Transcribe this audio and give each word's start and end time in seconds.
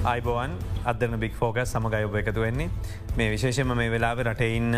අයිබෝවන් 0.00 0.52
අදන 0.88 1.20
බික් 1.20 1.34
ෆෝක 1.36 1.60
සමගයඔබ 1.60 2.14
එකතු 2.16 2.40
වෙන්නේ 2.40 2.68
මේ 3.16 3.28
විශේෂම 3.32 3.72
මේ 3.76 3.90
වෙලාව 3.92 4.22
රටඉන්න 4.24 4.72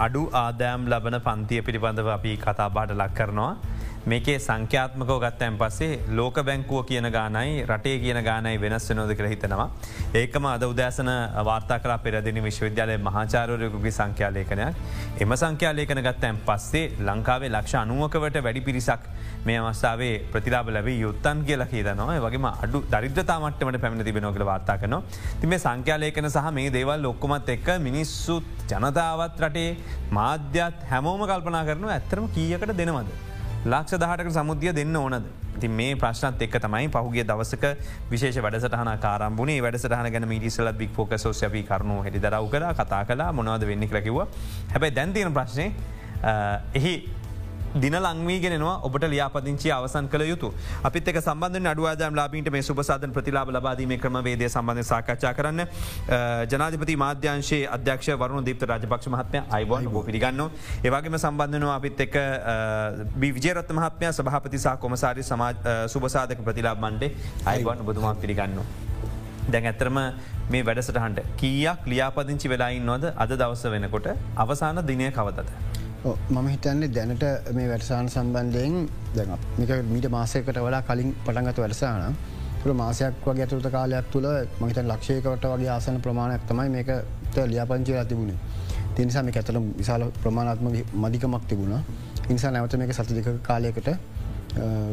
අඩු 0.00 0.22
ආදෑම් 0.32 0.86
ලබන 0.88 1.16
පන්තිය 1.26 1.60
පිළිබඳව 1.60 2.08
අපි 2.08 2.32
කතා 2.40 2.68
බාට 2.72 2.94
ලක් 2.96 3.12
කරනවා. 3.12 3.50
මේකේ 4.04 4.38
සංඛ්‍යාත්මකෝ 4.38 5.18
ගත්තයන් 5.20 5.56
පස්සේ 5.58 5.98
ලෝක 6.10 6.38
බැංකුව 6.44 6.86
කියන 6.86 7.06
ගානයි 7.12 7.64
රටේ 7.64 7.98
කියන 7.98 8.18
ගානයි 8.24 8.58
වෙනස් 8.58 8.88
නොද 8.90 9.14
කළ 9.14 9.28
හිතනවා. 9.32 9.68
ඒකම 10.14 10.46
අද 10.46 10.64
උදෑසන 10.64 11.10
වාර්තා 11.48 11.78
කර 11.78 11.92
පෙරදින 11.98 12.42
විශ්වවිද්‍යාලය 12.42 12.96
මහාචාරයකුගේ 12.98 13.92
සංඛ්‍යාලේකනයක්. 13.92 14.74
එම 15.20 15.36
සංඛ්‍යාලේකන 15.36 16.02
ගත්තයන් 16.08 16.42
පස්සේ 16.48 16.84
ලංකාවේ 17.00 17.50
ලක්ෂ 17.50 17.78
අනුවකවට 17.82 18.42
වැඩි 18.42 18.60
පිරිසක් 18.60 19.06
මේ 19.44 19.58
අවස්ථාවේ 19.60 20.14
ප්‍රතිලාබ 20.32 20.68
ලැබේ 20.68 20.98
යුත්තන් 20.98 21.46
කියලා 21.46 21.70
කියදනවා 21.72 22.20
වගේම 22.26 22.48
අඩු 22.52 22.84
දරිද්‍රතාමට්ටමට 22.92 23.80
පැමිණ 23.80 24.08
තිබෙනෝකල 24.10 24.44
වාර්තා 24.44 24.78
කන 24.78 24.98
තිම 25.40 25.58
සංඛ්‍යාලේකන 25.58 26.30
සහ 26.30 26.54
මේ 26.58 26.70
දේවල් 26.70 27.02
ලොක්කොමත් 27.08 27.54
එක්ක 27.56 27.68
මිනිස්සුත් 27.88 28.46
ජනතාවත් 28.70 29.44
රටේ 29.44 29.70
මාධ්‍යත් 30.10 30.88
හැමෝම 30.90 31.28
කල්පනා 31.30 31.68
කරනු 31.68 31.88
ඇත්තරම 31.88 32.26
කීයකට 32.34 32.74
දෙනවද. 32.80 33.31
ලක්ෂ 33.64 33.94
දහටක 33.96 34.30
සමුද්‍යිය 34.32 34.74
දෙන්න 34.74 34.96
ඕනද. 34.96 35.26
ති 35.54 35.68
මේ 35.70 35.94
ප්‍රශ්නත් 35.94 36.42
එක් 36.42 36.54
තමයි 36.58 36.88
පහුගේ 36.90 37.24
දවසක 37.24 37.64
විශේෂ 38.10 38.38
වැඩසටහන 38.38 38.90
කාරම්බුණේ 38.98 39.62
වැඩසටහන 39.62 40.08
ගැන 40.10 40.26
මිටිසල 40.26 40.70
බික් 40.74 40.90
ෆෝක 40.92 41.14
සෝසැපි 41.16 41.62
කරුණු 41.62 42.02
හෙඩි 42.02 42.18
දරව 42.20 42.48
කර 42.50 42.64
කතා 42.74 43.02
කලා 43.04 43.30
මොනවද 43.32 43.66
වෙන්න 43.66 43.86
කරකිව 43.86 44.18
හැබැයි 44.72 44.94
දැන්තියන 44.94 45.32
ප්‍රශ්නය 45.32 45.66
එහි 46.74 46.94
දින 47.74 47.94
ලංවීගෙනවා 47.96 48.80
ඔබට 48.82 49.04
ලියාපදිංචි 49.04 49.70
අවසන් 49.70 50.08
කළ 50.08 50.24
යුතු. 50.24 50.52
අපිත් 50.84 51.08
එක 51.08 51.18
සබඳ 51.18 51.66
අඩුවාදම් 51.66 52.14
ලාබීට 52.14 52.50
මේ 52.52 52.62
සුපසාධන 52.62 53.12
ප්‍රතිලාබ 53.12 53.48
ලබාදීම 53.48 53.96
ක්‍රම 53.98 54.18
වේදය 54.20 54.48
සබඳධ 54.48 54.84
සාකච්ඡා 54.84 55.32
කරන්න. 55.32 55.64
ජනාධපති 56.46 56.96
මාධ්‍යංශයේ 56.96 57.68
අධ්‍යක්ෂ 57.68 58.12
වරුණු 58.14 58.44
දීප්ත 58.44 58.62
රජපක්ෂ 58.64 59.08
මහත්මය 59.08 59.42
අයිබෝන් 59.50 59.88
බෝ 59.88 60.02
පිගන්න 60.02 60.44
ඒවාගේම 60.84 61.18
සම්බන්ධනවා 61.18 61.76
අපිත් 61.76 62.00
එක 62.00 62.14
විජරත් 63.16 63.72
මහත්මය 63.72 64.12
සභහපති 64.12 64.58
සහ 64.58 64.76
කොමසාරි 64.78 65.24
සුපසාධක 65.88 66.44
ප්‍රතිලාබ 66.44 66.78
මණ්ඩේ. 66.78 67.12
අයිබන් 67.46 67.84
බතුමා 67.86 68.14
පිළිගන්න. 68.16 68.60
දැන් 69.48 69.66
ඇතරම 69.66 69.98
මේ 70.50 70.64
වැඩසටහන්ට 70.64 71.20
කීයක් 71.36 71.86
ලියාපදිංචි 71.86 72.48
වෙලායින් 72.48 72.86
නොද 72.86 73.04
අද 73.16 73.30
දවස 73.34 73.64
වෙනකොට 73.66 74.08
අවසාන 74.36 74.86
දිනය 74.86 75.10
කවතද. 75.10 75.71
මම 76.04 76.46
හිතන්නේ 76.48 76.88
දැනට 76.90 77.24
මේ 77.52 77.66
වැඩසාන 77.68 78.08
සම්බන්ධයෙන් 78.08 78.88
දැන් 79.14 79.34
මික 79.56 79.70
මීට 79.86 80.08
මාසයකට 80.10 80.56
වලා 80.58 80.82
කලින් 80.82 81.10
පටන්ගත 81.18 81.58
වැඩසාන 81.58 82.16
තුළ 82.62 82.74
මාසයක් 82.74 83.20
වගේ 83.24 83.44
ඇතුළත 83.44 83.68
කාලයක් 83.70 84.08
තුළ 84.10 84.26
මහිතන් 84.60 84.88
ලක්ෂයකට 84.88 85.46
වගේ 85.46 85.68
ආසන 85.68 86.00
ප්‍රමාණයක් 86.00 86.42
තමයි 86.48 86.68
මේකට 86.70 87.38
ලියාපංචි 87.46 87.92
තිබුණේ. 88.04 88.38
තිනිසා 88.96 89.22
මේ 89.22 89.34
ඇතල 89.34 89.58
විශාල 89.72 90.04
ප්‍රමාණත්ම 90.22 90.66
මධිකමක් 90.96 91.46
තිබුණ. 91.48 91.74
ඉනිසා 92.28 92.50
නැවත 92.50 92.74
මේක 92.76 92.92
සති 92.92 93.14
දෙක 93.14 93.28
කාලයකට 93.42 93.88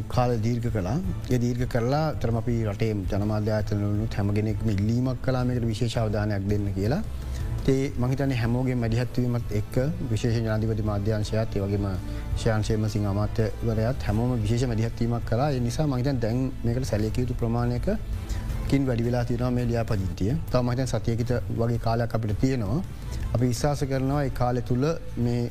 කාල 0.10 0.32
දීර්ග 0.40 0.68
කලා 0.70 0.98
ඒ 1.30 1.38
දීර්ග 1.38 1.64
කරලා 1.68 2.06
තරම 2.16 2.38
අපි 2.38 2.60
රටේ 2.66 2.92
ජනමාධ්‍යාතනලු 3.12 4.08
හැමගෙනෙක් 4.12 4.62
ඉල්ලීමක් 4.68 5.22
කලාමකට 5.22 5.66
විශේෂාවධානයක් 5.66 6.46
දෙන්න 6.50 6.70
කියලා. 6.74 7.02
ඒ 7.70 7.82
මහිතන 8.00 8.32
හැමෝගේ 8.34 8.76
මැදිහත්වීමත් 8.76 9.52
එක් 9.52 9.76
විශේෂ 10.12 10.38
ජනාධිපති 10.38 10.84
මාධ්‍යංශයත් 10.90 11.58
ඒවගේම 11.58 11.86
ශයන්ශයම 12.44 12.86
සිං 12.94 13.04
අමාත්‍යවරයත් 13.10 14.06
හැමෝම 14.08 14.32
විශේෂ 14.44 14.70
මැදිහත්වීමක් 14.72 15.28
කලා 15.30 15.50
නිසා 15.66 15.86
මහිතන් 15.88 16.22
දැන් 16.24 16.40
මේකට 16.64 16.88
සැලකයුතු 16.92 17.38
ප්‍රමාණයක 17.42 17.90
කින් 18.70 18.88
වැඩි 18.88 19.06
වෙලා 19.06 19.24
තියෙනවා 19.26 19.52
මේ 19.52 19.66
ලියා 19.68 19.86
පදිින්තිය 19.86 20.32
තව 20.52 20.62
මහිතන් 20.62 20.88
සතියකිත 20.88 21.32
වගේ 21.60 21.80
කාලයක් 21.80 22.16
අපිට 22.16 22.40
තියෙනවා. 22.42 22.80
අපි 23.34 23.46
විශ්වාස 23.46 23.84
කරනවා 23.92 24.24
ඒ 24.24 24.34
කාලෙ 24.40 24.62
තුළ 24.62 24.86
මේ 25.20 25.42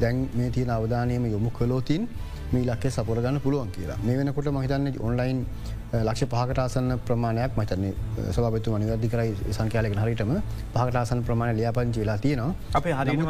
දැන් 0.00 0.22
මේ 0.34 0.50
තියෙන 0.50 0.70
අවධානයම 0.70 1.24
යොමු 1.26 1.50
කලෝතින් 1.52 2.08
මේ 2.52 2.64
ලක්කේ 2.64 2.92
සපුරගන්න 2.92 3.40
පුළුවන් 3.40 3.70
කියලා. 3.70 3.98
මේ 4.04 4.18
වෙනකොට 4.18 4.48
මහිතන්න 4.50 4.92
ඔන්ලයින් 5.00 5.40
ලක්ෂ 5.92 6.24
පහකටාසන්න 6.24 6.92
ප්‍රමාණයක් 7.06 7.56
මතන 7.58 7.82
සභපතු 8.34 8.72
මනිවදදි 8.74 9.08
කරයි 9.12 9.32
සංකයාලක 9.56 9.96
හරිටම 10.02 10.30
පහකටාසන 10.74 11.20
ප්‍රමාණ 11.26 11.56
ලියාපංචි 11.58 12.00
වෙලා 12.02 12.16
තියෙනවා. 12.18 12.54
අපේ 12.74 12.94
හරිම 13.00 13.20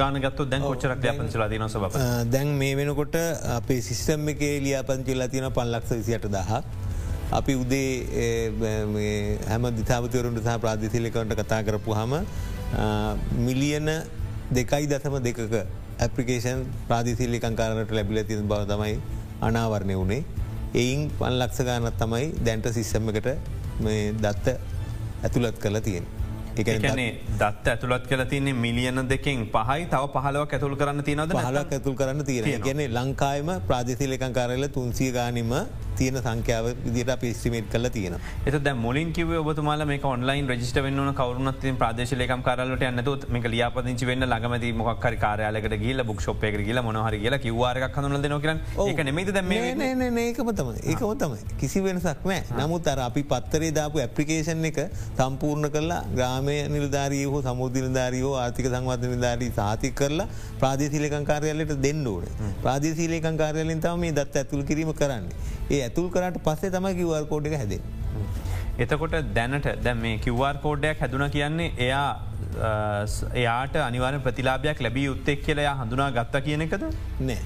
ගානගත්තු 0.00 0.46
දැන් 0.52 0.62
කොච්චරක් 0.64 1.04
්‍යාපංචලා 1.06 1.48
තින 1.52 1.64
සබ 1.68 1.90
දැන් 2.32 2.50
මේ 2.62 2.74
වෙනකොට 2.78 3.18
අපේ 3.56 3.80
සිිස්ටම් 3.88 4.32
එක 4.32 4.42
ලියාපංචිලා 4.66 5.28
තියෙන 5.28 5.46
පල්ලක්ෂ 5.52 5.94
විසියට 6.00 6.26
දහ 6.28 6.50
අපි 7.32 7.54
උදේ 7.54 7.92
හැම 9.48 9.70
දිතාපතිවරුන්ට 9.78 10.42
සහ 10.44 10.58
ප්‍රාධිතිලිකවට 10.64 11.36
කතා 11.42 11.60
කරපු 11.62 11.94
හම 11.94 12.14
මිලියන 13.46 13.92
දෙකයි 14.52 14.90
දසම 14.90 15.16
දෙකක 15.20 15.54
ඇපිකේෂන් 16.00 16.66
ප්‍රාධිසිල්ලිකංකාරට 16.88 17.96
ලැබිල 17.98 18.24
තින 18.24 18.44
බව 18.50 18.66
තමයි 18.72 18.98
අනාවරණය 19.42 19.96
වුණේ 20.02 20.22
එයින් 20.74 21.08
පන් 21.18 21.38
ලක්ෂ 21.38 21.64
ගානත් 21.64 21.98
තමයි 21.98 22.32
දැන්ට 22.44 22.70
සිස්සම 22.72 23.08
එකට 23.10 23.28
දත්ත 24.20 24.56
ඇතුළත් 25.22 25.58
කළ 25.58 25.80
තියෙන්. 25.80 26.06
එකනේ 26.58 27.10
දත් 27.38 27.66
ඇතුළත් 27.72 28.06
කල 28.10 28.22
තින්නේ 28.24 28.52
මිලියන 28.54 29.02
දෙකින් 29.08 29.46
පහයි 29.48 29.86
තව 29.86 30.08
පහලවක් 30.14 30.52
ඇතුළ 30.52 30.76
කරන්න 30.76 31.04
තියනද 31.04 31.34
හලක් 31.34 31.72
ඇතුල් 31.72 31.94
කරන්න 31.94 32.24
තියෙන 32.24 32.62
ගැන 32.62 32.82
ලංකායිම 32.96 33.50
ප්‍රාධිසිලිකං 33.68 34.32
කාරල 34.32 34.66
තුන්සිය 34.68 35.12
ගානීම 35.12 35.54
තියෙන 36.00 36.20
සංඛ්‍යාව 36.20 36.70
විදිට 36.86 37.14
පිස්ටිමේට් 37.20 37.70
කල 37.74 37.90
තියෙන 37.90 38.18
එත 38.46 38.58
ද 38.60 38.76
මුලින් 38.76 39.12
කිව 39.12 39.32
ඔබතුමාල 39.42 39.86
මේ 39.86 40.00
ඔන්ලයින් 40.12 40.52
රජිට 40.52 40.82
වන්න 40.84 41.14
කවරුනත් 41.14 41.68
ප්‍රදේශලකම් 41.80 42.42
කාරලට 42.42 42.82
ඇන්නතු 42.82 43.16
මේක 43.28 43.46
ලියාපදිංචි 43.54 44.06
වෙන්න 44.06 44.24
ළඟමති 44.24 44.72
මොක්කර 44.80 45.14
කාරයාලකට 45.18 45.76
ගිල 45.82 46.02
බුක් 46.04 46.20
ෂප් 46.20 46.44
එක 46.44 46.56
කියල 46.64 46.80
මොහර 46.82 47.14
කියලා. 47.14 47.38
කිවවාරක් 47.38 47.96
හඳුල 47.96 48.22
දෙනකර 48.22 48.50
ඒක 48.84 49.00
නෙමේද 49.08 49.32
දැම 49.32 49.52
ඒකම 50.18 50.50
තම 50.52 50.70
ඒකම 50.84 51.12
තමයි. 51.22 51.40
කිසි 51.60 51.80
වෙනසක් 51.80 52.24
නෑ. 52.24 52.42
නමුත් 52.60 52.88
අර 52.88 52.98
අපි 53.00 53.22
පත්තරේ 53.32 53.72
දාපු 53.72 54.02
ඇප්ලිකේෂන් 54.04 54.64
එක 54.70 54.80
සම්පූර්ණ 55.18 55.70
කරලා 55.76 56.00
ග්‍රාමය 56.16 56.56
නිලධාරී 56.74 57.24
හෝ 57.26 57.42
සමුද්‍ය 57.42 57.84
නිධාරයෝ 57.86 58.34
ආර්ථික 58.36 58.70
සංවධ 58.72 59.08
නිධාරී 59.14 59.52
සාති 59.60 59.92
කරලා 59.92 60.28
ප්‍රාදේශීලකං 60.62 61.28
කාරයාලට 61.30 61.76
දෙන්න 61.86 62.06
ඕන. 62.06 62.26
ප්‍රාදේශීලකං 62.64 63.40
කාරයාලින් 63.42 63.84
තම 63.86 64.04
මේ 64.04 64.16
දත් 64.18 64.42
ඇතුළ 64.42 64.66
කිරීම 64.70 64.92
කරන්නේ 64.94 65.56
ඒ 65.70 65.82
ඇතුල් 65.86 66.10
කරට 66.16 66.40
පස්සේ 66.46 66.70
තම 66.70 66.88
කිවර් 67.00 67.24
කෝඩ් 67.32 67.46
එක 67.50 67.58
හැදේ. 67.62 67.80
එතකොට 68.78 69.14
දැනට 69.36 69.68
දැම් 69.84 70.02
මේ 70.06 70.18
කිව්වාර් 70.24 70.56
කෝඩ්ඩයක් 70.64 71.00
හැදුන 71.04 71.24
කියන්නේ 71.36 71.72
එයා 71.86 72.08
එයාට 73.34 73.76
අනිවාර 73.86 74.18
ප්‍රතිලාභයක් 74.26 74.82
ලැබී 74.86 75.08
උත්තෙක් 75.14 75.40
කියලයා 75.46 75.78
හඳුනා 75.80 76.10
ගත්ත 76.18 76.44
කියන 76.46 76.62
එකද 76.66 76.84
නෑ. 77.20 77.38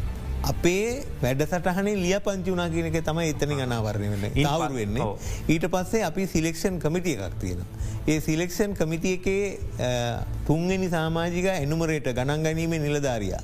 අපේ 0.51 1.05
වැඩ 1.23 1.43
සටහනේ 1.47 1.95
ලිය 2.03 2.19
පංචුනා 2.27 2.69
කියනක 2.75 2.99
තම 3.09 3.21
එතනි 3.25 3.57
ගනාවරණය 3.61 4.11
වන්න 4.13 4.51
අවරු 4.53 4.79
වෙන්නේ 4.81 5.09
ඊට 5.55 5.67
පස්සේ 5.75 6.03
අපි 6.11 6.27
සිලෙක්ෂන් 6.35 6.79
කමිටිය 6.85 7.17
එකක් 7.27 7.39
තියෙන. 7.43 7.65
ඒ 8.09 8.19
සිලෙක්ෂන් 8.21 8.77
කමිටිය 8.81 9.15
එකේ 9.19 9.89
තුන්ගනි 10.51 10.89
සාමාජික 10.97 11.49
එනුමරේට 11.55 12.13
ගණන් 12.19 12.47
ගැනීමේ 12.49 12.83
නිලධාරයා. 12.87 13.43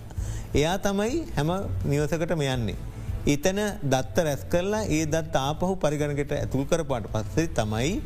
එයා 0.55 0.77
තමයි 0.89 1.25
හැම 1.37 1.51
නිවසකට 1.85 2.37
මෙයන්නේ. 2.43 2.77
එතන 3.27 3.61
දත්ත 3.85 4.17
රැස් 4.21 4.45
කරලා 4.45 4.85
ඒ 4.89 5.05
දත් 5.07 5.35
ආපහු 5.39 5.75
පරිගණකට 5.77 6.33
ඇතුල් 6.35 6.65
කරපාට 6.67 7.09
පස්සේ 7.09 7.49
තමයි 7.51 8.01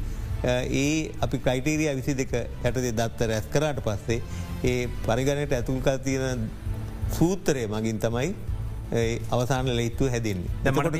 ඒ 0.44 1.12
අපි 1.20 1.38
ක්‍රයිටීරිය 1.38 1.94
විසි 1.94 2.14
දෙක 2.14 2.32
යටදේ 2.34 2.92
දත්ත 2.92 3.28
රැස් 3.28 3.46
කරාට 3.48 3.80
පස්සේ 3.80 4.22
ඒ 4.64 4.88
පරිගණයට 5.04 5.52
ඇතුල්කා 5.52 5.98
තියෙන 6.00 6.48
සූත්තරය 7.10 7.66
මගින් 7.68 7.98
තමයි 7.98 8.34
අවසාන 9.30 9.66
ලෙත්තු 9.76 10.09
හැදන්නේ. 10.15 10.50
දැමට 10.65 10.97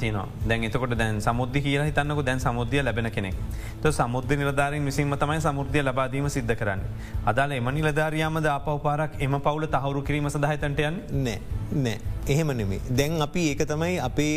තියනවා. 0.00 0.26
දැන් 0.48 0.64
එතකොට 0.68 0.94
දැන් 0.98 1.20
සමුද්ධ 1.26 1.58
කියල 1.66 1.82
හිතන්නක 1.88 2.20
දැන් 2.28 2.40
සමුද්ධිය 2.40 2.82
ලැබෙන 2.84 3.10
කෙනෙක්. 3.10 3.34
ත 3.82 3.92
සමුද්ධ 3.98 4.34
නිලධාරින් 4.40 4.84
විසින්ම 4.84 5.16
තමයි 5.22 5.40
සමුෘද්ධිය 5.46 5.82
ලබාදීම 5.82 6.28
සිද්ධ 6.36 6.54
කරන්න. 6.60 6.84
අදාල 7.32 7.52
එම 7.52 7.70
නිලධාරයාමද 7.78 8.50
අපව 8.56 8.78
පාරක් 8.86 9.16
එම 9.18 9.40
පවුල 9.46 9.66
තහවරු 9.66 10.02
කිරීම 10.02 10.28
සඳහතන්ටයන් 10.34 11.00
නෑ 11.26 11.38
නෑ. 11.84 11.98
එහෙම 12.28 12.52
නෙමේ 12.60 12.80
දැන් 13.00 13.20
අපි 13.28 13.48
ඒක 13.52 13.64
තමයි 13.72 13.98
අපේ 14.08 14.34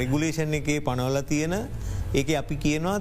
රෙගුලේෂන් 0.00 0.54
එකේ 0.60 0.80
පනවල 0.88 1.20
තියෙන 1.32 1.58
ඒක 2.14 2.36
අපි 2.44 2.56
කියනවා 2.64 2.98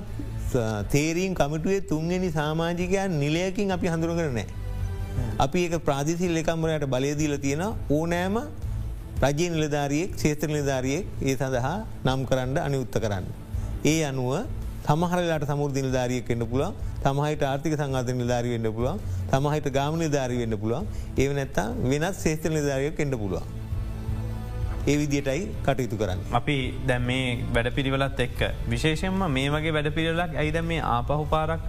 තේරීම් 0.91 1.33
කමිටුවේ 1.35 1.81
තුන්ගනි 1.93 2.31
සාමාජිකයන් 2.39 3.19
නිලයකින් 3.19 3.71
අපි 3.77 3.87
හඳුරගර 3.93 4.29
නෑ. 4.39 4.47
අපි 5.45 5.59
ඒක 5.65 5.81
ප්‍රාදිසිල් 5.87 6.37
එකම්බරයට 6.41 6.85
බලයදීල 6.93 7.35
තියෙන 7.45 7.63
ඕනෑම 7.97 8.37
රජය 9.23 9.47
නිලධාරියෙක් 9.49 10.11
ශේත්‍ර 10.17 10.49
නිලධාරියෙක් 10.49 11.05
ඒ 11.21 11.35
සඳහා 11.35 11.77
නම් 12.05 12.21
කරන්න 12.25 12.57
අනිඋත්ත 12.59 12.95
කරන්න. 12.97 13.25
ඒ 13.85 13.99
අනුව 14.03 14.31
තමහරලාට 14.85 15.45
සමුෘදි 15.47 15.81
නිධාරියක් 15.81 16.29
එන්න 16.29 16.43
පුළුවන් 16.43 16.73
තමහිට 17.03 17.43
ආර්ථික 17.43 17.75
සංගත 17.75 18.09
නිධාරී 18.13 18.53
වෙන්න 18.55 18.69
පුළුවන් 18.75 18.97
තමහිට 19.31 19.67
ගාම 19.71 19.95
නිධාරී 19.97 20.39
වෙන්න 20.43 20.55
පුළුවන් 20.57 20.87
ඒ 21.17 21.27
නැත්තා 21.33 21.67
වෙනත් 21.83 22.17
ශේත්‍ර 22.17 22.51
නිධාරයක් 22.51 22.99
එන්න 22.99 23.15
පුළුවන්. 23.17 23.45
ඒ 24.87 24.95
විදිටයි 25.01 25.43
කටයුතු 25.65 25.97
කරන්න. 25.97 26.19
අපි 26.33 26.57
දැම් 26.87 27.03
මේ 27.03 27.27
වැඩ 27.55 27.69
පිළිවෙලත් 27.77 28.19
එක්ක 28.19 28.41
විශේෂෙන්ම 28.69 29.23
මේ 29.29 29.47
වගේ 29.49 29.73
වැඩ 29.77 29.89
පිළිලක් 29.97 30.35
ඇයිද 30.35 30.59
මේ 30.63 30.81
ආපහු 30.89 31.23
පාරක් 31.25 31.63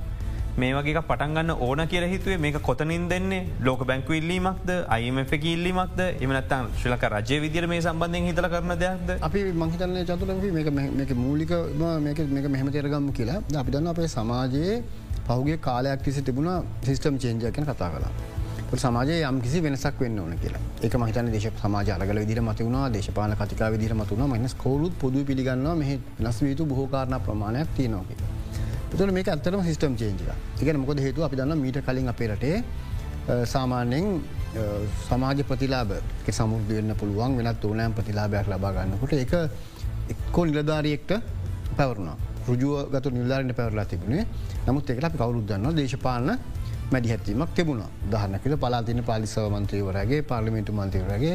මේ 0.56 0.74
වගේ 0.74 1.00
පටන්ගන්න 1.02 1.50
ඕන 1.58 1.80
කියර 1.88 2.04
හිතුවේ. 2.08 2.38
මේක 2.38 2.58
කොතනින් 2.62 3.08
දෙන්නේ? 3.08 3.46
ලෝක 3.60 3.80
බැංකු 3.84 4.12
ඉල්ලීමක්ද? 4.12 4.68
අයිමක 4.88 5.32
ඉල්ලීමක්ද? 5.44 6.00
එමනත්තන් 6.20 6.68
ශ්‍රලක 6.80 7.06
රජය 7.12 7.40
විදිර 7.40 7.66
මේ 7.66 7.80
සම්බන්ධයෙන් 7.80 8.28
හිතල 8.28 8.48
කරන 8.52 8.74
දෙයක්ද? 8.82 9.10
අපි 9.20 9.42
මහිතන්න 9.54 9.96
චතුර 10.04 10.30
මේක 10.92 11.14
මූලික 11.16 11.54
මේක 12.00 12.48
මෙහම 12.48 12.70
තේරගම්ම 12.70 13.10
කියලා. 13.12 13.40
අපි 13.56 13.70
දන්න 13.70 13.90
අපේ 13.94 14.06
සමාජයේ 14.08 14.76
පහුගේ 15.26 15.58
කාලයක් 15.58 16.02
තිසි 16.02 16.22
තිබුණ 16.22 16.52
සිිස්ටම් 16.82 17.18
චේන්ජයකන 17.18 17.66
කතා 17.66 17.90
කලා. 17.90 18.12
සමාජය 18.76 19.18
යම් 19.22 19.40
කිසි 19.40 19.60
වෙනසක් 19.60 19.98
වෙන්න 20.00 20.18
ඕන 20.18 20.38
කියලා. 20.38 20.62
එක 20.82 20.94
මහිතන 20.96 21.32
දේශ 21.32 21.48
සමාජ 21.56 21.90
අරගල 21.96 22.18
විදිර 22.18 22.42
මතිවුණා 22.42 22.86
දේශපාන 22.90 23.36
කතිකා 23.36 23.70
විදිර 23.70 23.94
මතුුණ 23.94 24.30
මනස් 24.30 24.54
කවරුත් 24.56 24.94
පොදු 25.02 25.24
පිළිගන්න 25.24 25.68
මෙහ 25.76 25.98
නස් 26.20 26.40
වීතු 26.42 26.66
බොහෝකාරණ 26.66 27.20
ප්‍රමාණයක් 27.20 27.76
තියනෝක. 27.76 28.33
තුළ 28.98 29.12
මේ 29.16 29.26
අත්තරම 29.36 29.62
සිිටම් 29.68 29.94
චේන්ජ 30.00 30.20
එක 30.62 30.76
මොකද 30.82 31.00
හේතු 31.06 31.24
අපි 31.26 31.36
දන්න 31.36 31.58
මීට 31.64 31.78
කලින් 31.86 32.08
අපේරටේ 32.12 32.56
සාමාන්‍යෙන් 33.52 34.06
සමාජ 35.08 35.38
ප්‍රතිලාබ 35.50 35.90
සමුදවෙන්න 36.38 36.94
පුළුවන් 37.00 37.36
වෙනත් 37.38 37.64
ඕනෑම් 37.64 37.96
ප්‍රතිලාබයක් 37.98 38.50
ලබාගන්නකොට 38.52 39.14
එක 39.24 39.34
එක්කෝ 40.12 40.44
නිලධාරියෙක්ට 40.46 41.12
පැවරුණා. 41.78 42.16
රුජුව 42.48 42.92
ගතු 42.92 43.10
නිල්ධාරට 43.10 43.52
පැවරලා 43.60 43.86
තිබුණේ. 43.92 44.26
නමුත් 44.66 44.90
එකට 44.90 45.04
අපි 45.08 45.18
කවරුද්දන්න 45.22 45.76
දේශපාලන 45.78 46.30
මැඩිහැත්වීමක් 46.92 47.54
තිබුණ. 47.56 47.82
දහනකට 48.12 48.56
පලාතින 48.62 49.02
පාලිසව 49.10 49.48
මන්ත්‍රීවරගේ 49.54 50.20
පාර්ලිමින්තු 50.30 50.72
මන්තීවරගේ 50.72 51.34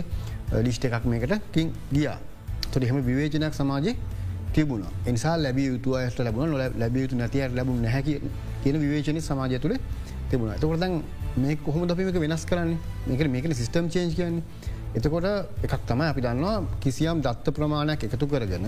ලිෂ්ට 0.65 0.85
එකක් 0.85 1.05
මේකට 1.05 1.33
කින් 1.51 1.73
ගියා. 1.91 2.17
තොට 2.71 2.83
එහෙම 2.83 3.01
විවේචනයක් 3.09 3.53
සමාජය 3.59 3.95
තිබුණ. 4.53 4.83
එනිසා 5.05 5.35
ලැබිය 5.37 5.67
යුතු 5.73 5.95
අයට 5.95 6.19
ලැබුණ. 6.19 6.53
ලැබිය 6.81 7.01
යුතු 7.05 7.15
නැතිය 7.15 7.47
ලැබුණ 7.57 7.81
නැහැක 7.81 8.07
කියන 8.63 8.75
විවේචන 8.83 9.21
සමාජය 9.21 9.59
තුළ 9.59 9.75
තිබුණ. 10.29 10.53
එතකොටදන් 10.57 11.01
මේ 11.37 11.55
කොහොම 11.65 11.87
දපිමක 11.89 12.19
වෙනස් 12.25 12.45
කරන්න? 12.45 12.71
මේක 13.07 13.21
මේකන 13.35 13.53
සිිස්ටම් 13.53 13.85
චේන්ජ් 13.93 14.15
කියන්නේ. 14.19 14.43
එතකොට 14.97 15.25
එකක් 15.65 15.73
තමයි 15.89 16.07
අපි 16.11 16.21
දන්නවා 16.25 16.55
කිසියම් 16.83 17.21
දත්ත 17.25 17.53
ප්‍රමාණයක් 17.57 18.03
එකතු 18.07 18.25
කරගෙන 18.31 18.65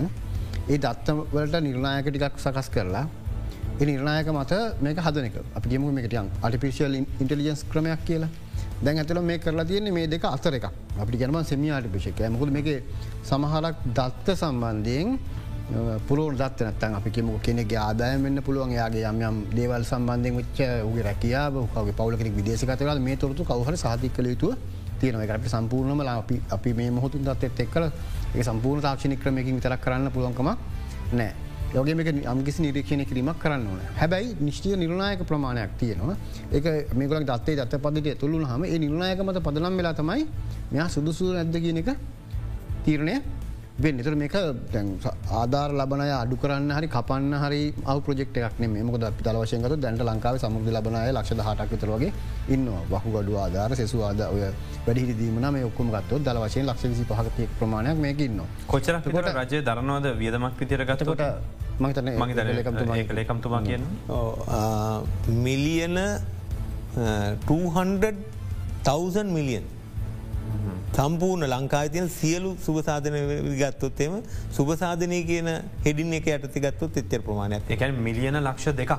ඒ 0.68 0.78
දත්තවලට 0.78 1.56
නිර්ණයක 1.66 2.06
ටිකක් 2.08 2.38
සකස් 2.44 2.68
කරලා 2.74 3.06
නිර්ණයක 3.80 4.28
මත 4.30 4.52
මේක 4.84 4.98
හදනක 5.06 5.36
අපි 5.58 5.66
ගේමු 5.72 5.90
මේකටයන් 5.96 6.30
අටිපිසිල් 6.46 6.94
ඉන්ටලිජන්ස් 6.94 7.64
ක්‍රමයක් 7.72 8.04
කියලා. 8.08 8.30
දැන් 8.84 8.98
ඇතල 9.02 9.18
මේ 9.30 9.38
කරලා 9.38 9.66
තියන්නේ 9.70 9.94
මේ 9.96 10.06
දෙක 10.12 10.24
අතර 10.26 10.54
එක 10.58 10.66
අපි 11.02 11.18
ගැනම 11.20 11.38
සෙමිය 11.50 11.72
ආටිපිෂක 11.74 12.22
මුකද 12.34 12.50
මේක 12.56 12.68
සමහරක් 13.30 13.76
දත්ත 13.98 14.36
සම්බන්ධයෙන් 14.40 15.18
පුරුවන් 15.72 16.36
දත් 16.36 16.60
නත්තන් 16.62 16.94
අපි 16.94 17.10
කිමු 17.10 17.38
කෙනෙගේ 17.40 17.78
ආදායම 17.78 18.22
වෙන්න 18.22 18.42
පුළුවන් 18.42 18.72
යාගේ 18.72 19.04
යම් 19.04 19.20
යම් 19.22 19.36
දේවල් 19.52 19.84
සම්බන්ධයෙන් 19.84 20.36
වෙච්ච 20.36 20.58
උගේ 20.84 21.02
රැකියාව 21.02 21.54
හගේ 21.74 21.94
පවලකෙනෙක් 22.00 22.34
විදේශකතවල 22.36 23.00
මේ 23.00 23.16
තොරතු 23.16 23.44
කවහර 23.44 23.76
සාධික 23.76 24.12
කළ 24.12 24.28
යුතුව 24.28 24.56
තියෙනව. 25.00 25.20
එකට 25.20 25.48
සම්පූර්ණම 25.48 26.00
අපි 26.02 26.40
අපි 26.50 26.72
මේ 26.74 26.90
මොහොතුන් 26.90 27.24
දත් 27.24 27.44
එක්කල 27.58 27.84
ඒ 28.34 28.42
සම්පූර්ණ 28.42 28.82
තාක්ෂණ 28.82 29.16
ක්‍රමයකින් 29.16 29.56
විතරක් 29.56 29.80
කරන්න 29.80 30.10
පුළුවන්කම 30.10 30.50
නෑ 31.12 31.32
යෝගේ 31.74 31.94
මේක 31.94 32.26
අම්ගිසි 32.26 32.62
නිරීක්ෂණය 32.62 33.04
කිරීමක් 33.04 33.38
කරන්න 33.38 33.66
ඕන. 33.66 33.80
හැබැයි 33.96 34.36
නිශ්ටිය 34.40 34.76
නිර්ණයක 34.76 35.24
ප්‍රමාණයක් 35.24 35.70
තියෙනවා. 35.78 36.16
ඒක 36.52 36.94
මේකල 36.94 37.24
දත්තේ 37.24 37.56
දත්ත 37.56 37.80
පදිට 37.80 38.18
තුළු 38.18 38.44
හම 38.44 38.64
ඒ 38.64 38.78
නිර්ණයක 38.78 39.22
මත 39.22 39.38
පදනම් 39.40 39.76
වෙලා 39.76 39.94
තමයි 39.94 40.26
මෙයා 40.72 40.88
සුදුසු 40.88 41.32
නැද්ද 41.32 41.56
කියන 41.56 41.80
එක 41.82 41.96
තීරණය 42.84 43.16
වෙන් 43.84 44.00
එතර 44.02 44.14
මේක 44.14 44.34
ආධාර 45.32 45.70
ලබනය 45.80 46.08
අඩු 46.12 46.36
කරන්න 46.36 46.72
හරි 46.76 46.88
කපන්න 46.88 47.34
හරි 47.44 47.62
අව 47.86 47.98
ප්‍රෙක්් 48.06 48.36
එකක් 48.40 48.60
මේමක 48.64 48.94
අපි 49.02 49.22
දලවශයකත 49.28 49.74
දැන්ට 49.84 50.02
ලංකාව 50.02 50.36
සමුද 50.42 50.68
ලබනය 50.76 50.98
ලක්ෂ 51.08 51.42
හටක් 51.48 51.70
විතරගේ 51.72 52.12
ඉන්න 52.48 52.66
වහු 52.92 53.08
ගඩු 53.16 53.32
ආධාර 53.44 53.70
සෙසු 53.80 53.98
ආද 54.02 54.20
ඔය 54.26 54.42
වැඩි 54.86 55.14
දීමන 55.14 55.46
මේ 55.56 55.64
ඔක්කොම 55.70 55.88
ගත්ත 55.96 56.22
දල 56.26 56.38
වශයෙන් 56.44 56.64
ලක්ෂසි 56.66 57.08
පහක 57.10 57.48
ප්‍රමාණයක් 57.58 57.98
මේක 58.06 58.18
ඉන්න 58.28 58.40
කොචරකොට 58.66 59.34
රජය 59.40 59.58
දරනවද 59.62 60.06
වියදමක් 60.22 60.54
විතර 60.60 60.82
ගතකොට 60.84 61.22
මහිතන 61.80 62.08
මගේ 62.14 62.44
ලේකම්තුමා 63.10 63.62
කියන්න. 63.62 63.84
මිලියන 65.38 65.96
200,000 67.46 69.36
මිලියන් 69.36 69.64
සම්පූර්ණ 70.92 71.46
ලංකාතියන් 71.48 72.08
සියලු 72.10 72.50
සුභසාධන 72.58 73.16
ගත්තොත්තේම 73.54 74.18
සුභසාධනය 74.50 75.20
කියන 75.24 75.48
හෙඩින් 75.84 76.12
එක 76.12 76.26
යටති 76.28 76.60
ගත්තොත් 76.60 76.96
එච්චර 76.96 77.22
ප්‍රමාණයක්. 77.22 77.70
එක 77.70 77.82
මිලියන 77.98 78.36
ලක්ෂ 78.38 78.76
දෙක 78.76 78.92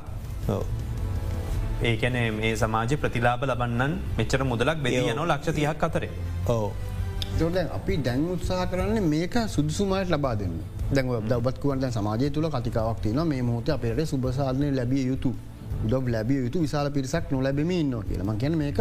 ඒකැන 1.84 2.18
මේ 2.34 2.56
සමාජ 2.56 2.98
ප්‍රතිලාබ 2.98 3.44
ලබන්නන් 3.44 3.94
මෙච්චර 4.18 4.44
මුදලක් 4.46 4.78
බෙදී 4.80 5.06
යනෝ 5.10 5.28
ලක්ෂ 5.28 5.56
තියක් 5.56 5.84
අතරේ. 5.84 6.12
ඕ 6.50 6.72
දොඩ 7.36 7.58
අපි 7.70 7.98
දැන් 8.00 8.28
උත්සාහ 8.32 8.66
කරන්න 8.68 9.10
මේක 9.10 9.36
සුදුසුමයට 9.48 10.10
ලබා 10.10 10.36
දෙන්න. 10.36 10.56
දැන් 10.92 11.10
දබත්කුවන්ට 11.24 11.92
සමාජය 11.92 12.30
තුළ 12.32 12.50
කතිකාවක් 12.50 13.02
තින 13.02 13.20
මේ 13.26 13.42
මොහොත 13.44 13.70
අපේට 13.70 14.06
සුභසාධනය 14.08 14.72
ලැබිය 14.72 15.06
යුතු 15.06 15.32
උදව 15.86 16.08
ලැබිය 16.08 16.40
යුතු 16.46 16.60
විශාල 16.60 16.88
පිරිසක් 16.92 17.31
නොලැබෙම 17.31 17.72
ඉන්න 17.72 17.94
කියලම 18.02 18.30
ගැන 18.38 18.56
මේක 18.58 18.80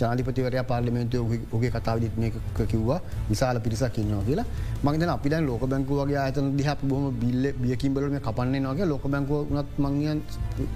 ජාධිපතිවරය 0.00 0.62
පාර්ලිමේන්තය 0.64 1.18
ඔගේ 1.52 1.70
කතාවිදිත් 1.70 2.16
මේක 2.16 2.34
කිව්වා. 2.64 3.00
විශාල 3.30 3.60
පිරිසක් 3.60 3.98
ඉන්නවා 3.98 4.24
කියලා. 4.24 4.46
මගේද 4.84 5.08
අපි 5.08 5.28
දැන් 5.28 5.46
ලෝක 5.46 5.64
බැංකුවගේ 5.66 6.20
අතන 6.24 6.50
දිහ 6.58 6.68
බොහම 6.84 7.06
බිල්ල 7.14 7.44
බියකින්බලම 7.54 8.18
කපන්නේ 8.20 8.62
නගේ 8.62 8.86
ලෝක 8.86 9.06
බැංකුව 9.06 9.52
නත් 9.52 9.68
මංගයන් 9.78 10.20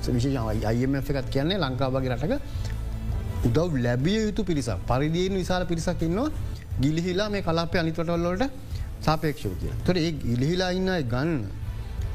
විශේෂයි 0.09 0.65
අයම 0.65 0.97
එකත් 0.97 1.29
කියන්නේ 1.31 1.59
ලංකාවගේ 1.59 2.13
රටක 2.13 2.35
උදව් 3.49 3.73
ලැබිය 3.79 4.19
යුතු 4.19 4.45
පිරිස 4.45 4.71
පරිදියෙන් 4.89 5.35
විශාල 5.35 5.65
පිරිසක් 5.65 6.03
ඉන්නවා. 6.03 6.31
ගිලිහිලා 6.81 7.29
මේ 7.31 7.43
කලාපය 7.43 7.77
අනිතවටවල්ලොට 7.79 8.43
සාපේක්ෂව 9.01 9.55
කිය 9.61 9.73
තොර 9.87 9.97
ඒ 9.99 10.11
ඉලිහිලා 10.27 10.71
ඉන්න 10.71 10.91
ගන්න 11.13 11.33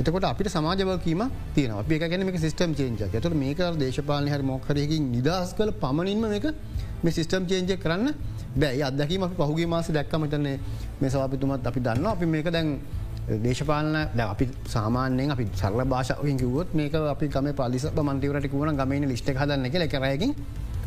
එතකොට 0.02 0.26
අපිට 0.26 0.50
සමාජවකීම 0.50 1.22
තියන 1.56 1.72
අප 1.74 1.90
ගැන 2.04 2.24
මේ 2.26 2.40
සිස්ටම් 2.40 2.72
චේන්ජ 2.74 3.02
ඇතුර 3.06 3.34
මේක 3.36 3.60
දේශපාලන 3.78 4.28
හරි 4.28 4.44
මොක්කරයකින් 4.44 5.12
නිදහස් 5.12 5.52
කළ 5.54 5.72
පමණින්ම 5.76 6.24
මේක 6.26 6.48
මේ 7.04 7.12
සිස්ටම් 7.12 7.46
චේන්ජ 7.46 7.76
කරන්න 7.78 8.10
බැයි 8.56 8.82
අදකීම 8.84 9.28
පහුගේ 9.34 9.68
මාස 9.68 9.90
දැක්කමටන්නේ 9.90 10.58
මේ 11.02 11.10
සවාපිතුමත් 11.10 11.68
අපි 11.68 11.80
දන්න 11.80 12.08
අපි 12.08 12.26
මේක 12.28 12.50
දැන් 12.50 12.70
දේශපාලන 13.40 13.96
අපි 14.26 14.46
සාමානයෙන් 14.68 15.32
අපි 15.32 15.46
සරල 15.54 15.86
භාෂාවෙන් 15.86 16.38
කිවොත් 16.38 16.74
මේක 16.74 16.96
අපි 17.06 17.30
කම 17.30 17.54
පලිස 17.54 17.86
මන්තිවරට 18.02 18.52
වුණ 18.54 18.76
ගමන 18.76 19.08
ලිස්ට 19.08 19.30
හදන්න 19.34 19.66
එක 19.66 19.76
එකරයකින් 19.88 20.34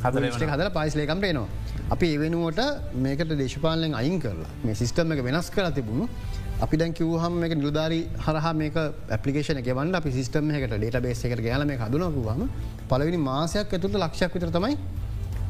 හදලට 0.05 0.43
හදල 0.45 0.71
පයිස්ලේකම්ට 0.71 1.25
එනවා. 1.25 1.49
අපි 1.91 2.07
එවෙනුවට 2.17 2.61
මේකට 2.97 3.31
දේශපාලෙන් 3.35 3.95
අයින් 3.95 4.19
කරලා 4.21 4.51
මේ 4.65 4.75
සිස්ටම් 4.75 5.13
එක 5.13 5.23
වෙනස් 5.25 5.49
කර 5.51 5.71
තිබුණු 5.73 6.09
අපි 6.65 6.77
දැන් 6.77 6.93
කිවහම 6.93 7.35
එක 7.47 7.55
නිලධාරි 7.61 8.01
හරහ 8.19 8.47
මේක 8.55 8.77
පපිේෂන 9.15 9.61
ගවන්න 9.61 9.97
අපි 9.99 10.11
සිස්ටම 10.11 10.51
එකට 10.51 10.75
ඩේට 10.75 10.99
බේස 11.03 11.25
එකට 11.27 11.43
ගයාල 11.47 11.65
මේ 11.65 11.79
හදුනකුවම 11.79 12.43
පලවිනි 12.91 13.19
මාසයක් 13.21 13.75
ඇතුට 13.75 13.97
ලක්ෂයක් 13.97 14.37
විතර 14.37 14.51
තමයි 14.51 14.77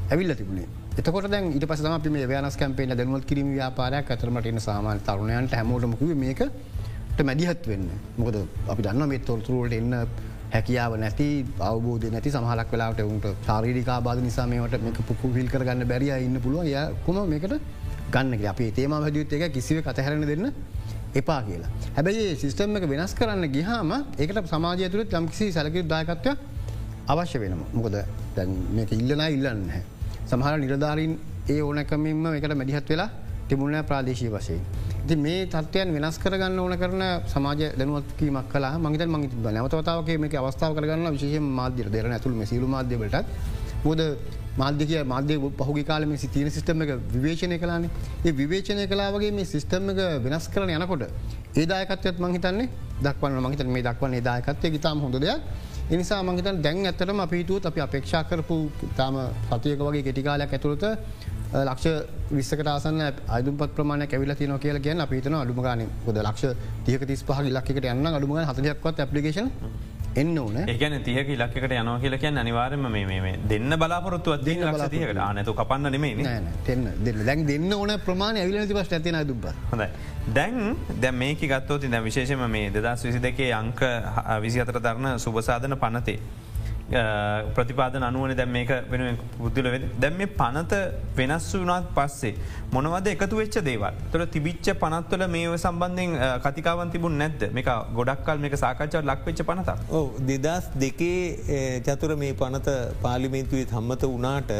ඇවිල්ල 0.06 0.34
තිබුණේ. 0.34 0.68
එතකොට 0.94 1.28
දැන් 1.30 1.52
ඉට 1.52 1.66
පස 1.66 1.84
අපි 1.90 2.10
මේ 2.10 2.26
ව්‍යනස් 2.26 2.56
කැම්පේන 2.56 2.92
දැනුවත් 2.92 3.26
කිරීම 3.26 3.50
ව්‍යාපාරයක් 3.52 4.10
අතරමට 4.10 4.46
ඉන්න 4.46 4.60
සාමාන 4.60 5.00
තරුණයන්ට 5.00 5.54
හැමෝටමකිව 5.54 6.14
මේකට 6.16 7.22
මැදිහත් 7.22 7.66
වෙන්න. 7.66 7.88
මොකද 8.18 8.36
අපි 8.68 8.82
දන්න 8.82 9.08
මේ 9.08 9.20
තොරතුරුවට 9.20 9.74
එන්න 9.74 9.92
හැකියාව 10.54 10.92
නැති 10.96 11.28
අවබෝධ 11.62 12.06
නැති 12.10 12.30
සහලක් 12.30 12.68
වෙලාට 12.72 13.00
උන්ට 13.04 13.26
ශාරීරිකා 13.46 13.98
බාධ 14.00 14.20
නිසා 14.20 14.46
මේට 14.46 14.82
මේක 14.82 14.98
පුපු 15.08 15.32
හිල් 15.36 15.48
කරගන්න 15.48 15.86
බැරිය 15.86 16.14
ඉන්න 16.26 16.36
පුළුව 16.40 16.66
ය 16.66 16.76
කුම 17.06 17.18
මේකට 17.26 17.54
ගන්න 18.12 18.46
අපේ 18.46 18.70
තේම 18.72 18.92
හැදියුත් 18.96 19.32
එක 19.32 19.52
කිසිව 19.52 19.78
කතහැරන 19.82 20.26
දෙන්න 20.30 20.46
එපා 21.14 21.40
කියලා. 21.42 21.70
හැබැයි 21.96 22.36
සිස්ටම් 22.36 22.76
එක 22.78 22.86
වෙනස් 22.88 23.14
කරන්න 23.14 23.44
ගිහාම 23.56 23.92
ඒකට 24.18 24.46
සමාජය 24.46 24.88
තුළ 24.90 25.04
යම්කිසි 25.12 25.52
සැලකි 25.52 25.82
දායකත්වය 25.84 26.32
අවශ්‍ය 27.08 27.38
වෙනම 27.38 27.60
මොකද 27.72 27.96
දැන් 28.36 28.50
මේක 28.70 28.92
ඉල්ලන 28.92 29.22
ඉල්ලන්න 29.28 29.68
හැ. 29.70 29.82
සමහර 30.26 30.54
නිරධාරීන් 30.58 31.12
ඒ 31.48 31.60
ඕනකමින්ම 31.62 32.26
එකට 32.30 32.54
මැදිහත් 32.54 32.88
වෙලා 32.88 33.10
තිබුණ 33.48 33.76
ප්‍රාදේශී 33.82 34.30
වශයෙන්. 34.30 34.62
ති 35.06 35.16
මේ 35.16 35.40
තත්වයන් 35.46 35.90
වෙනස් 35.96 36.16
කරගන්න 36.18 36.58
ඕන 36.58 36.76
කරන 36.78 37.02
සමාජ 37.26 37.60
දැනුවත්කීමක් 37.78 38.48
කලා 38.48 38.78
මගත 38.78 39.06
මග 39.06 39.24
නැවතවතාවක 39.48 40.08
මේ 40.18 40.38
අවස්ථාව 40.38 40.72
කරගන්න 40.76 41.12
විශෂය 41.12 41.40
මාධ්‍ය 41.58 41.90
දෙරන 41.90 42.12
ඇතුළ 42.12 42.40
සිලු 42.46 42.66
මාධ්‍යවලට 42.66 43.16
බෝද 43.84 44.00
මාධ්‍යකය 44.56 45.04
මාධ්‍ය 45.04 45.36
පහුගි 45.58 45.84
කාලම 45.84 46.16
තින 46.28 46.50
සිස්ටම 46.50 46.82
එක 46.82 46.90
විවේචනය 47.12 47.58
කලානේ 47.58 47.90
ඒ 48.24 48.32
විවේචනය 48.32 48.86
කලාවගේ 48.86 49.32
මේ 49.32 49.46
සිස්ටම් 49.46 49.92
එක 49.92 50.00
වෙනස් 50.24 50.48
කරන 50.48 50.70
යනකොට 50.70 51.04
ඒදායකත්වත් 51.56 52.18
මහිතන්නේ 52.20 52.68
දක්වන්න 53.00 53.44
මහිත 53.44 53.62
මේ 53.68 53.82
දක්වන්න 53.82 54.14
ඒදායකත්වය 54.14 54.70
ගතාම 54.70 55.00
හොඳ 55.00 55.16
දෙයක්. 55.16 55.40
එනිසා 55.86 56.22
මහිතන් 56.22 56.62
දැන් 56.62 56.86
ඇතරම 56.86 57.20
අපිතුත් 57.20 57.66
අපි 57.66 57.80
අපේක්ෂා 57.80 58.24
කරපු 58.24 58.56
තාම 58.96 59.16
සතියක 59.50 59.80
වගේ 59.80 60.02
කෙටිකාලයක් 60.02 60.52
ඇතුළත 60.52 60.84
ලක්ෂ 61.62 61.86
විස්සකට 62.30 62.66
ආසන්න 62.66 63.02
අදුපත් 63.28 63.74
ප්‍රමාණ 63.76 64.02
ඇවිල 64.04 64.34
තින 64.34 64.54
කියල 64.58 64.78
කිය 64.80 64.94
අපිතන 64.98 65.34
අඩුමගන 65.36 65.84
ොද 66.06 66.16
ලක්ෂ 66.18 66.56
තියක 66.86 67.06
තිස් 67.06 67.22
පහ 67.22 67.42
ලක්කට 67.48 67.86
යන්න 67.86 68.06
අඩුම 68.10 68.32
හතයක්වත් 68.42 69.04
ඇපලිකේෂන් 69.04 69.50
එන්න 70.14 70.38
ඕන. 70.38 70.56
ඒකන 70.64 70.96
තියක 71.02 71.30
ලක්කට 71.34 71.74
යන 71.74 71.90
කියල 72.00 72.16
කිය 72.18 72.38
අනිවාරම 72.38 72.86
මේ 72.88 73.34
දෙන්න 73.48 73.76
බලාපොරත්තු. 73.76 74.32
අද 74.32 74.46
ලක්තියකට 74.46 75.18
ආනතු 75.18 75.54
කපන්න 75.54 75.90
නෙමේ 75.90 76.14
දැන් 77.24 77.46
දෙන්න 77.46 77.72
ඕන 77.72 77.94
ප්‍රමාණ 78.04 78.36
ඇවිල 78.36 78.66
ති 78.66 78.74
පස් 78.74 78.92
ඇතින 78.92 79.20
දුබ 79.26 79.46
හොඳයි. 79.72 79.88
දැන් 80.30 80.76
දැ 81.00 81.12
මේක 81.12 81.42
ගත්තෝති 81.44 81.90
දැ 81.90 82.02
විශේෂම 82.02 82.46
මේ 82.48 82.70
දෙදස් 82.70 83.04
විසි 83.04 83.20
දෙකේ 83.20 83.52
අංක 83.52 83.84
විසි 84.42 84.60
අතර 84.60 84.80
දරන 84.80 85.18
සුභසාධන 85.18 85.76
පනතේ 85.76 86.18
ප්‍රතිපාද 87.56 87.94
අනුවන 87.96 88.36
දැම් 88.36 88.50
මේක 88.56 88.70
වෙන 88.90 89.16
පුද්දුල 89.38 89.68
වෙද 89.74 89.84
දැම් 90.02 90.18
මේ 90.20 90.26
පනත 90.40 90.80
වෙනස් 91.16 91.46
වුනාත් 91.54 91.86
පස්සේ 91.96 92.34
මොනවද 92.74 93.08
එකතු 93.14 93.40
වෙච්ච 93.40 93.56
දේවල්? 93.68 93.94
තොර 94.12 94.26
තිබිච්ච 94.34 94.68
පනත්වල 94.82 95.24
මේ 95.36 95.56
සම්බන්ධෙන් 95.56 96.16
කතිකාවන් 96.44 96.90
තිබුණ 96.94 97.16
නැද්ද? 97.22 97.46
මේක 97.56 97.70
ගොඩක්කල් 97.98 98.42
මේක 98.44 98.56
සාකච්චාව 98.64 99.08
ලක්වෙච්ච 99.10 99.44
පනත 99.50 99.76
ඕ 99.90 100.06
දෙදස් 100.30 100.68
දෙකේ 100.84 101.80
චතුර 101.86 102.16
මේ 102.16 102.34
පනත 102.42 102.76
පාලිමේන්තුවේ 103.06 103.66
සම්මත 103.70 104.04
වනාට 104.16 104.52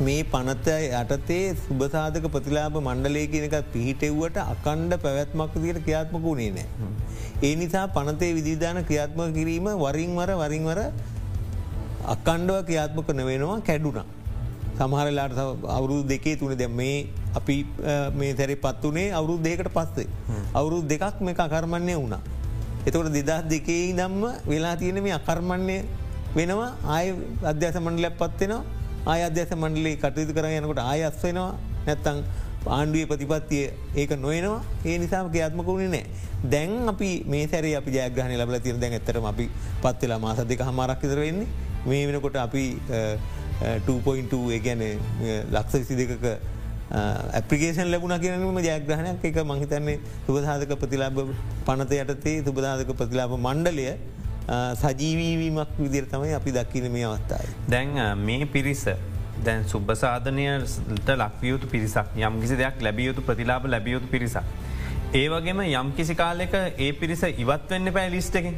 මේ 0.00 0.20
පනත 0.32 0.66
යටතේ 0.98 1.54
සුභසාධක 1.62 2.26
ප්‍රතිලාබ 2.34 2.76
මණ්ඩලය 2.86 3.22
කියනක 3.32 3.56
පිහිටෙව්වට 3.72 4.38
අකණ්ඩ 4.44 4.94
පැවැත්මක් 5.02 5.56
දිට 5.64 5.80
ක්‍රියාත්මක 5.86 6.22
වුණේ 6.26 6.52
නෑ. 6.56 6.66
ඒ 7.42 7.52
නිසා 7.60 7.84
පනතේ 7.96 8.30
විදිධාන 8.38 8.80
ක්‍රියාත්ම 8.88 9.20
කිරීම 9.36 9.68
වරින්වර 9.84 10.30
වරින්වර 10.42 10.80
අක්කණ්ඩව 12.14 12.58
ක්‍රියාත්මක 12.68 13.12
නවෙනවා 13.20 13.60
කැඩුනා. 13.68 14.06
සමහරලාට 14.78 15.38
අවුරුදු 15.76 16.02
දෙකේ 16.08 16.36
තුන 16.36 16.56
දැ 16.56 16.70
මේ 16.80 16.96
අපි 17.34 17.58
මේ 18.16 18.32
තැරි 18.34 18.56
පත් 18.56 18.82
වනේ 18.92 19.06
අවුරුදු 19.12 19.42
දෙකට 19.42 19.72
පස්සේ. 19.78 20.08
අවුරුදු 20.54 20.88
දෙකක් 20.88 21.20
මේ 21.20 21.40
අකර්මණය 21.48 21.94
වුණා. 22.02 22.22
එතකට 22.86 23.12
දෙදස් 23.12 23.48
දෙකේ 23.54 23.86
දම්ම 23.92 24.22
වෙලා 24.48 24.76
තියෙන 24.76 25.02
මේ 25.02 25.16
අකර්මණ්‍ය 25.20 25.80
වෙනවා 26.36 26.74
ආය 26.88 27.06
අධ්‍යාස 27.44 27.82
මණ්ඩලයක් 27.86 28.14
පත්වෙනවා 28.18 28.79
ආය 29.06 29.22
අධ්‍යාස 29.28 29.56
මණ්ඩලේ 29.56 29.96
කටයුතු 29.96 30.32
කර 30.36 30.46
යනකොට 30.50 30.80
ආය 30.84 31.02
අස්වෙනවා 31.08 31.52
නැත්තං 31.86 32.18
ආණ්ඩුවේ 32.66 33.06
ප්‍රතිපත්තිය 33.10 33.64
ඒක 33.96 34.10
නොයනවා. 34.20 34.60
ඒ 34.84 34.98
නිසාම 34.98 35.30
ක්‍රියාත්මක 35.32 35.66
වුණේ 35.66 35.88
නෑ. 35.88 36.04
දැන් 36.52 36.88
අපි 36.92 37.10
මේ 37.26 37.48
සැර 37.48 37.64
අපි 37.80 37.90
ජයග්‍රහණ 37.96 38.36
ලබල 38.36 38.58
තිර 38.66 38.76
දැන් 38.76 38.92
ඇතරම 38.98 39.24
අපි 39.32 39.48
පත්වෙලා 39.82 40.20
මාස 40.26 40.44
දෙක 40.52 40.60
හමරක් 40.68 41.04
ඉතර 41.08 41.20
වෙන්නේ. 41.24 41.48
මේ 41.86 42.06
වෙනකොට 42.06 42.36
අපි 42.36 42.64
2.2 43.88 44.52
ඒගැන 44.56 44.82
ලක්ෂ 45.54 45.74
විසි 45.80 45.96
දෙකක 46.00 46.24
ඇපිකේෂන් 47.38 47.90
ලැබුණ 47.90 48.18
කියනම 48.20 48.60
ජයග්‍රහණයක්. 48.68 49.24
එක 49.24 49.36
මහිතන්නේ 49.50 49.98
සුබධාධක 50.26 50.76
ප්‍රතිලාබ 50.82 51.20
පනත 51.66 51.92
යටතේ 52.04 52.42
සුබධාධක 52.44 52.92
ප්‍රතිලාබ 53.00 53.36
මණ්ඩලය 53.38 53.86
සජීවීවීමක් 54.48 55.78
විදිර 55.78 56.06
තමයි 56.06 56.34
අපි 56.34 56.50
දක්කින 56.52 56.90
මේ 56.90 57.04
අවස්ථායි. 57.04 57.48
දැන් 57.68 58.18
මේ 58.18 58.46
පිරිස 58.46 58.84
දැන් 59.44 59.64
සුබ්බසාධනයට 59.64 61.08
ලක්වියයුතු 61.16 61.66
පිරිසක් 61.66 62.16
යම් 62.16 62.40
කිසි 62.40 62.56
දෙයක් 62.56 62.82
ලැබියයුතු 62.82 63.22
ප්‍රතිලාබ 63.22 63.64
ලැබියයුතු 63.66 64.06
පිරිසක්. 64.06 64.42
ඒ 65.14 65.28
වගේම 65.28 65.60
යම් 65.60 65.92
කිසි 65.92 66.14
කාලෙක 66.14 66.54
ඒ 66.54 66.92
පිරිස 66.92 67.22
ඉවත්වෙන්න 67.22 67.92
පෑ 67.92 68.10
ලිස්ට 68.10 68.36
එක. 68.36 68.50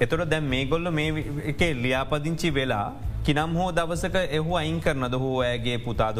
එතොට 0.00 0.28
දැම් 0.28 0.44
මේ 0.46 0.66
ගොල්ල 0.66 0.90
මේ 0.90 1.24
එක 1.46 1.62
ලියාපදිංචි 1.76 2.50
වෙලා 2.50 2.92
කිනම් 3.24 3.54
හෝ 3.54 3.70
දවසක 3.72 4.16
එහු 4.30 4.56
අයින් 4.56 4.80
කරනද 4.80 5.14
හෝ 5.14 5.40
ඇගේ 5.42 5.78
පුතා 5.78 6.10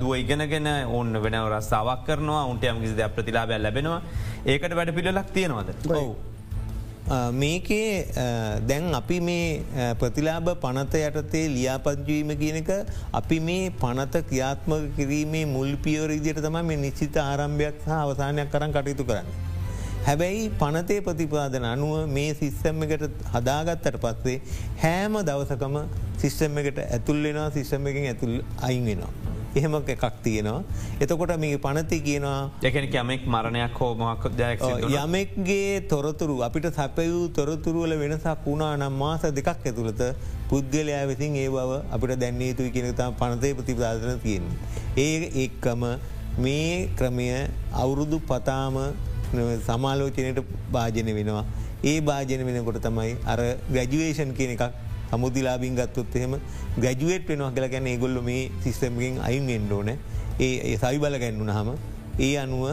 දුව 0.00 0.12
ඉගෙනගෙන 0.16 0.68
ඔන්න 0.98 1.22
වෙන 1.24 1.36
රස්සාාවක් 1.52 2.06
කරනවා 2.06 2.44
උන්ට 2.46 2.64
යම් 2.64 2.80
කිසි 2.80 2.96
දෙයක් 2.96 3.14
ප්‍රතිලාබැ 3.16 3.58
ලැබෙනවා 3.58 4.00
ඒකට 4.46 4.74
වැඩ 4.74 4.94
පිළිලක් 4.94 5.30
තියෙනවද. 5.32 5.70
ඔවු. 7.08 7.32
මේකේ 7.32 8.06
දැන් 8.68 8.94
අපි 8.94 9.20
මේ 9.20 9.94
ප්‍රතිලාබ 9.94 10.48
පනත 10.60 10.94
යටතේ 10.94 11.44
ලියාපංජවීම 11.48 12.32
කියනක 12.42 12.70
අපි 13.12 13.40
මේ 13.40 13.70
පනත 13.82 14.24
ක්‍රියාත්ම 14.30 14.72
කිරීමේ 14.96 15.44
මුල් 15.46 15.76
පියවරදියට 15.76 16.42
තම 16.42 16.58
මේ 16.62 16.76
නිශ්චිත 16.76 17.16
ආරම්භයක් 17.16 17.84
සහ 17.84 17.94
අවසානයක් 17.98 18.50
කරන්න 18.50 18.72
කටයුතු 18.72 19.04
කරන්න. 19.04 19.26
හැබැයි 20.06 20.50
පනතේ 20.60 21.00
ප්‍රතිපාදන 21.00 21.64
අනුව 21.64 22.06
මේ 22.08 22.34
සිස්සම් 22.34 22.84
එකට 22.86 23.24
හදාගත්තට 23.34 23.98
පස්සේ 24.04 24.36
හෑම 24.84 25.18
දවසකම 25.28 25.76
සිිස්ටම් 26.22 26.62
එකට 26.62 26.78
ඇතුල්ලෙනවා 26.86 27.50
සිිස්ටම් 27.50 27.86
එකින් 27.86 28.06
ඇතුල් 28.12 28.34
අයින් 28.62 28.86
වෙනවා. 28.86 29.37
එහෙම 29.56 29.74
එකක් 29.76 30.04
තියෙනවා. 30.22 30.62
එතකොට 31.00 31.32
මේ 31.38 31.58
පනති 31.58 31.98
කියනවා 32.00 32.50
එකන 32.62 32.88
යමෙක් 32.92 33.26
මරණයක් 33.26 33.78
හෝමක් 33.80 34.24
යමෙක්ගේ 34.94 35.80
තොරතුරු 35.88 36.42
අපිට 36.42 36.68
සැපයූ 36.74 37.28
තොරතුරුවල 37.30 37.94
වෙනසක් 37.96 38.46
වුණා 38.46 38.76
නම් 38.76 38.92
මාස 38.94 39.22
දෙකක් 39.30 39.48
ඇතුළත 39.48 40.02
පුද්ගලයා 40.50 41.04
විසින් 41.06 41.36
ඒ 41.36 41.48
බව 41.48 41.80
අපිට 41.90 42.20
දැන්නේ 42.20 42.50
යුතුයි 42.50 42.70
කියනතා 42.70 43.10
පනතය 43.12 43.54
ප්‍රතිපාදන 43.54 44.20
තියෙන්නේ. 44.20 44.56
ඒ 44.96 45.30
එක්කම 45.44 45.84
මේ 46.38 46.88
ක්‍රමය 46.98 47.28
අවුරුදු 47.74 48.20
පතාම 48.22 48.76
සමාලෝචනයට 49.66 50.44
භාජන 50.72 51.14
වෙනවා. 51.14 51.44
ඒ 51.84 52.00
භාජන 52.00 52.44
වෙනකොට 52.46 52.82
තමයි 52.82 53.16
අර 53.26 53.40
ග්‍රජුවේෂන් 53.70 54.32
කියන 54.34 54.54
එකක් 54.56 54.87
සමුදිලාබින් 55.10 55.80
ගත්තොත් 55.80 56.14
එහෙම 56.16 56.36
ග්‍රජුවේට් 56.78 57.26
වෙනවා 57.32 57.50
කියලා 57.56 57.72
ගැන 57.74 57.90
ඒගොල්ල 57.94 58.20
මේ 58.28 58.44
සිිස්ටම්ගෙන් 58.64 59.18
අයින් 59.22 59.50
එන්ඩෝන 59.58 59.90
ඒ 60.40 60.76
සවි 60.76 60.98
බල 60.98 61.18
ගැන්නුන 61.24 61.50
හම 61.50 61.74
ඒ 62.20 62.36
අනුව 62.44 62.64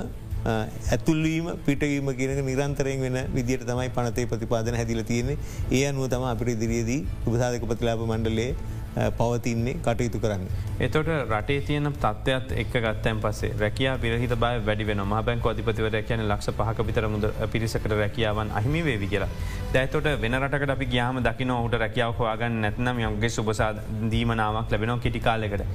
ඇතුල්ලීම 0.46 1.48
පිටවීම 1.66 2.10
කියනක 2.18 2.40
නිරන්තරයෙන් 2.46 3.02
වෙන 3.02 3.18
විදිට 3.34 3.66
තමයි 3.66 3.90
පනතේ 3.90 4.26
ප්‍රතිපාදන 4.32 4.76
හැදිල 4.76 5.02
තියෙන්නේ. 5.04 5.38
ඒ 5.72 5.84
අනුව 5.90 6.10
තම 6.10 6.26
අපිට 6.32 6.60
දිරියදී 6.60 7.00
උපසාධක 7.28 7.66
ප්‍රතිලාප 7.66 8.04
මණ්ඩලේ 8.06 8.52
පවතින්නේ 8.96 9.76
කටයුතු 9.78 10.20
කරන්න. 10.20 10.46
එතොට 10.80 11.08
රටේ 11.08 11.62
තියන 11.62 11.92
තත්වයක් 11.96 12.52
එක් 12.56 12.76
ගත්තයන් 12.76 13.20
පසේ 13.20 13.52
රැකයා 13.60 13.98
පිරහිත 13.98 14.36
බය 14.36 14.54
වැඩි 14.62 14.88
වෙන 14.88 15.04
මහබැංක 15.04 15.46
අධිපතිවර 15.46 15.98
කියන 16.04 16.24
ලක්ෂ 16.24 16.56
පහක 16.60 16.88
විතර 16.88 17.08
මුද 17.08 17.28
පිරිසකට 17.52 17.92
රැකියාවන් 17.94 18.52
අහිමි 18.52 18.84
වේවි 18.84 19.08
කියලා. 19.08 19.30
දැතොට 19.74 20.08
වෙන 20.22 20.40
රටකට 20.40 20.70
අපි 20.70 20.86
ගයාම 20.88 21.22
දකින 21.22 21.52
ඔහුට 21.52 21.76
රැකියාව 21.76 22.16
හවාගන්න 22.16 22.62
නැත්නම් 22.62 23.00
යොගේ 23.00 23.30
සුබසා 23.30 23.74
දීමනාවක් 24.12 24.72
ලැබෙනවා 24.72 25.00
කිටිකාලෙකට. 25.00 25.66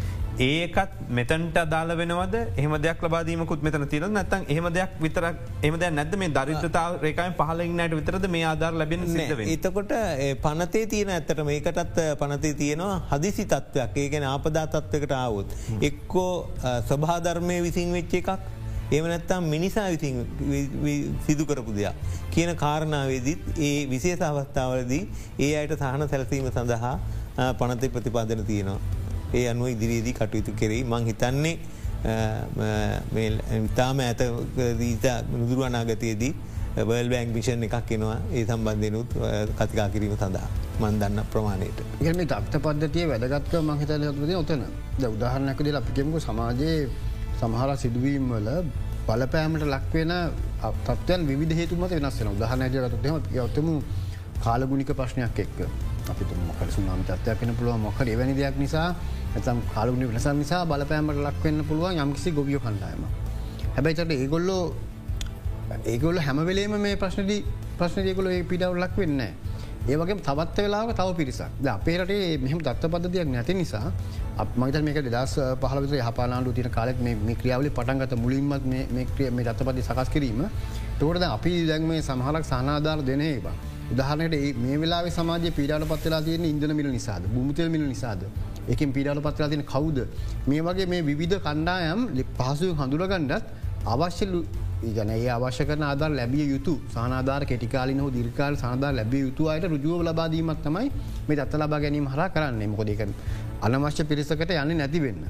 ඒකත් 0.40 0.92
මෙතන්ට 1.10 1.56
අදාල 1.56 1.90
වෙනවද 1.96 2.34
එහම 2.56 2.74
දෙයක් 2.84 3.02
ලබාදීමකුත් 3.02 3.62
මෙතන 3.62 3.84
තිර 3.88 4.06
නැත්තන් 4.08 4.46
එහම 4.48 4.68
දෙයක් 4.72 4.92
විතර 5.00 5.24
එමද 5.62 5.84
නැද 5.90 6.14
මේ 6.16 6.30
දරිත්‍රතාව 6.30 6.96
රේකයින් 7.02 7.34
පහලඉන්නට 7.34 7.96
විතරද 7.98 8.26
මේ 8.28 8.44
ආධර් 8.44 8.72
ලැබෙන 8.74 9.04
එතකොට 9.48 9.92
පනතේ 10.44 10.86
තියෙන 10.86 11.10
ඇත්තට 11.10 11.44
මේකටත් 11.44 12.00
පනතේ 12.18 12.54
තියෙනවා 12.54 12.94
හදිසි 13.10 13.44
තත්ත්වයක් 13.44 13.96
ඒ 13.96 14.08
ගැන 14.08 14.26
ආපදා 14.26 14.66
තත්වකට 14.68 15.12
ආවුත්. 15.14 15.48
එක්කෝ 15.82 16.32
ස්වභාධර්මය 16.88 17.56
විසින් 17.62 17.92
වෙච්ච 17.92 18.14
එකක් 18.14 18.30
එමනැත්තම් 18.92 19.44
මිනිසා 19.46 19.88
විසින් 19.90 20.16
සිදු 21.26 21.46
කරපු 21.46 21.74
දෙයක්. 21.74 21.94
කියන 22.30 22.54
කාරණාවේදීත් 22.56 23.42
ඒ 23.58 23.74
විශේෂ 23.90 24.22
අවස්ථාවලදී 24.22 25.02
ඒ 25.40 25.52
අයට 25.56 25.76
සහන 25.78 26.08
සැලසීම 26.08 26.48
සඳහා 26.50 26.96
පනතය 27.58 27.88
ප්‍රතිපාදන 27.88 28.46
තියෙනවා. 28.46 28.80
ඒ 29.34 29.48
අනුව 29.48 29.68
ඉදිරියේදී 29.68 30.14
කටයුතු 30.14 30.52
කෙරෙයි 30.60 30.84
මං 30.84 31.04
හිතන්නේ 31.06 31.56
ඉතාම 33.60 34.00
ඇත 34.00 34.22
දීත 34.78 35.04
නුදුරුවනාගතයේදී 35.32 36.32
වල් 36.76 37.08
බෑංක් 37.12 37.32
විෂන් 37.34 37.62
එකක් 37.66 37.76
කෙනවා 37.88 38.18
ඒ 38.32 38.44
සම්බන්ධයනුත් 38.46 39.14
කතිකා 39.58 39.88
කිරීම 39.94 40.14
සඳහා. 40.16 40.48
මන්දන්න 40.80 41.24
ප්‍රමාණයට. 41.32 41.78
ඒම 42.00 42.20
දක්ත 42.22 42.54
පද්ධතිය 42.64 43.06
වැදගත්ක 43.12 43.54
මහිතල 43.68 44.04
යතුද 44.10 44.34
ඔතන 44.42 44.62
ද 44.98 45.02
උදාහරණැකද 45.14 45.74
අපිකෙමකු 45.80 46.20
සමාජයේ 46.20 46.88
සමහර 47.40 47.76
සිදුවීම් 47.76 48.30
වල 48.32 48.48
බලපෑමට 49.08 49.64
ලක්වෙන 49.74 50.12
තත්වයන් 50.86 51.26
විධ 51.40 51.54
හේතුමත 51.60 51.90
වෙනස් 51.90 52.20
වෙන 52.20 52.32
උදාහරණයජ 52.36 52.76
ගතුම 52.86 53.16
යවතම 53.34 53.68
කාලගුණික 54.44 54.92
ප්‍රශ්නයක් 54.98 55.38
එක්ක. 55.44 55.58
අපි 56.10 56.24
මොකර 56.46 56.68
සුනාම 56.76 57.00
තත්වයක් 57.08 57.40
වෙන 57.40 57.50
පුළුව 57.56 57.76
මොකර 57.86 58.06
එවැනි 58.08 58.34
දෙයක් 58.34 58.56
නිසා 58.58 58.88
ඇතම් 59.36 59.58
කාලුගනි 59.74 60.06
වෙනස 60.08 60.26
නිසා 60.42 60.62
බලපෑමට 60.70 61.20
ලක්වෙන්න 61.26 61.58
පුළුවන් 61.68 61.98
යම්කිසි 62.04 62.30
ගොවිය 62.38 62.58
කණ්ඩායම 62.58 63.02
හැබැයිතට 63.74 64.14
ඒගොල්ලෝ 64.16 64.62
ඒගොල 65.70 66.18
හැමවෙලේම 66.18 66.74
මේ 66.78 66.96
ප්‍රශ්නදී 66.96 67.44
ප්‍රශ්නයකොල 67.78 68.26
ඒ 68.26 68.42
පිඩව් 68.42 68.76
ලක් 68.76 68.96
වෙන්න. 68.96 69.22
ඒවගේ 69.88 70.16
තවත් 70.20 70.58
වෙලාව 70.58 70.92
තව 70.92 71.08
පිරිසක්. 71.16 71.42
අපේරට 71.68 72.12
මෙහම 72.40 72.58
දත්ත 72.58 72.84
පද්ධතියක් 72.86 73.28
නැති 73.28 73.54
නිසා 73.54 73.92
මත 74.56 74.82
මේක 74.82 74.98
දෙදස් 75.06 75.34
පහලවිත 75.62 76.02
හපානාඩු 76.02 76.52
තින 76.52 76.70
කාලෙත් 76.70 77.00
මේ 77.00 77.34
ක්‍රියාවලි 77.34 77.70
පටන්ගත 77.70 78.14
මුලින්මත් 78.16 78.64
මේ 78.66 79.06
ක්‍රිය 79.06 79.30
මේ 79.30 79.44
දත්තපති 79.44 79.82
සකස් 79.82 80.08
කිරීම. 80.08 80.44
තෝටද 80.98 81.22
අපි 81.24 81.66
දැන් 81.66 81.82
මේ 81.84 82.02
සමහලක් 82.02 82.44
සහනාධාර 82.44 83.02
දෙන 83.02 83.20
ඒවා. 83.22 83.56
උදාහරනයට 83.92 84.56
මේ 84.56 84.76
වෙලා 84.76 85.02
සමාජ 85.10 85.50
පිඩාට 85.52 85.84
පත්වෙලා 85.84 86.22
තියෙන 86.22 86.44
ඉන්දන 86.44 86.74
මිල 86.74 86.90
නිසාද? 86.90 87.22
මුතල් 87.32 87.68
මිල 87.68 87.84
නිසාද? 87.84 88.26
එකින් 88.68 88.92
පිඩාල 88.92 89.20
පත්‍රලා 89.20 89.48
තින 89.48 89.62
කවුද? 89.64 89.98
මේ 90.46 90.60
වගේ 90.60 90.86
මේ 90.86 91.02
විවිධ 91.02 91.38
කණ්ඩායම් 91.38 92.00
පහසු 92.38 92.74
හඳුරගණ්ඩත් 92.74 93.44
අවශ්‍යලු 93.86 94.40
ගැන 94.88 95.10
ඒ 95.10 95.28
අවශ්‍ය 95.28 95.64
කරන 95.64 95.82
ආධර 95.82 96.10
ලැබිය 96.10 96.46
යුතු 96.46 96.74
සානාධාර 96.94 97.44
කෙටිකාලින 97.44 98.00
හෝ 98.00 98.10
දිර්කාල් 98.10 98.54
සාධා 98.56 98.92
ලැබිය 98.92 99.20
යුතු 99.20 99.48
අයට 99.48 99.64
රුජුව 99.64 100.02
ලබාදීමත් 100.02 100.62
තමයි 100.64 100.88
මේ 101.28 101.36
දත්ත 101.36 101.54
ලබා 101.54 101.80
ගැනීම 101.80 102.08
හර 102.08 102.22
කරන්නේ 102.28 102.68
මොකොදක 102.68 103.02
අනවශ්‍ය 103.62 104.04
පිරිසකට 104.04 104.52
යන්න 104.54 104.76
නැතිවෙන්න. 104.76 105.22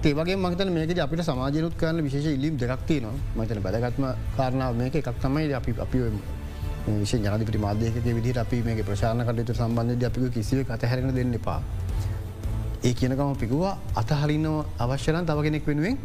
ඒවගේ 0.00 0.36
මතන 0.36 0.72
මේක 0.72 0.98
අපිට 0.98 1.22
සමාජයනුත් 1.22 1.76
කරන 1.76 2.02
විශේෂ 2.02 2.26
ඉල්ලීම් 2.28 2.56
දෙක්තිය 2.56 3.00
නවා 3.00 3.14
මතන 3.36 3.62
බැදගත්ම 3.62 4.04
කාරණාව 4.36 4.76
මේක 4.76 4.94
එකක් 4.94 5.08
තමයි 5.22 5.52
අපි 5.52 5.74
අපි 5.78 5.98
විශ 6.88 7.14
ජනපිට 7.16 7.58
මාධ්‍යක 7.58 7.96
විදි 8.18 8.38
අපි 8.38 8.62
මේ 8.62 8.82
ප්‍රශාන 8.82 9.20
කටයුතු 9.22 9.54
සම්බන්ධ 9.54 10.04
අපික 10.04 10.32
කිසිව 10.32 10.70
අතහැරෙන 10.70 11.14
දෙන්න 11.14 11.34
එපා. 11.34 11.60
ඒ 12.84 12.92
කියනකම 12.94 13.34
පිකුවා 13.36 13.74
අතහරින්නව 13.96 14.64
අවශ්‍යරන් 14.78 15.26
තව 15.26 15.42
කෙනෙක් 15.42 15.66
වෙනුවෙන් 15.66 15.98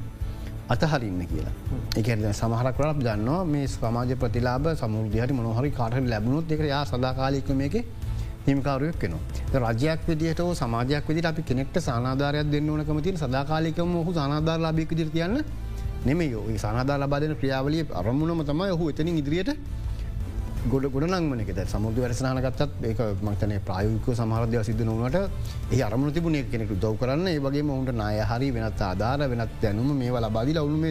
අතහරින්න 0.69 1.25
කියලා. 1.25 1.53
එක 1.93 2.07
සමහරක් 2.33 2.75
කරක් 2.77 2.97
දන්නවා 2.99 3.43
මේ 3.45 3.67
සමාජ 3.67 4.15
ප්‍රතිලාබ 4.15 4.65
සමුෘධහරි 4.75 5.33
මොනහරි 5.33 5.71
කාට 5.71 5.95
ලැබුණුත් 6.05 6.51
එක 6.51 6.61
යා 6.65 6.85
සදාකාලයක 6.85 7.49
මේක 7.51 7.75
හිමිකාරුවක් 8.47 9.03
වෙනවා 9.03 9.73
රජයක් 9.73 9.99
විදිහට 10.07 10.41
සමාජයක් 10.53 11.03
විදිට 11.07 11.25
අපි 11.25 11.41
කෙනෙක්ට 11.43 11.75
සානාධාරයක් 11.79 12.47
දෙන්න 12.49 12.69
ඕනකම 12.69 12.99
තින 13.01 13.17
සදාකාලිකම 13.17 13.93
හු 13.99 14.11
සනාධාර 14.13 14.59
ලාබික 14.59 14.91
දිර 14.91 15.09
තියන්න 15.09 15.43
නෙමේ 16.05 16.29
යෝ 16.31 16.43
සනාධාර 16.57 16.99
ලබාදන 16.99 17.35
ක්‍රියාවලිය 17.35 17.83
අරමුණම 17.93 18.43
තමයි 18.43 18.71
ඔහු 18.71 18.89
එතනින් 18.89 19.17
ඉදිරියට 19.17 19.51
ගොඩ 20.63 20.85
ගොඩ 20.87 21.05
නංමනක 21.05 21.49
සමුද 21.67 21.97
වැරසනානගත්තත් 21.97 22.61
ඒක 22.87 22.99
මතන 23.21 23.53
ප්‍රයුක 23.61 24.05
සමහරදය 24.11 24.61
සිද්ධ 24.63 24.83
නොවට 24.89 25.17
ඒ 25.69 25.81
අරමුණ 25.81 26.13
තිබුණ 26.13 26.37
කෙනෙකු 26.51 26.75
දව් 26.75 26.93
කරන්න. 27.01 27.27
ඒ 27.27 27.39
වගේ 27.39 27.63
ඔවුන්ට 27.65 27.91
නාය 27.93 28.21
හරි 28.21 28.47
වෙනත් 28.51 28.81
ආධාර 28.81 29.27
වෙනත් 29.31 29.53
දැනුම 29.61 29.89
මේ 29.93 30.21
ලබාදි 30.25 30.55
ලවුම 30.55 30.85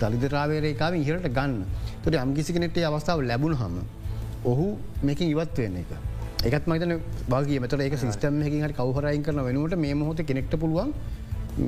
දලිදරාවේරේකාව 0.00 0.94
ඉහරට 0.96 1.28
ගන්න 1.30 1.54
තොට 2.02 2.16
අම්කිසි 2.16 2.52
කෙනෙක්ට 2.52 2.82
අවස්ථාව 2.82 3.22
ලැබුණ 3.22 3.54
හම 3.54 3.78
ඔහු 4.44 4.66
මේකින් 5.02 5.30
ඉවත් 5.30 5.56
වෙන්න 5.56 5.76
එක. 5.76 5.92
එකත් 6.44 6.66
මතන 6.66 6.98
බාගේ 7.28 7.62
මතර 7.62 7.80
ඒක 7.80 7.96
සිස්ටම් 7.96 8.42
හකින් 8.42 8.66
හරි 8.66 8.74
කවහරයින් 8.74 9.22
කරන 9.22 9.40
වෙනුවට 9.40 9.78
මේ 9.78 9.94
මොහොත 9.94 10.26
කෙනෙක්ට 10.26 10.58
පුළුවන් 10.58 10.94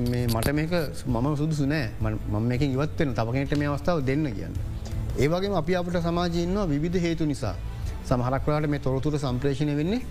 මේ 0.05 0.27
මට 0.27 0.51
මේක 0.53 0.73
මම 1.07 1.35
සුදුසු 1.37 1.65
නෑ. 1.65 1.87
මම 2.01 2.41
මේක 2.43 2.63
ඉවත්වෙන 2.63 3.15
තවකෙනට 3.15 3.55
මේ 3.55 3.69
අවස්ථාව 3.69 4.03
දෙන්න 4.03 4.27
කියන්න. 4.33 4.74
ඒවගේ 5.19 5.55
අපි 5.55 5.75
අපට 5.75 5.97
සමාජයන්නවා 6.01 6.65
විධ 6.85 6.97
හේතු 7.01 7.25
නිසා. 7.25 7.55
සමහරක්වලාට 8.05 8.69
මේ 8.69 8.79
තොරතුර 8.79 9.17
සම්ප්‍රේෂණය 9.17 9.75
වෙන්නේ 9.77 10.01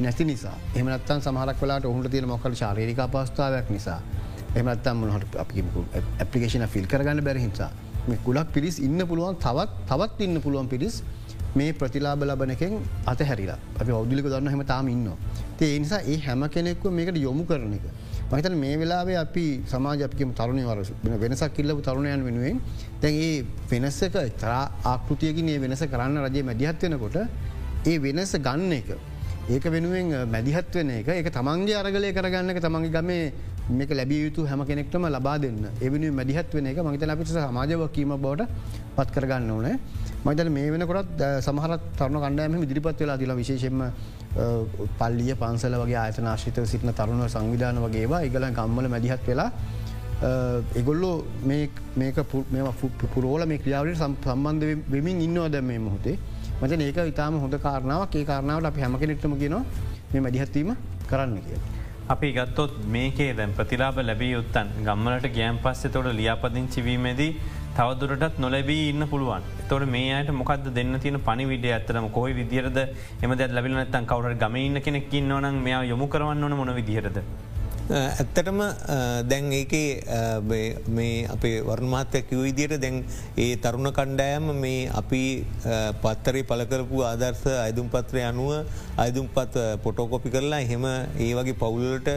නැති 0.00 0.24
නිසා. 0.24 0.54
එමනත්තන් 0.76 1.20
සමහරක් 1.20 1.58
වලාට 1.62 1.84
ඔහුට 1.84 2.10
තියෙන 2.10 2.28
මොකල් 2.28 2.54
ශාරීරික 2.54 3.00
පස්ථාවක් 3.12 3.70
නිසා. 3.70 4.00
එමනත්තම් 4.56 4.96
මොහට 4.96 5.36
ඇපලිකේෂන 6.20 6.66
ෆිල් 6.66 6.86
කරගන්න 6.86 7.24
බැරහිසා 7.24 7.70
මේ 8.08 8.18
කුලක් 8.24 8.48
පිරිස් 8.52 8.78
ඉන්න 8.78 9.00
පුළුවන් 9.06 9.36
තවත් 9.36 9.70
තවත් 9.90 10.20
ඉන්න 10.20 10.40
පුළුවන් 10.40 10.68
පිරිස් 10.68 11.02
මේ 11.56 11.72
ප්‍රතිලාබ 11.72 12.22
ලබනකෙන් 12.22 12.72
අතහැරිලා. 13.06 13.58
අපි 13.80 13.92
ඔෞද්ලික 13.92 14.26
දන්න 14.26 14.48
හම 14.48 14.62
තාම 14.64 14.88
ඉන්න. 14.88 15.08
ඒ 15.60 15.78
නිසා 15.78 16.00
ඒ 16.12 16.18
හැම 16.26 16.42
කෙනෙක්ව 16.48 16.90
මේකට 16.90 17.18
යොමු 17.18 17.44
කරන 17.44 17.74
එක. 17.74 17.86
මහිතන 18.26 18.54
මේ 18.56 18.76
වෙලාවේ 18.76 19.16
අපි 19.16 19.44
සමාජ 19.64 20.02
අපිකම 20.06 20.30
තරුණය 20.32 20.64
වරස 20.64 20.90
වෙනසක් 21.22 21.54
කිල්ලපු 21.56 21.82
තරුණයන් 21.82 22.22
වෙනුවෙන් 22.24 22.60
දැන් 23.02 23.14
ඒ 23.20 23.44
වෙනස්සක 23.70 24.16
තරා 24.40 24.62
ආකෘතියකින් 24.84 25.48
ඒ 25.48 25.58
වෙනස 25.58 25.82
කරන්න 25.86 26.22
රජය 26.26 26.42
මැදිහත් 26.42 26.84
වෙනකොට 26.84 27.18
ඒ 27.84 27.98
වෙනස 27.98 28.32
ගන්න 28.38 28.72
එක. 28.72 28.88
ඒක 29.46 29.64
වෙනුවෙන් 29.66 30.08
මැදිහත් 30.26 30.74
වෙන 30.74 30.90
එක. 30.90 31.08
එක 31.10 31.28
තමන්ගේ 31.30 31.76
අරගලය 31.76 32.12
කරගන්නක 32.12 32.60
තමන්ගේ 32.60 32.94
ගමේ 32.96 33.32
මේක 33.70 33.90
ලැබිය 33.90 34.24
යුතු 34.24 34.46
හැම 34.46 34.64
කෙනෙක්ටම 34.64 35.04
ලබා 35.06 35.38
දෙන්න. 35.38 35.60
එවනි 35.80 36.10
මැදිහත් 36.10 36.54
වෙන 36.54 36.66
එක 36.66 36.80
මහිතන 36.80 37.10
අපිට 37.10 37.28
සමාජවකීම 37.28 38.16
බවට 38.16 38.48
පත් 38.96 39.08
කරගන්න 39.10 39.50
ඕනෑ. 39.50 39.78
මයිතන 40.24 40.50
මේ 40.50 40.68
වෙනකොත් 40.72 41.22
සමහරත් 41.40 41.82
තරුණ 41.96 42.18
කණ්ඩෑම 42.18 42.62
ඉදිරිපත් 42.62 43.00
වෙලා 43.00 43.16
තිලා 43.16 43.36
විශේෂෙන්ම 43.36 43.80
පල්ලිය 44.98 45.34
පන්සල 45.34 45.74
වගේ 45.80 45.98
ආයතන 45.98 46.26
ආශිත 46.26 46.60
සිටින 46.66 46.92
තරුණ 46.92 47.24
සංවිධාන 47.28 47.80
වගේවා 47.84 48.22
ඉගල 48.22 48.46
ගම්මල 48.50 48.88
මැදිහත් 48.88 49.26
වෙලා 49.26 49.50
එගොල්ලෝ 50.74 51.16
මේක 51.46 52.20
පුරෝල 53.14 53.46
මේ 53.46 53.58
ක්‍රියාවට 53.58 54.00
සම්බන්ධ 54.00 54.72
වෙමින් 54.88 55.20
ඉන්නවා 55.20 55.48
දැම 55.48 55.66
මේ 55.66 55.78
මොහොතේ 55.80 56.16
මත 56.60 56.80
ඒක 56.80 56.98
ඉතාම 57.04 57.40
හොඳ 57.40 57.56
කාරණාවක් 57.58 58.14
ඒ 58.14 58.24
කාරණාවට 58.24 58.66
අපි 58.66 58.80
හැම 58.80 58.98
කෙනෙක්ටම 58.98 59.34
ගෙන 59.38 59.56
මේ 60.12 60.20
මැදිහත්වීම 60.20 60.70
කරන්න 61.06 61.40
කිය. 61.40 61.58
අපි 62.06 62.28
ගත්තොත් 62.32 62.72
මේකේ 62.88 63.32
දැන් 63.34 63.52
ප්‍රතිලාබ 63.52 63.98
ලැබී 64.02 64.30
යුත්තන් 64.30 64.72
ගම්මලට 64.86 65.28
ගෑම් 65.36 65.58
පස්සෙ 65.58 65.88
තොට 65.88 66.08
ලියාපදිං 66.12 66.66
චිවීමේදී 66.68 67.30
තවදුරටත් 67.78 68.38
නොලැබී 68.44 68.82
ඉන්න 68.92 69.06
පුළුවන්. 69.12 69.42
තොට 69.70 69.86
මේ 69.94 70.12
අයට 70.18 70.30
මොකද 70.40 70.68
දෙන්න 70.78 71.00
තියන 71.04 71.18
පනි 71.28 71.44
විඩිය 71.52 71.74
ඇතරම 71.78 72.06
කොයි 72.18 72.38
විදිරද 72.40 72.78
එම 73.24 73.34
දැ 73.40 73.48
ලැබිල 73.56 73.80
නත්තන් 73.80 74.10
කවර 74.12 74.36
ගමඉන්න 74.44 74.84
කෙනෙක් 74.86 75.18
ඉන්නවන 75.20 75.58
මෙයා 75.66 75.82
යොමු 75.92 76.08
කරවන්න 76.14 76.46
ඕන 76.46 76.56
මොන 76.60 76.74
විදිහරද. 76.80 77.18
ඇත්තටම 77.84 78.60
දැන් 79.30 79.50
ඒකේ 79.52 79.88
මේ 80.96 81.26
අපේ 81.34 81.56
වර්මාත්‍ය 81.66 82.22
කිව 82.28 82.40
විදියට 82.46 82.76
දැන් 82.84 82.96
ඒ 83.36 83.56
තරුණ 83.64 83.90
කණ්ඩෑම 83.98 84.46
මේ 84.62 84.78
අපි 85.00 85.22
පත්තරේ 86.04 86.46
පලකරපු 86.50 87.02
ආදර්ශ 87.10 87.44
අයදුම් 87.66 87.90
පත්‍රය 87.94 88.22
අනුව 88.30 88.70
අයදුම් 89.04 89.28
පත් 89.36 89.66
පොටෝකොපි 89.84 90.32
කරලා 90.36 90.62
එහෙම 90.66 90.86
ඒ 91.26 91.32
වගේ 91.40 91.60
පවුලට 91.64 92.08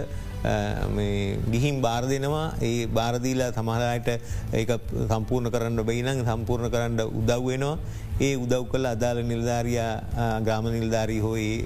ගිහිම් 0.44 1.82
බාර 1.82 2.04
දෙනවා. 2.04 2.54
ඒ 2.62 2.88
බාරදීලා 2.88 3.52
සමහරයට 3.54 4.10
ඒ 4.54 4.66
සම්පූර්ණ 5.08 5.52
කරන්න 5.52 5.84
බයිනං 5.84 6.24
සම්පූර්ණ 6.26 6.72
කරන්න 6.72 7.02
උදව්වෙනවා 7.22 7.78
ඒ 8.20 8.36
උදව් 8.36 8.64
කළ 8.72 8.86
අදාළ 8.86 9.24
නිල්ධාරයා 9.24 10.40
ග්‍රාම 10.42 10.72
නිල්ධාරී 10.72 11.20
හෝයි 11.20 11.66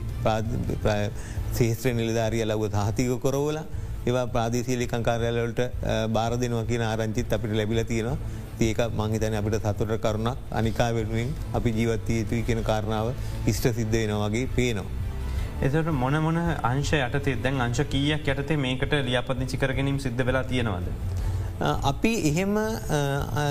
ශේත්‍ර 1.53 1.93
නිලධාරිය 1.93 2.45
ලව 2.45 2.71
හතික 2.87 3.11
කොරවල 3.19 3.59
ඒවා 4.07 4.27
ප්‍රාදේශීලි 4.27 4.87
කංකාරයාලට 4.87 5.61
බාර 6.09 6.37
දෙනවා 6.37 6.65
කියන 6.65 6.83
ආරංචිත් 6.83 7.33
අපිට 7.33 7.53
ලැබිල 7.53 7.83
තියෙනවා. 7.83 8.17
ඒක 8.59 8.79
මංහිතන 8.91 9.35
අපිට 9.35 9.61
සතුට 9.63 9.93
කරුණක්. 9.99 10.37
අනිකා 10.51 10.89
වෙනුවෙන් 10.93 11.29
අපි 11.53 11.69
ජීවත්තිය 11.71 12.17
යුතුයි 12.21 12.43
කියන 12.43 12.63
කාරණාව 12.63 13.13
ඉෂ්ට 13.45 13.69
සිද්ධ 13.73 13.93
වෙනවාගේ 13.93 14.47
පේනවා. 14.55 15.00
එතට 15.61 15.91
මොන 15.93 16.15
මොන 16.19 16.37
අංශ 16.63 16.93
යටතේ 16.97 17.35
දැන් 17.37 17.61
අංශ 17.61 17.81
කීයක් 17.87 18.27
යටතේ 18.27 18.57
මේකට 18.57 18.93
ලියාපදිචි 19.01 19.57
කරගැනීම 19.57 19.99
සිද්ධ 19.99 20.23
වෙලා 20.23 20.43
තියෙනවද. 20.45 20.87
අපි 21.61 22.13
එහෙම 22.23 22.55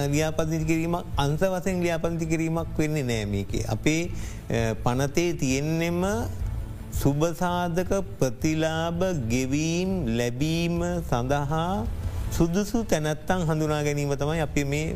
ලියාපදිි 0.08 0.64
කිරීමක් 0.64 1.06
අන්ස 1.16 1.42
වසෙන් 1.46 1.80
ලියාපන්ති 1.80 2.26
කිරීමක් 2.26 2.78
වෙන්නේ 2.78 3.04
නෑමක. 3.04 3.52
අපේ 3.68 4.10
පනතේ 4.82 5.30
තියෙන්නෙම 5.34 6.02
සුභසාධක 6.92 7.92
ප්‍රතිලාබ 8.18 9.00
ගෙවීම් 9.28 9.90
ලැබීම 10.18 10.78
සඳහා 11.04 11.86
සුදුසු 12.32 12.82
තැනැත්තං 12.84 13.46
හඳුනා 13.46 13.82
ගැනීම 13.82 14.14
තමයි 14.16 14.40
අපි 14.40 14.64
මේ 14.64 14.86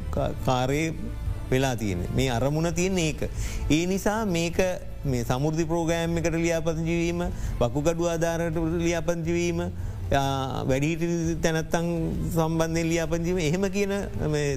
කාරය 0.46 0.82
වෙලා 1.50 1.76
තියෙන 1.76 2.04
මේ 2.16 2.28
අරමුණ 2.30 2.72
තියෙන 2.74 2.98
ඒක. 2.98 3.22
ඒ 3.70 3.86
නිසා 3.86 4.20
මේක 4.26 4.58
මේ 5.04 5.24
සමුෘධි 5.24 5.64
ප්‍රෝගෑම් 5.72 6.16
එකට 6.18 6.36
ලියාපතිජීවීම 6.44 7.24
වකුගඩු 7.60 8.08
ආධාරට 8.12 8.56
ලියාපංජිවීම 8.84 9.60
වැඩීට 10.70 11.02
තැනත්තං 11.44 11.90
සම්බන්ධය 12.36 12.84
ලියාපංජීම 12.92 13.38
එහෙම 13.48 13.64
කියන 13.76 13.92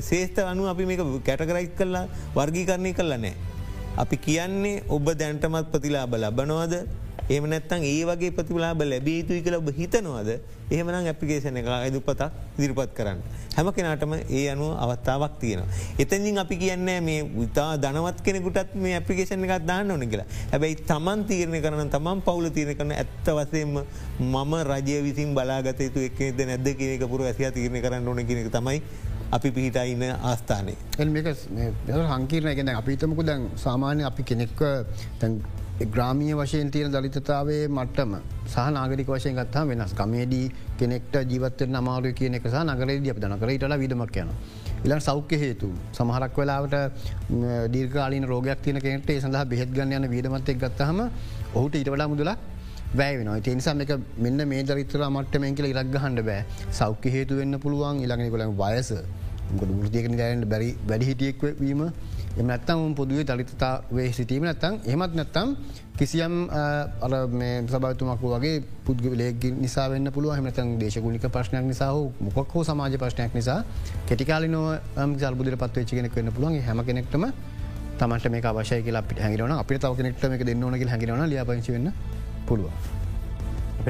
ශේෂත 0.09 0.39
අනු 0.51 0.67
අපි 0.73 0.85
මේ 0.85 0.97
කැටකරයිත් 1.27 1.75
කරලා 1.79 2.05
වර්ගීකරණය 2.35 2.93
කරලා 2.93 3.19
නෑ. 3.25 3.35
අපි 3.97 4.17
කියන්නේ 4.27 4.83
ඔබ 4.95 5.05
දැන්ටමත් 5.19 5.69
ප්‍රතිලාබ 5.73 6.15
ලබනවාද 6.23 6.73
එම 7.29 7.45
නැත්තන් 7.51 7.83
ඒ 7.83 8.03
වගේ 8.09 8.31
ප්‍රතිලාබ 8.31 8.81
ලැබේතුයි 8.91 9.41
කළ 9.45 9.57
ඔබ 9.59 9.69
හිතනවාද 9.79 10.29
එහෙමනම් 10.71 11.07
ඇපිකේෂන 11.11 11.57
එක 11.61 11.67
ඇදු 11.67 11.99
පතක් 12.07 12.31
දිරිපත් 12.59 12.93
කරන්න. 12.97 13.19
හැම 13.55 13.71
කෙනාටම 13.77 14.13
ඒ 14.15 14.43
අනුව 14.53 14.71
අවස්ථාවක් 14.83 15.35
තියෙන. 15.41 15.63
එතැජින් 15.99 16.39
අපි 16.43 16.55
කියන්නේ 16.63 16.99
මේ 17.01 17.21
උතා 17.43 17.71
දනවත් 17.77 18.23
කෙනෙකුටත් 18.27 18.75
මේ 18.75 18.95
ඇපිකේෂන 18.99 19.43
එකක් 19.47 19.67
දාන්න 19.67 19.91
ඕන 19.91 20.07
කියලා 20.13 20.27
හැබැයි 20.53 20.79
තමන් 20.91 21.25
තීරණය 21.31 21.61
කරන 21.65 21.91
තමන් 21.95 22.23
පවුල 22.27 22.49
තීරණ 22.57 22.79
කරන 22.79 22.95
ඇත්ත 22.95 23.27
වසයෙන්ම 23.39 23.75
මම 24.31 24.55
රජය 24.71 24.97
විසින් 25.07 25.35
බලාගතයුතු 25.37 26.07
එක්ද 26.09 26.41
නැද්ද 26.51 26.73
කියනක 26.79 27.05
පුර 27.13 27.27
ඇසියා 27.27 27.51
තීරණය 27.51 27.83
කරන්න 27.85 28.07
ඕන 28.07 28.25
කියනක 28.25 28.51
තමයි 28.57 28.81
අපි 29.31 29.51
පිහිට 29.51 29.77
ඉන්න 29.83 30.03
ආස්ථානය. 30.23 30.75
මේක 31.15 31.27
හංකිරන 32.11 32.51
ගෙන 32.55 32.75
අපිතමකු 32.75 33.23
දැන් 33.23 33.49
සාමාන්‍ය 33.57 34.03
අපි 34.09 34.23
කෙනෙක්ව 34.23 34.61
ග්‍රාමිය 35.85 36.33
වශයෙන් 36.33 36.71
තියෙන 36.71 36.91
දලිතතාවේ 36.91 37.67
මට්ටම 37.67 38.13
සහ 38.47 38.57
නාගරික 38.57 39.07
වශයෙන් 39.07 39.35
ගත්තා 39.35 39.63
වෙනස්. 39.63 39.93
කමේදී 39.93 40.51
කෙනෙක්ට 40.79 41.15
ජීවත 41.29 41.61
නමාරු 41.69 42.13
කියන 42.13 42.33
එක 42.33 42.47
සහ 42.47 42.63
නගරේදී 42.63 43.09
අප 43.09 43.19
නකරටල 43.19 43.77
විදමක් 43.77 44.17
යන. 44.17 44.29
ඉලන් 44.85 44.99
සෞඛ්‍ය 44.99 45.37
හේතු 45.37 45.69
සමහරක් 45.93 46.37
වෙලාවට 46.37 46.75
දීර්කාලීන 47.69 48.25
රෝගයක් 48.25 48.63
තියන 48.63 48.79
කෙනෙට 48.79 49.11
සඳහ 49.21 49.45
බෙහෙත් 49.45 49.69
ගන්න 49.71 49.93
යන 49.93 50.09
වියදමත් 50.09 50.49
එක් 50.49 50.57
ගත්තහම 50.57 50.99
ඔහුට 51.53 51.75
ඊට 51.75 51.89
වඩා 51.93 52.07
මුදලා 52.07 52.37
වැෑවෙන 52.95 53.41
තිනිසාම 53.41 53.81
එක 53.81 53.93
මෙන්න 54.17 54.47
මේ 54.47 54.63
දරිතර 54.63 55.05
මට්ටමෙන් 55.09 55.55
කියල 55.55 55.65
ඉරක් 55.65 55.95
හන්ඩ 56.01 56.25
බෑ. 56.25 56.45
සෞඛ්‍ය 56.71 57.09
හේතු 57.11 57.35
වෙන්න 57.35 57.59
පුළුවන්. 57.59 58.01
ඉළඟනිකොළ 58.01 58.49
වයස. 58.57 58.91
ෘතියකන 59.47 60.17
දැරට 60.17 60.45
බැරි 60.45 60.75
වැඩි 60.87 61.05
හිටියෙක් 62.37 62.45
වීම 62.45 62.45
එම 62.45 62.47
නැත්තම් 62.47 62.95
පොදුවේ 62.95 63.23
දරිතතා 63.23 63.81
වේ 63.91 64.11
සිටීම 64.11 64.43
නැත්තම් 64.43 64.79
එමත් 64.85 65.15
නැත්තම් 65.15 65.55
කිසියම් 65.97 66.49
අර 66.49 67.27
මේ 67.27 67.67
සබතුමක් 67.67 68.21
වගේ 68.21 68.63
පුද්ගලයක 68.85 69.43
නිසා 69.43 69.89
වන්න 69.89 70.11
පුළුව 70.11 70.35
හමතන් 70.35 70.79
දේශගුණික 70.79 71.21
ප්‍රශ්නයක් 71.21 71.63
නිසා 71.63 71.91
හෝ 71.91 72.11
මොක් 72.19 72.53
හෝ 72.53 72.63
සමාජ 72.63 72.97
ප්‍රශ්නයක් 72.97 73.33
නිසා 73.33 73.63
කෙටිකාලි 74.07 74.47
නොව 74.47 74.79
ජල්බුදර 75.17 75.57
පත්වච්චි 75.57 75.95
කෙනෙක් 75.95 76.15
වන්න 76.15 76.31
පුළුවන්. 76.31 76.61
හැම 76.61 76.85
කෙනෙක්ටම 76.85 77.25
තමට 77.99 78.29
මේ 78.29 78.41
අවශය 78.41 78.81
කියලා 78.83 79.01
අපිට 79.01 79.19
හැගිලන 79.19 79.51
අපිට 79.51 79.81
තව 79.81 79.95
කෙනෙක්ට 79.95 80.23
එක 80.23 80.45
දෙන්න 80.45 80.63
ඕනක 80.63 80.87
හැකිලන 80.87 81.29
ලියපංචි 81.29 81.71
වන්න 81.71 81.93
පුළුව. 82.47 82.71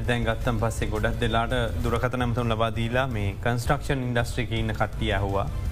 දැන් 0.07 0.23
ගත්තම් 0.23 0.59
පස්සේ 0.59 0.87
ගොඩක් 0.87 1.19
දෙලාට 1.19 1.83
දුරකතනමතුන් 1.83 2.49
ලබාදීලා 2.49 3.07
මේ 3.07 3.35
කන්ස්ට්‍රක්ෂන් 3.43 4.03
ඉන්ඩස්ට්‍රික 4.03 4.51
ඉන්න 4.51 4.73
කට්ටිය 4.73 5.11
ඇහවා. 5.11 5.66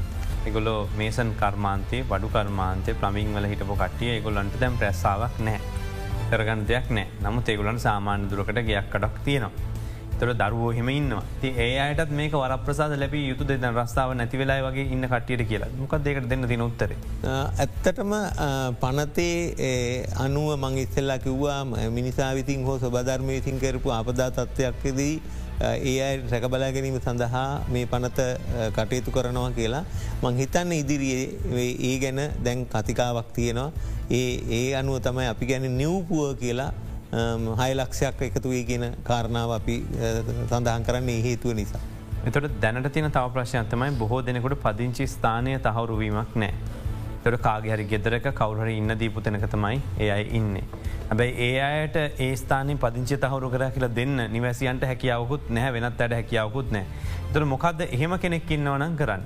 එගොලො 0.49 0.75
මේසන් 0.99 1.29
කර්මාන්තේ 1.41 2.01
බඩු 2.09 2.27
කර්මාන්තේ 2.35 2.97
ප්‍රමින් 3.01 3.33
වල 3.35 3.47
හිටපු 3.51 3.75
කට්ටිය 3.81 4.11
එගොල්ලන්ට 4.17 4.59
දැම් 4.63 4.77
ප්‍රැස්සාාවක් 4.81 5.37
නෑ 5.47 5.61
කරගන්න 6.31 6.67
දෙයක් 6.71 6.91
නෑ 6.97 7.07
නමුත් 7.23 7.49
ඒගොලන් 7.53 7.79
සාමාන්‍ය 7.87 8.29
දුරකට 8.31 8.59
ගයක් 8.69 8.91
කඩක් 8.93 9.25
තියෙනවා. 9.25 9.73
තොර 10.19 10.29
දරුවෝ 10.41 10.71
හෙම 10.75 10.89
ඉන්නවා. 10.89 11.23
ති 11.41 11.49
ඒ 11.63 11.79
අයටත් 11.85 12.11
මේක 12.19 12.35
වර 12.41 12.53
ප්‍රසාද 12.65 12.93
ලැබී 13.01 13.23
යුතු 13.29 13.47
දෙද 13.49 13.65
රස්ථාව 13.69 14.13
නැතිවෙලා 14.19 14.59
වගේ 14.65 14.85
ඉන්න 14.95 15.07
කටියට 15.13 15.43
කියලා. 15.49 15.71
මොකක් 15.79 15.95
දෙකට 16.05 16.29
දෙන්න 16.31 16.47
තින 16.51 16.61
උත්තර. 16.67 16.91
ඇත්තටම 17.33 18.13
පනතේ 18.83 19.65
අනුව 20.25 20.51
මං 20.57 20.77
ඉස්සෙල්ලා 20.83 21.19
කිව්වා 21.25 21.59
මිනිසා 21.97 22.31
විතින් 22.39 22.63
හෝ 22.69 22.77
සොබධර්මය 22.85 23.33
විසින් 23.39 23.59
කරපු 23.63 23.91
අපදා 23.99 24.29
තත්ත්වයක්කදී 24.31 25.13
ඒ 25.61 25.97
අයි 26.03 26.23
රැකබලා 26.31 26.71
ගැනීම 26.71 26.99
සඳහා 26.99 27.63
මේ 27.69 27.85
පනත 27.85 28.19
කටයුතු 28.75 29.11
කරනවා 29.11 29.51
කියලා 29.51 29.83
මං 30.21 30.37
හිතන්න 30.37 30.71
ඉදිරියේ 30.73 31.69
ඒ 31.81 31.97
ගැන 31.99 32.21
දැන් 32.45 32.65
කතිකාවක් 32.67 33.29
තියෙනවා 33.33 33.71
ඒ 34.11 34.31
ඒ 34.51 34.75
අනුව 34.75 34.99
තමයි 34.99 35.27
අපි 35.27 35.45
ගැන 35.45 35.67
නිව්පුුව 35.77 36.35
කියලා 36.37 36.71
හයිලක්ෂයක් 37.57 38.21
එකතු 38.21 38.49
වී 38.49 38.63
ගෙන 38.65 38.85
කාරණාව 39.03 39.51
අපි 39.51 39.75
සඳහන් 40.49 40.83
කරන්නේ 40.83 41.21
හේතුව 41.23 41.53
නිසා. 41.53 41.83
එතට 42.25 42.49
දැනට 42.61 42.91
තින 42.93 43.09
තව 43.09 43.25
ප්‍රශ්යන්තමයි 43.33 43.91
බොහෝ 43.99 44.21
දෙනෙකුට 44.21 44.59
පදිංචි 44.61 45.07
ස්ථානය 45.07 45.55
තහවුරුවීමක් 45.59 46.35
නෑ. 46.35 46.53
තොට 47.23 47.39
කාගහරි 47.41 47.85
ගෙදරක 47.85 48.27
කවුහර 48.33 48.67
ඉන්න 48.69 48.99
දීපුතනක 48.99 49.47
තමයි 49.49 49.81
ඒ 49.99 50.11
අයි 50.11 50.27
ඉන්නේ. 50.33 50.65
ඇබැයි 51.05 51.33
ඒ 51.47 51.61
අයට 51.61 51.95
ඒ 52.19 52.35
ස්ථාන 52.35 52.77
පදිංචි 52.77 53.17
තහවරු 53.17 53.49
කර 53.49 53.63
කියලා 53.71 53.95
දෙන්න 53.95 54.17
නිවැසියන්ට 54.31 54.83
හැකියාවකුත් 54.83 55.49
නැහැ 55.49 55.73
වෙනත් 55.73 56.01
අයට 56.01 56.13
හැකියාවකුත් 56.13 56.71
නෑ. 56.71 56.85
තොර 57.33 57.45
මොකක්ද 57.45 57.81
එහෙම 57.87 58.17
කෙනෙක් 58.17 58.51
ඉන්නවනන් 58.51 58.95
කරන්න. 58.95 59.23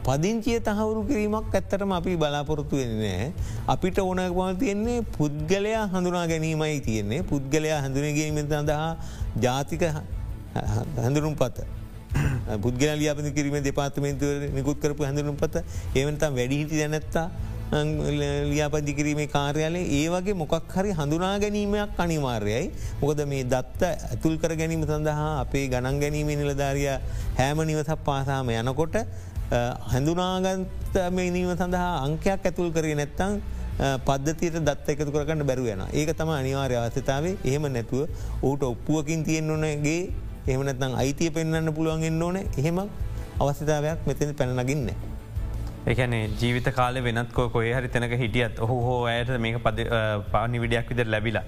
පදිංචිය 0.00 0.60
තහවුරු 0.60 1.04
කිරීමක් 1.04 1.54
ඇත්තටම 1.54 1.92
අපි 1.92 2.16
බලාපොරොත්තු 2.16 2.76
වෙන්නේ. 2.76 3.32
අපිට 3.66 3.98
ඕනකමල් 3.98 4.56
තියෙන්නේ 4.56 4.98
පුද්ගලයා 5.18 5.86
හඳුනා 5.88 6.26
ගැනීමයි 6.26 6.80
තියෙන්නේ 6.80 7.22
පුද්ගලයා 7.24 7.80
හඳුනගීම 7.80 8.38
සඳහා 8.40 8.90
ජාතික 9.40 9.82
හැඳුරුම් 10.96 11.34
පත. 11.34 11.66
පුද්ගල 12.62 12.94
ලියාපති 12.98 13.32
කිරීම 13.32 13.58
දෙපාතමේන්තුව 13.62 14.52
නිකුත් 14.54 14.78
කරපු 14.78 15.04
හැඳුරුම් 15.04 15.36
පත 15.36 15.64
ඒවනතම් 15.94 16.38
වැඩිහිටි 16.38 16.80
දැනැත්තා 16.80 17.26
ලියාපදි 17.74 18.92
කිරීමේ 18.94 19.26
කාර්යාලය 19.26 19.82
ඒ 19.90 20.06
වගේ 20.08 20.34
මොකක් 20.34 20.54
හරි 20.70 20.92
හඳුනා 20.92 21.38
ගැනීමයක් 21.38 21.98
අනිවාර්යයි. 21.98 22.70
මොකද 23.00 23.20
මේ 23.26 23.44
දත්ත 23.44 23.82
ඇතුල් 24.10 24.36
කර 24.38 24.54
ගැනීම 24.54 24.84
සඳහා 24.84 25.40
අපේ 25.40 25.66
ගණන් 25.68 25.98
ගැනීම 26.00 26.30
නිලධාරිය 26.32 26.88
හෑම 27.38 27.58
නිවසක් 27.64 27.98
පාසාම 28.04 28.50
යනකොට 28.52 28.96
හැඳුනාගන්ත 29.90 30.94
මේනීම 31.12 31.50
සඳහා 31.54 31.90
අංකයක් 32.06 32.46
ඇතුල් 32.46 32.70
කරේ 32.70 32.94
නැත්තං 32.94 33.40
පද්ධතියට 34.00 34.60
දත් 34.60 34.86
එකතු 34.88 35.10
කරන්න 35.10 35.42
බැරුවෙන 35.42 35.82
ඒක 35.92 36.12
තම 36.12 36.30
අනිවාර්ය 36.32 36.76
අවස්ථතාවේ 36.76 37.34
එහෙම 37.44 37.66
නැතුව 37.68 38.06
ඌට 38.42 38.62
ඔප්පුුවකින් 38.64 39.24
තියෙන් 39.24 39.50
ඕනගේ 39.50 40.14
එහමනත්නම් 40.46 40.94
අයිතිය 40.94 41.30
පෙන්න්න 41.30 41.74
පුළුවන්ගෙන් 41.74 42.22
ඕන 42.22 42.36
එහෙම 42.36 42.78
අවස්ථතාවයක් 43.40 44.06
මෙතන 44.06 44.34
පැනනගින්න. 44.34 45.13
එකන 45.86 46.14
ජීවිත 46.40 46.68
කාල 46.74 46.96
වෙනත්කෝ 47.04 47.48
කොය 47.50 47.72
හරි 47.72 47.88
තැනක 47.88 48.14
හිටියත් 48.18 48.58
ඔහු 48.58 48.76
හෝ 48.84 49.00
අයට 49.06 49.32
මේක 49.38 49.58
පද 49.62 49.88
පානි 50.32 50.60
විඩියක් 50.60 50.88
විදර 50.90 51.06
ලැබිලා. 51.06 51.44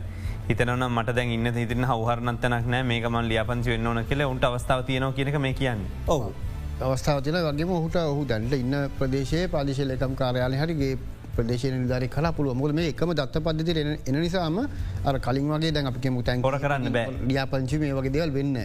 හිතන 0.49 0.73
මට 0.89 1.15
දැන් 1.17 1.31
ඉන්න 1.31 1.53
හිතින 1.55 1.87
හවහරනත්තනක් 1.91 2.67
නෑ 2.67 2.83
මේකමන් 2.85 3.31
ලියපන්සි 3.31 3.71
වෙන්න 3.71 3.87
ඕන 3.87 4.05
කියල 4.05 4.27
උන්ට 4.27 4.45
අවස්ථාව 4.45 4.85
තියනව 4.85 5.15
කියනක 5.15 5.41
මේ 5.41 5.55
කියන්න. 5.55 5.81
ඔහු 6.09 6.35
අවස්ථාවතින 6.81 7.41
වගේ 7.41 7.67
ඔහුට 7.71 7.97
ඔහු 7.97 8.29
දැන්ට 8.29 8.53
ඉන්න 8.55 8.77
ප්‍රදේශයේ 8.99 9.49
පාදිශය 9.49 9.89
එකම් 9.97 10.15
කාරයාල 10.15 10.55
හරිගේ 10.55 10.93
ප්‍රදේශය 11.35 11.73
නිධාරි 11.73 12.09
කලා 12.09 12.33
පුළුව 12.33 12.55
මුල 12.55 12.73
මේ 12.73 12.93
එකම 12.93 13.17
දත්ත 13.17 13.43
පද්ධති 13.43 13.81
එන 14.07 14.21
නිසාම 14.21 14.59
අර 15.05 15.19
කලින් 15.19 15.49
වගේ 15.49 15.73
දැන් 15.73 15.87
අපි 15.87 16.11
මුතැන් 16.11 16.45
ොර 16.45 16.59
කරන්න 16.59 16.93
බෑ 16.93 17.19
ලියාපංචි 17.27 17.79
මේ 17.79 17.95
වගේ 17.95 18.13
දෙවල් 18.13 18.31
වෙන්න. 18.31 18.57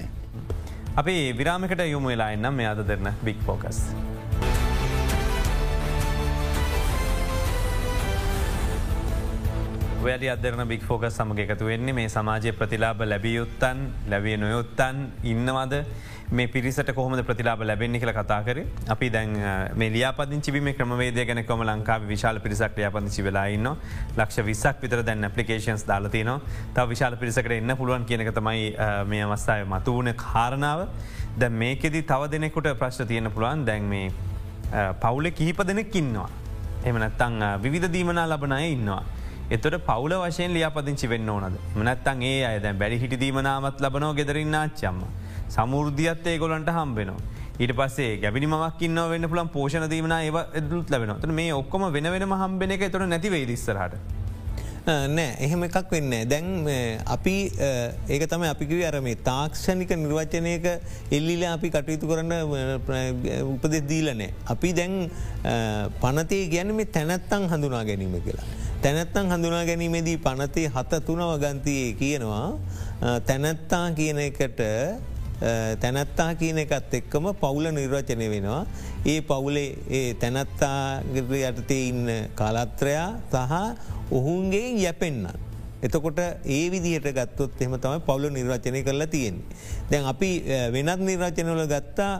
අපි 0.98 1.20
විරාමිකට 1.34 1.88
යොමු 1.88 2.08
වෙලා 2.08 2.32
එන්නම් 2.32 2.54
මේ 2.54 2.68
අද 2.68 2.88
දෙරන 2.88 3.14
බික් 3.24 3.40
ෆෝකස්. 3.48 3.86
වැලි 10.02 10.30
අදරන 10.34 10.68
බික් 10.68 10.82
ෆෝක 10.82 11.04
සමග 11.08 11.44
එකතු 11.44 11.66
වෙන්නේ 11.66 11.94
මේ 11.94 12.10
සමාජය 12.10 12.52
ප්‍රතිලාබ 12.60 13.02
ලැබියයුත්තන් 13.06 13.82
ලැබිය 14.10 14.38
නොයොත්තන් 14.38 14.98
ඉන්නවද? 15.24 15.76
මේ 16.32 16.48
පිරිසට 16.48 16.90
කොහොම 16.96 17.14
ප්‍රතිලාබ 17.24 17.62
ලැබෙන්නේ 17.62 18.02
කියල 18.02 18.12
කතා 18.12 18.40
කර. 18.44 18.64
අපි 18.90 19.10
දැන් 19.10 19.36
මේ 19.76 19.92
ලියාපදිංචිබීම 19.96 20.72
ක්‍රමවේදය 20.74 21.26
ගැන 21.26 21.44
කොම 21.46 21.62
ලංකා 21.62 22.00
විශාල 22.08 22.40
පිරිසක් 22.40 22.78
ලියාපදිංචි 22.78 23.24
වෙලාඉන්න 23.24 23.70
ලක්ෂ 24.18 24.46
විස්සක් 24.50 24.82
විතර 24.82 25.04
දැන් 25.04 25.30
පපලිකේන්ස් 25.30 25.86
දාලතින 25.86 26.34
තව 26.74 26.88
විශාල 26.90 27.16
පිරිසකට 27.16 27.52
එන්න 27.52 27.78
පුළුවන් 27.78 28.06
කියනක 28.06 28.34
තමයි 28.34 28.68
මේ 29.06 29.24
අවස්ථාව 29.24 29.70
මතු 29.76 29.98
වන 30.00 30.14
කාරණාව. 30.26 30.88
ද 31.38 31.50
මේකෙදි 31.62 32.02
තව 32.04 32.32
දෙනෙකුට 32.36 32.74
ප්‍රශ්න 32.76 33.08
තියෙන 33.08 33.32
පුළුවන්. 33.32 33.66
දැන් 33.66 33.84
මේ 33.84 34.12
පවුල 35.00 35.32
කිහිප 35.32 35.66
දෙනෙක් 35.68 35.96
ඉන්නවා. 35.96 36.30
එමනත්තං 36.86 37.42
විධ 37.64 37.92
දීමනා 37.94 38.28
ලබනය 38.28 38.64
ඉන්නවා. 38.74 39.21
එතොට 39.56 39.76
පවුල 39.88 40.14
වශයෙන් 40.20 40.54
ලියාපදිංචි 40.56 41.08
වෙන්න 41.12 41.30
ඕනද 41.32 41.56
මනත්තන් 41.80 42.22
ඒ 42.28 42.38
අයද 42.50 42.66
බැඩි 42.82 43.00
හිටි 43.02 43.18
දීමනාමත් 43.24 43.82
ලබනෝ 43.84 44.12
ගෙදරන්න 44.20 44.56
ආච්චම්ම. 44.60 45.02
සමුෘද්ධියත් 45.56 46.28
ඒගොලන්ට 46.34 46.72
හම්බෙනවා. 46.78 47.20
ඊට 47.60 47.74
පස්සේ 47.80 48.14
ගැබිනි 48.24 48.48
මක්කින්න 48.48 49.02
වෙන්න 49.12 49.30
පුළන් 49.34 49.52
පෝෂණ 49.56 49.90
දීමන 49.94 50.16
ඒව 50.20 50.38
එදුත් 50.60 50.96
ලබෙන 50.96 51.36
මේ 51.40 51.52
ඔක්කොම 51.60 51.84
වෙන 51.98 52.08
වෙන 52.14 52.28
හම්බෙන 52.44 52.76
එක 52.78 52.88
තුර 52.94 53.04
නැතිවේ 53.14 53.46
දිස්සරහට. 53.52 54.21
නෑ 55.16 55.26
එහෙම 55.46 55.64
එකක් 55.68 55.92
වෙන්න 55.94 56.14
දැන් 56.26 56.48
අපි 57.16 57.34
ඒක 58.10 58.24
තම 58.30 58.46
අපිකිව 58.50 58.82
අරම 58.88 59.10
තාක්ෂණික 59.28 59.92
නිර්වචනයක 59.94 60.66
එල්ලිල 61.12 61.44
අපි 61.50 61.70
කටයුතු 61.70 62.10
කරන්න 62.10 62.34
උපදෙස් 63.46 63.86
දීලනෑ. 63.86 64.34
අපි 64.48 64.74
දැන් 64.74 64.96
පනතේ 66.02 66.50
ගැන 66.50 66.74
මේ 66.74 66.90
තැනැත්තං 66.90 67.46
හඳුනා 67.52 67.84
ගැනීම 67.86 68.18
කියලා. 68.26 68.48
තැනැත්තං 68.82 69.30
හඳුනා 69.30 69.64
ගැනීමේදී 69.70 70.18
පනතේ 70.18 70.68
හත 70.68 71.04
තුනව 71.06 71.38
ගන්තියේ 71.38 71.94
කියනවා 72.02 72.48
තැනැත්තා 73.22 73.86
කියන 73.94 74.26
එකට 74.26 74.66
තැනැත්තා 75.42 76.32
කියන 76.40 76.58
එකත් 76.64 76.94
එක්කම 77.02 77.32
පවුල 77.44 77.70
නිර්වචනය 77.78 78.28
වෙනවා. 78.34 78.66
ඒ 79.06 79.22
පවුලේ 79.22 79.78
ඒ 79.90 80.14
තැනැත්තාගත 80.22 81.16
යටතේ 81.18 81.88
ඉන්න 81.92 82.10
කාලත්‍රයා 82.36 83.08
සහ 83.32 83.54
ඔහුන්ගේ 84.12 84.68
යැපෙන්න්න. 84.84 85.26
එතකොට 85.82 86.20
ඒ 86.46 86.66
විදිහට 86.70 87.08
ගත්තොත් 87.18 87.62
එම 87.66 87.74
තමයි 87.84 88.02
පවුල 88.10 88.30
නිර්වචනය 88.38 88.84
කරලා 88.86 89.08
තියෙන්. 89.16 89.42
දැන් 89.90 90.06
අපි 90.12 90.30
වෙනත් 90.76 91.02
නිර්වචනවල 91.10 91.66
ගත්තා 91.72 92.14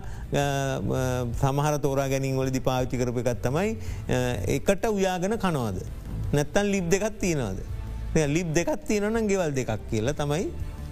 සමහර 1.42 1.78
තෝරා 1.84 2.08
ගැනින් 2.14 2.40
වලදි 2.42 2.62
පාවිච්චි 2.70 3.02
කරප 3.02 3.22
එකත්තමයි 3.22 3.78
එකට 4.58 4.88
උයාගෙන 4.90 5.38
කනවාද. 5.46 5.78
නැත්තන් 6.34 6.72
ලිබ් 6.74 6.90
දෙකත් 6.90 7.20
තියෙනවාද. 7.26 7.62
ලිබ් 8.34 8.50
දෙකත් 8.58 8.82
තියෙනනම් 8.88 9.30
ගෙවල් 9.30 9.54
දෙකක් 9.60 9.86
කියලා 9.92 10.18
තමයි 10.24 10.50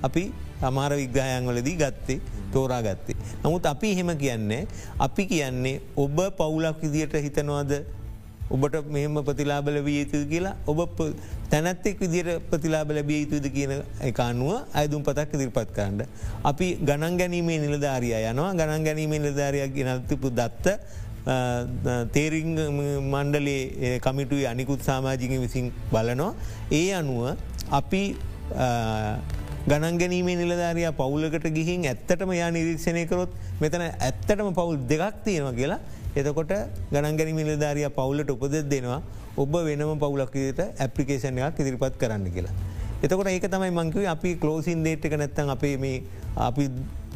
අපි 0.07 0.23
සමාර 0.62 0.91
විග්‍රහයන්වලදී 1.02 1.78
ගත්තේ 1.84 2.19
තෝරා 2.54 2.82
ගත්තේ. 2.88 3.15
නමුත් 3.43 3.65
අපි 3.74 3.95
හෙම 4.00 4.12
කියන්නේ 4.24 4.67
අපි 5.08 5.26
කියන්නේ 5.32 5.82
ඔබ 5.95 6.19
පවුලක් 6.38 6.78
විදියට 6.84 7.15
හිතනවාද 7.26 7.74
ඔබට 8.50 8.76
මෙහෙම 8.93 9.17
ප්‍රතිලාබල 9.26 9.76
විය 9.88 9.98
යුතු 10.04 10.19
කියලා 10.30 10.56
ඔබ 10.72 10.80
තැනැත්තෙක් 11.52 12.00
විදිර 12.04 12.28
ප්‍රතිලාබ 12.50 12.91
ලැබිය 12.98 13.19
යුතුද 13.24 13.45
කියන 13.56 13.74
එකනුව 14.10 14.54
අයදුම් 14.74 15.04
පතක් 15.08 15.38
දිරිපත් 15.41 15.69
කරන්න. 15.76 16.02
අපි 16.43 16.67
ගණන් 16.88 17.19
ගැනීමේ 17.22 17.60
නිලධාරිය 17.65 18.15
යනවා 18.32 18.56
ගණන් 18.60 18.88
ගැනීමේ 18.88 19.22
නිලධාරයක් 19.26 19.76
ගෙනතිපු 19.78 20.32
දත්ත 20.39 20.65
තේරිං 22.15 22.58
මණ්ඩලේ 23.13 24.00
කමිටුයි 24.06 24.48
අනිකුත් 24.54 24.82
සාමාජික 24.89 25.32
විසින් 25.45 25.72
බලනවා. 25.93 26.34
ඒ 26.72 26.89
අනුව 27.02 27.38
අපි 27.80 28.04
ගණන් 29.67 29.98
ගැනීමේ 30.00 30.36
නිලධාරයා 30.36 30.91
පවුලකට 30.93 31.48
ගිහින් 31.52 31.86
ඇත්තටම 31.86 32.32
යා 32.34 32.50
නිරීක්ෂණය 32.52 33.06
කරොත් 33.06 33.32
මෙතන 33.60 33.82
ඇත්තටම 33.86 34.52
පවුල් 34.54 34.78
දෙකක් 34.88 35.17
තියෙනවා 35.26 35.54
කියලා 35.54 35.80
එතකොට 36.15 36.54
ගණන් 36.91 37.17
ගැනීම 37.19 37.39
නිලධාරය 37.41 37.84
පවුලට 37.91 38.32
උපදෙත් 38.32 38.69
දෙනවා 38.69 39.02
ඔබ 39.38 39.54
වෙනම 39.67 39.91
පවුලක්කට 39.98 40.62
ඇපලිකේෂන් 40.80 41.38
එකක් 41.39 41.60
ඉදිරිපත් 41.60 41.98
කරන්න 41.98 42.32
කියලා. 42.32 42.56
එතකොට 43.04 43.28
ඒක 43.28 43.45
තමයි 43.48 43.72
මංකව 43.72 44.08
අපි 44.08 44.32
කලෝසින් 44.36 44.84
දේට් 44.84 45.06
එක 45.06 45.15
නැත්තන් 45.15 45.52
අපේ 45.52 45.76
මේ 45.78 46.02
අපි 46.38 46.69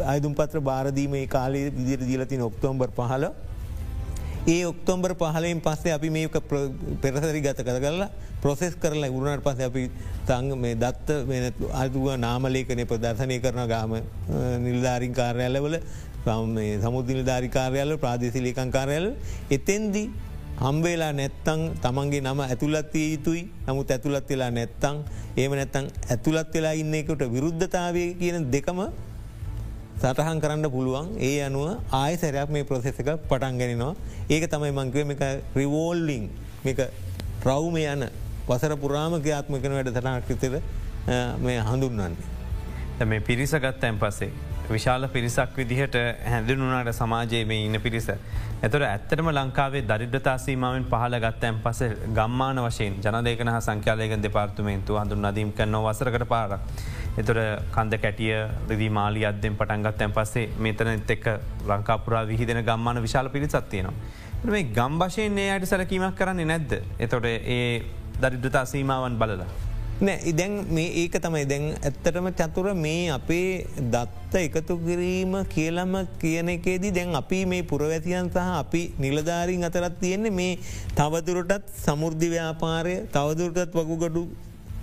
අයදුම් 0.07 0.35
පත්‍ර 0.35 0.59
භාරදීම 0.61 1.15
කාලේ 1.27 1.71
විදිර 1.71 1.99
දීලතින 2.01 2.41
ඔක්තෝම්බර් 2.41 2.91
පහල 2.91 3.25
ඒ 4.45 4.65
ඔක්තෝම්බර් 4.65 5.15
පහලෙන් 5.15 5.61
පස්සේ 5.61 5.93
අපි 5.93 6.09
මේ 6.09 6.27
පෙරසරි 7.01 7.41
ගත 7.41 7.59
කර 7.59 7.79
කරලා 7.79 8.09
ප්‍රොසෙස් 8.41 8.73
කරලා 8.75 9.09
උරුණට 9.09 9.43
පස 9.43 9.59
අපි 9.61 9.83
තංග 10.27 10.57
මේ 10.57 10.75
දත්ත 10.75 11.23
වෙන 11.25 11.45
අදුව 11.73 12.07
නාමලේකනය 12.17 12.83
ප්‍රදර්ශනය 12.85 13.37
කරන 13.39 13.63
ගාම 13.67 13.93
නිල්ධාරින් 14.59 15.13
කාර්යාලවල 15.13 15.79
සමුද්දිල 16.81 17.23
ධාරිකාරයාල 17.23 17.95
ප්‍රාදේශලිකං 17.97 18.69
කාරයාල 18.69 19.07
එතෙන්දි 19.49 20.03
හම්බේලා 20.57 21.13
නැත්තං 21.13 21.61
තමන්ගේ 21.77 22.21
නම 22.21 22.39
ඇතුළත් 22.41 22.93
යුතුයි. 22.95 23.47
නමුත් 23.67 23.91
ඇතුළත් 23.91 24.29
වෙලා 24.29 24.51
නැත්තං 24.51 24.97
ඒම 25.37 25.51
නැත්තං 25.53 25.87
ඇතුළත් 26.09 26.53
වෙලා 26.53 26.73
ඉන්න 26.73 26.93
එකට 26.93 27.23
විරුද්ධතාවය 27.27 28.05
කියන 28.19 28.51
දෙකම 28.51 28.79
සටහන් 30.03 30.39
කරන්න 30.43 30.67
පුළුවන් 30.69 31.05
ඒ 31.21 31.35
අනුව 31.43 31.67
ආය 31.95 32.15
සැරයක් 32.17 32.49
මේ 32.49 32.65
ප්‍රසෙසක 32.65 33.09
පටන්ගෙනනවා 33.23 33.93
ඒක 34.29 34.45
තමයි 34.51 34.71
මංකව 34.73 35.11
එක 35.15 35.23
රිවෝල්ලිං 35.55 36.25
එක 36.65 36.79
රව්ම 37.43 37.77
යන 37.83 38.03
වසර 38.47 38.75
පුරාම 38.77 39.15
ක්‍යාත්මකන 39.21 39.75
වැඩ 39.77 39.91
තරනක්කතර 39.91 40.55
මේ 41.39 41.59
හඳුන්වන්නේ. 41.61 43.05
මේ 43.05 43.21
පිරිසගත්තැන් 43.21 43.99
පසේ. 43.99 44.31
විශාල 44.69 45.07
පිරිසක් 45.07 45.57
විදිහට 45.57 45.95
හැඳුනුනාට 46.25 46.91
සමාජයේ 46.93 47.45
මේ 47.45 47.65
ඉන්න 47.65 47.79
පිරිස. 47.81 48.07
ඇතොට 48.07 48.83
ඇත්තටම 48.83 49.29
ලංකාවේ 49.29 49.83
දරිද්‍රතාසීමාවෙන් 49.83 50.85
පහල 50.85 51.15
ගත්තයන් 51.19 51.59
පස 51.59 51.81
ගම්මාන 52.09 52.59
වශයෙන් 52.59 52.95
ජනදේකන 52.97 53.51
සංඛ්‍යාලයක 53.59 54.15
දෙපාර්තුමේන්තු 54.23 54.99
හඳුන් 54.99 55.25
නදීම් 55.25 55.51
කරන 55.51 55.75
වසරකට 55.77 56.27
පාර. 56.27 56.59
එතොට 57.15 57.41
කන්ද 57.71 57.99
කැටිය 57.99 58.31
රිදි 58.69 58.89
මාලි 58.89 59.25
අදෙන් 59.25 59.55
පටන්ගත්තයන් 59.55 60.11
පස්සේ 60.11 60.47
මෙතනත් 60.59 61.11
එක්ක 61.11 61.27
ලංකාපුරා 61.67 62.23
විහිදෙන 62.25 62.63
ගම්මාන 62.63 63.01
විශාල 63.01 63.29
පිරිසත්තියනවා. 63.29 63.93
මේ 64.45 64.63
ගම්බශයෙන් 64.71 65.37
ඒ 65.37 65.51
අයට 65.51 65.67
සැලකීමක් 65.67 66.15
කරන්නේ 66.15 66.45
නැද්ද. 66.45 66.79
එතොට 66.99 67.25
ඒ 67.25 67.83
දරිද්‍රතා 68.21 68.65
සීමාවන් 68.65 69.19
බලලා. 69.19 69.72
නෑ 70.03 70.19
ඉදැන් 70.25 70.53
මේ 70.69 70.87
ඒක 71.01 71.13
තමයි 71.17 71.43
දැන් 71.45 71.65
ඇත්තටම 71.79 72.25
චතුර 72.33 72.67
මේ 72.75 73.03
අපේ 73.09 73.49
දත්ත 73.89 74.41
එකතු 74.41 74.75
කිරීම 74.79 75.35
කියලම 75.47 75.93
කියන 76.19 76.49
එකේදී 76.53 76.91
දැන් 76.91 77.15
අපි 77.15 77.39
මේ 77.45 77.63
පුරවැතියන් 77.63 78.27
සහ 78.29 78.49
අපි 78.55 78.81
නිලධාරීන් 78.99 79.63
අතරත් 79.63 79.95
තියෙන්නේ 80.01 80.33
මේ 80.33 80.59
තවදුරටත් 80.97 81.71
සමුෘද්ධි 81.77 82.29
ව්‍යාපාරය 82.29 82.95
තවදුරටත් 83.15 83.77
වකුගඩු 83.79 84.23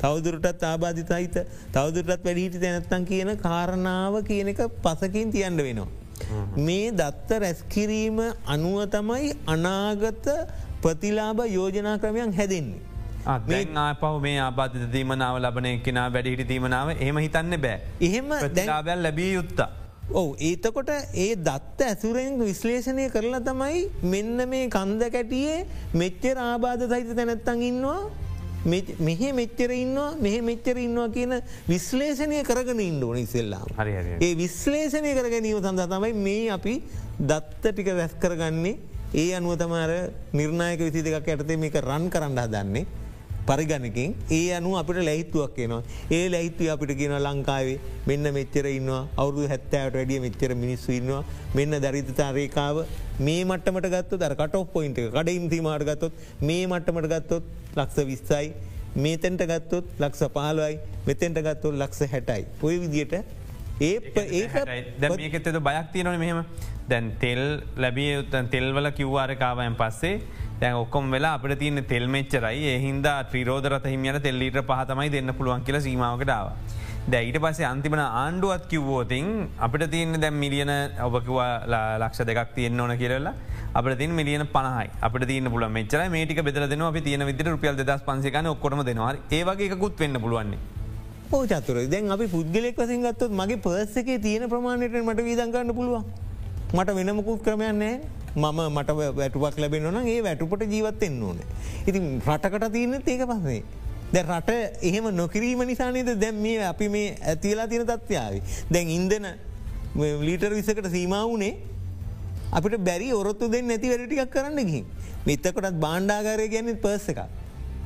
තවදුරටත් 0.00 0.64
ආබාධිත 0.64 1.12
හිත 1.14 1.37
තවදුරටත් 1.74 2.24
වැඩිහිටි 2.24 2.62
තැනැත්තන් 2.64 3.09
කියන 3.11 3.37
කාරණාව 3.38 4.20
කියන 4.24 4.52
එක 4.54 4.62
පසකින් 4.83 5.33
තියන්න 5.33 5.61
වෙනවා. 5.61 5.88
මේ 6.59 6.92
දත්ත 6.92 7.40
රැස්කිරීම 7.42 8.20
අනුව 8.46 8.78
තමයි 8.88 9.35
අනාගත 9.46 10.26
ප්‍රතිලාබ 10.83 11.44
යෝජනා 11.48 11.98
ක්‍රමයන් 11.98 12.33
හැදෙන්නේ. 12.33 12.89
ආපව 13.26 14.22
මේ 14.22 14.38
ආබාධ 14.38 14.76
දීමනාව 14.94 15.37
ලබන 15.42 15.68
කෙනා 15.83 16.09
වැඩිහිටි 16.14 16.48
දීමනාව 16.52 16.94
එහම 16.96 17.18
හිතන්න 17.18 17.61
බෑ. 17.61 17.80
එහෙම 18.00 18.30
දැලාබැල් 18.30 19.02
ලැබිය 19.02 19.33
යුත්තා. 19.35 19.68
ඔව 20.12 20.28
ඒතකොට 20.40 20.90
ඒ 21.16 21.35
දත්ත 21.38 21.90
ඇසුරෙන් 21.90 22.40
විශ්ලේෂණය 22.40 23.11
කරලා 23.11 23.42
තමයි 23.42 23.85
මෙන්න 24.04 24.48
මේ 24.48 24.64
කන්ද 24.68 25.12
කැටියේ 25.12 25.61
මෙච්චර 25.94 26.37
ආබාධ 26.40 26.85
සහිත 26.87 27.14
තැනැත්තන් 27.16 27.62
ඉන්නවා. 27.62 28.00
මෙහ 28.64 29.33
මෙච්චර 29.33 29.70
ඉන්නවා 29.72 30.16
මෙහ 30.18 30.37
මෙච්චර 30.42 30.76
ඉන්නවා 30.76 31.09
කියන 31.09 31.33
විශ්ලේෂණය 31.68 32.42
කරගෙන 32.42 32.80
ඉන්න 32.80 33.02
ඕන 33.02 33.16
ඉස්සෙල්ලා 33.16 33.64
ඒ 34.20 34.33
විශ්ලේෂණය 34.37 35.12
කරගැනීම 35.14 35.61
සඳ 35.61 35.87
තමයි 35.88 36.12
මේ 36.14 36.50
අපි 36.50 36.74
දත්ත 37.22 37.62
ටික 37.62 37.88
වැැස් 37.90 38.16
කරගන්නේ 38.20 38.74
ඒ 39.14 39.33
අනුව 39.35 39.56
තමාර 39.56 39.92
නිර්ණයක 40.33 40.80
විසි 40.80 41.02
දෙකක් 41.02 41.28
ඇටතේ 41.28 41.56
මේක 41.56 41.78
රන් 41.80 42.11
කරන්න 42.11 42.38
හදන්නේ 42.38 42.85
පරිගණකින් 43.48 44.11
ඒ 44.38 44.42
අනු 44.59 44.70
අපිට 44.81 45.00
ලැහිත්තුවක් 45.09 45.53
කියනවා 45.59 45.83
ඒ 46.18 46.24
ලැහිත්තුව 46.35 46.72
අපිට 46.74 46.92
කියන 47.00 47.14
ලංකාවේ 47.26 47.79
මෙන්න 48.09 48.26
මෙච්චර 48.38 48.66
ඉන්නවා. 48.79 49.03
අවුදු 49.22 49.48
හැත්තෑට 49.53 49.94
වැඩිය 49.98 50.20
මෙච්චර 50.26 50.50
මිනිස්සු 50.64 50.90
ඉන්නවා. 50.98 51.22
මෙන්න 51.59 51.79
දරිතතා 51.85 52.31
රේකාව 52.38 52.76
මේ 53.26 53.42
මටමට 53.44 53.88
ගත්ත 53.94 54.20
දර 54.22 54.35
කටෝ 54.42 54.64
පොයින්ට 54.74 55.00
කඩයිම් 55.16 55.46
තිීමට 55.53 55.87
ගත්තොත් 55.90 56.14
මේ 56.48 56.62
මට්ටමට 56.66 57.11
ගත්තොත් 57.14 57.44
ලක්ෂ 57.76 58.07
විස්සයි. 58.12 58.46
මේතැන්ට 59.05 59.42
ගත්තොත් 59.53 59.87
ලක්ෂ 59.98 60.33
පාලුවයි 60.38 60.79
මෙතෙන්ට 61.09 61.38
ගත්තොත් 61.48 61.74
ලක්ෂ 61.83 62.11
හැටයි. 62.14 62.42
ඔය 62.62 62.76
විදියට 62.85 63.14
ඒ 63.81 63.96
ඒකතද 64.40 65.59
බයක් 65.68 65.87
තියනන 65.92 66.18
මෙහෙම 66.22 66.40
දැන් 66.90 67.09
තෙල් 67.22 67.42
ලැබිය 67.83 68.11
යුත්තන් 68.16 68.50
තෙල්වල 68.55 68.90
කිව්වාරකාවයන් 68.98 69.76
පස්සේ 69.81 70.14
දැන් 70.61 70.76
ඔක්කොම් 70.83 71.11
වෙලා 71.14 71.35
අපට 71.38 71.59
තියන 71.62 71.85
තෙල් 71.92 72.07
මෙච්චරයි. 72.14 72.61
එහින්ද 72.76 73.07
ත්‍රීරෝධරත 73.31 73.87
හිමියන 73.92 74.20
තෙල්ලීට 74.26 74.61
පහතමයි 74.70 75.11
දෙන්න 75.16 75.35
පුළුවන් 75.38 75.64
කියල 75.68 75.79
සීමාවකටාව. 75.87 76.48
දැයිට 77.12 77.38
පසේ 77.44 77.66
අන්තිමන 77.72 78.03
ආණ්ඩුවත් 78.07 78.66
කිව්වෝතින් 78.72 79.29
අපිට 79.66 79.85
තියන්න 79.94 80.20
දැම් 80.24 80.37
මිලියන 80.42 80.72
ඔබකිවා 81.07 81.53
ලක්ෂ 82.03 82.26
දෙකක් 82.31 82.50
තියන්න 82.59 82.81
ඕන 82.81 82.92
කියරලා 83.03 83.35
අප 83.74 83.87
තින් 84.00 84.12
මිලියන 84.18 84.44
පනහයි 84.57 84.90
අපට 85.09 85.26
තියන 85.31 85.50
පුල 85.55 85.68
මෙචර 85.79 86.03
මේටික 86.16 86.42
බෙදර 86.48 86.66
දෙන 86.72 86.83
අපි 86.90 87.00
තියන 87.09 87.26
විදිර 87.31 87.48
රුපියල් 87.55 87.81
දස් 87.81 88.03
පන්සිකන 88.09 88.50
ඔක්කොම 88.55 88.85
දෙනවා. 88.90 89.14
ඒවගේකුත් 89.38 89.98
වෙන්න 89.98 90.20
පුළුවන්නේ. 90.24 90.59
චතුර. 91.53 91.76
දැන් 91.88 92.11
අපි 92.11 92.26
පුද්ගලෙක් 92.26 92.76
වසින් 92.76 93.07
ගත්තොත් 93.07 93.33
මගේ 93.40 93.62
පර්සකේ 93.66 94.18
තියෙන 94.18 94.48
ප්‍රමාණයට 94.48 95.05
මට 95.05 95.24
වීදන්ගන්න 95.29 95.74
පුළුවන්. 95.74 96.05
මට 96.72 96.94
වෙනමකුත් 96.94 97.42
ක්‍රමයන්නේ 97.42 98.00
මම 98.37 98.59
මට 98.70 98.90
වැටුවක් 99.16 99.56
ලැබෙන 99.59 99.87
න 99.90 99.96
ඒ 100.06 100.22
වැටුපට 100.22 100.62
ජීවත්තෙන් 100.64 101.22
ඕන. 101.22 101.38
ඉතින් 101.87 102.04
රටකට 102.20 102.72
තියන්න 102.72 102.94
ඒක 102.94 103.24
පස්සේ. 103.26 103.62
දැ 104.12 104.22
රට 104.22 104.50
එහෙම 104.83 105.09
නොකිරීම 105.14 105.62
නිසානේද 105.66 106.11
දැම් 106.20 106.38
මේ 106.44 106.62
අපි 106.64 106.88
මේ 106.88 107.16
ඇතිලා 107.22 107.66
තියෙන 107.66 107.87
තත්ත්යාව. 107.87 108.38
දැන් 108.70 108.88
ඉන්දන 108.88 109.26
ලීටර් 110.26 110.54
විසකට 110.54 110.90
සීමාවනේ 110.90 111.52
අපිට 112.52 112.78
බැරි 112.88 113.12
ඔරොත්තු 113.12 113.50
දෙන්න 113.50 113.66
නැති 113.66 113.90
වැඩටිකක් 113.90 114.30
කරන්න 114.30 114.64
ගිහින්. 114.64 114.87
මිත්තකොටත් 115.26 115.78
බාණ්ඩාගරය 115.87 116.48
ගැනෙත් 116.48 116.80
පර්ස 116.80 117.09
එකක්. 117.09 117.22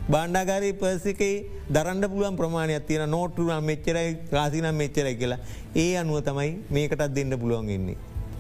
බාණ්ඩාගරය 0.09 0.73
පර්සිකේ 0.81 1.35
දරන්න 1.71 2.05
පුළුවන් 2.05 2.37
ප්‍රමාණයක් 2.37 2.85
තියෙන 2.87 3.09
නෝට්ටුනම් 3.11 3.65
මෙච්චරයි 3.65 4.11
රාසිනම් 4.31 4.77
මෙච්චරයි 4.77 5.17
කියලා 5.17 5.45
ඒ 5.75 5.93
අනුව 5.97 6.21
තමයි 6.29 6.51
මේකටත් 6.71 7.15
දෙන්න 7.17 7.41
පුළුවන් 7.41 7.71
එන්නේ. 7.71 7.97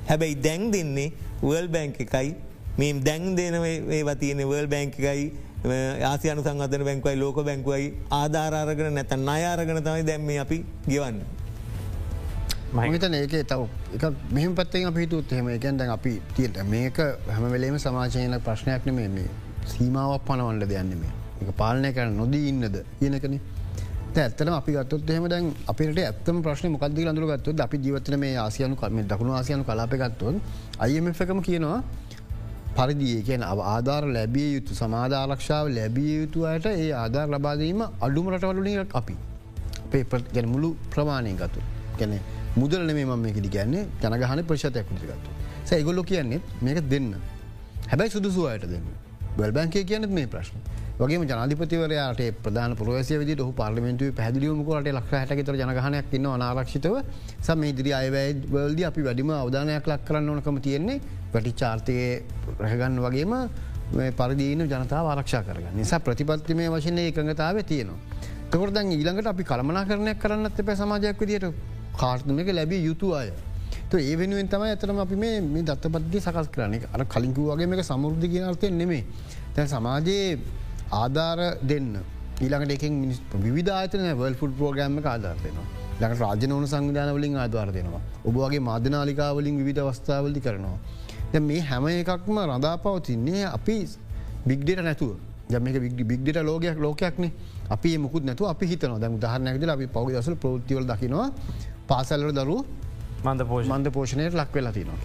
හැබැයි 0.08 0.36
දැන් 0.46 0.70
දෙන්නේ 0.74 1.12
වර්ල් 1.42 1.68
බැංක 1.76 2.00
එකයි. 2.06 2.34
මේ 2.78 2.92
දැන් 3.08 3.36
දෙන 3.36 3.54
ඒවා 3.98 4.16
තියෙන 4.22 4.42
වර්ල් 4.50 4.68
බැංක 4.74 4.98
එකයි 5.00 5.24
ආසියනු 6.10 6.42
සංගතන 6.42 6.84
බැංකුවයි 6.88 7.16
ලෝක 7.22 7.38
බැංකුවයි. 7.48 7.86
ආධාරාරගෙන 8.20 8.92
නැතන් 8.98 9.28
අයාරගෙන 9.36 9.82
තමයි 9.88 10.04
දැම්ම 10.10 10.28
අපි 10.44 10.58
ගෙවන්න. 10.90 11.18
මහිතන 12.74 13.14
ඒක 13.14 13.34
තව 13.50 13.62
එක 13.96 14.04
මෙහම 14.36 14.54
පත්තේ 14.58 14.92
පිහිතුත් 14.98 15.32
හෙම 15.38 15.48
එකන් 15.56 15.76
දැන් 15.80 15.90
අපි 15.96 16.12
තියට 16.36 16.56
මේක 16.74 16.96
හැම 17.34 17.44
වෙලේම 17.54 17.76
සමාජයන 17.78 18.38
ප්‍රශ්නයක් 18.46 18.86
නෙමේ 18.90 19.08
මේ. 19.16 19.28
සීමාවක් 19.72 20.24
පනවන්ඩ 20.28 20.64
දෙයන්නෙමේ 20.72 21.12
එක 21.42 21.50
පාලනය 21.60 21.90
කරන 21.96 22.16
නොදී 22.20 22.48
ඉන්නද 22.50 22.76
කියනකනේ 22.98 23.40
ඇත්තන 24.18 24.48
අපි 24.48 24.72
ගත්තොත් 24.72 25.10
එහම 25.10 25.28
දැන් 25.28 25.52
අපිට 25.68 25.98
ඇත්තම 25.98 26.42
ප්‍රශ්න 26.42 26.70
මොකද 26.70 26.98
අඳුර 27.04 27.26
ගත්තුත් 27.30 27.60
අපි 27.60 27.76
ජීවතන 27.78 28.16
මේ 28.18 28.36
ආසියනු 28.36 28.76
කම 28.76 29.00
දකුණු 29.02 29.32
ආසියනු 29.32 29.64
කලාපගත්තුන් 29.64 30.40
අයමකම 30.78 31.40
කියනවා 31.40 31.78
පරිදිය 32.76 33.22
කියන 33.22 33.42
ආධාර 33.42 34.04
ලැබිය 34.06 34.48
යුතු 34.54 34.74
සමාධාරක්ෂාව 34.74 35.66
ලැබිය 35.68 36.10
යුතු 36.20 36.44
අයට 36.44 36.66
ඒ 36.66 36.90
ආධාර 36.94 37.28
ලබාදීම 37.28 37.80
අඩුම 38.00 38.26
රටවලුලින් 38.30 38.86
අපි. 38.92 39.16
අපේ 39.84 40.04
ගැන 40.34 40.48
මුළු 40.48 40.76
ප්‍රමාණය 40.90 41.34
ගතු 41.34 41.60
ගැන 41.98 42.14
මුදල 42.56 42.82
නෙේ 42.82 43.04
මම 43.04 43.18
මේකෙදි 43.18 43.48
ගැන්නේ 43.48 43.84
ජනගහන 44.02 44.44
ප්‍රශතයක් 44.44 44.86
විදිගත්තු 44.90 45.30
සැයිගොල්ලො 45.64 46.02
කියන්නේ 46.02 46.40
මේක 46.62 46.78
දෙන්න. 46.90 47.14
හැබැයි 47.90 48.10
සුදුසු 48.10 48.46
අයට 48.46 48.66
දෙන්න. 48.66 48.86
බැල් 49.38 49.52
බැංකේ 49.52 49.84
කියනෙත් 49.84 50.10
මේ 50.10 50.26
ප්‍රශ්න. 50.26 50.58
වගේ 50.98 51.18
ජනාධිපතිවරයාට 51.26 52.20
ප්‍රධාන 52.42 52.76
පුරවසිය 52.78 53.18
විදි 53.18 53.34
හු 53.40 53.52
පාර්ලිමෙන්තුව 53.60 54.14
පැදිලියමුකට 54.18 54.88
ලක් 54.92 55.10
හැටකතර 55.12 55.56
ජනගහනයක් 55.60 56.14
ඉන්න 56.18 56.26
අනාරක්ෂිතව. 56.26 56.94
සම 57.42 57.62
ඉදිරි 57.64 57.92
අයවැල්ද 57.92 58.80
අපි 58.90 59.02
වැඩිම 59.02 59.30
අවධානයක් 59.34 59.88
ලක් 59.92 60.00
කරන්න 60.08 60.28
ඕනකම 60.30 60.60
තියෙන්නේ 60.66 61.00
වැටි 61.34 61.52
චාර්තය 61.60 61.96
රැහගන්න 62.60 63.00
වගේම 63.06 63.34
පරිදීන 64.18 64.62
ජනතාව 64.72 65.10
ආරක්ෂා 65.12 65.42
කරගන්න. 65.42 65.74
නිසා 65.74 66.00
ප්‍රතිපත්තිමය 66.00 66.70
වශනය 66.70 67.10
එකඟතාව 67.10 67.58
තියෙනවා. 67.66 67.98
එතකොට 68.46 68.74
දැන් 68.74 68.94
ඊළඟට 68.94 69.26
අපි 69.26 69.50
කළමනා 69.50 69.84
කරණයක් 69.90 70.18
කරන්නත් 70.22 70.60
එප 70.60 70.70
සමාජයක් 70.78 71.18
විදියට 71.20 71.50
කාර්තමක 71.98 72.48
ලැබිය 72.54 72.86
යුතු 72.86 73.14
අය. 73.14 73.32
ඒ 73.94 74.16
වෙනුවෙන් 74.16 74.48
තම 74.48 74.62
ඇතරම 74.62 74.98
අපි 74.98 75.16
මේ 75.16 75.62
දත්තපත්ති 75.68 76.20
සකස් 76.20 76.48
කරන 76.54 76.74
අර 76.94 77.02
කලින්කු 77.14 77.50
වගේ 77.50 77.66
මේක 77.66 77.82
සමුෘද්ධි 77.82 78.28
කියනර්තය 78.32 78.70
නෙමේ 78.70 79.04
තැන් 79.54 79.68
සමාජයේ 79.68 80.62
ආධාර 80.94 81.40
දෙන්න. 81.62 81.94
ඊළඟට 82.42 82.76
එක 82.76 82.84
මිනිස් 82.96 83.18
විධාතන 83.48 84.06
වල් 84.20 84.36
ෆුඩ් 84.40 84.54
පෝග්‍රම්ම 84.60 85.02
ආධාර්යනවා 85.06 85.82
ලක 86.00 86.14
රාජනවන 86.18 86.66
සංවිධානවලින් 86.66 87.36
ආධවාර 87.36 87.68
දෙනවා. 87.72 88.00
ඔබගේ 88.24 88.60
මාධනාලිකාවලින් 88.60 89.58
විධ 89.64 89.80
අවස්ථාවලි 89.80 90.40
කරනවා. 90.40 90.78
ද 91.32 91.40
මේ 91.40 91.60
හැම 91.60 91.86
එකක්ම 91.88 92.38
රඳා 92.40 92.76
පවතින්නේ 92.78 93.44
අපි 93.48 93.76
බිග්ඩට 94.46 94.82
නැතුව. 94.82 95.12
ජමක 95.50 95.76
බිග්ඩට 96.02 96.42
ලෝගයක් 96.42 96.78
ලෝකයක්න. 96.78 97.24
අපි 97.70 97.98
මුකුත් 97.98 98.24
නැතු 98.24 98.44
අපි 98.46 98.64
හිතන 98.66 98.98
දැ 98.98 99.12
දහරනැකද 99.16 99.68
අපි 99.68 99.86
පව් 99.88 100.06
දසල 100.14 100.36
ප්‍රෘතිවල 100.36 100.84
දකිනවා. 100.84 101.28
පාසල්ලර 101.88 102.32
දරු 102.32 102.58
මන්ද 103.24 103.40
පෝෂ 103.50 103.68
මන්ද 103.68 103.86
පෝෂණයට 103.90 104.34
ලක් 104.34 104.50
වෙලා 104.54 104.72
තිනවා. 104.72 104.98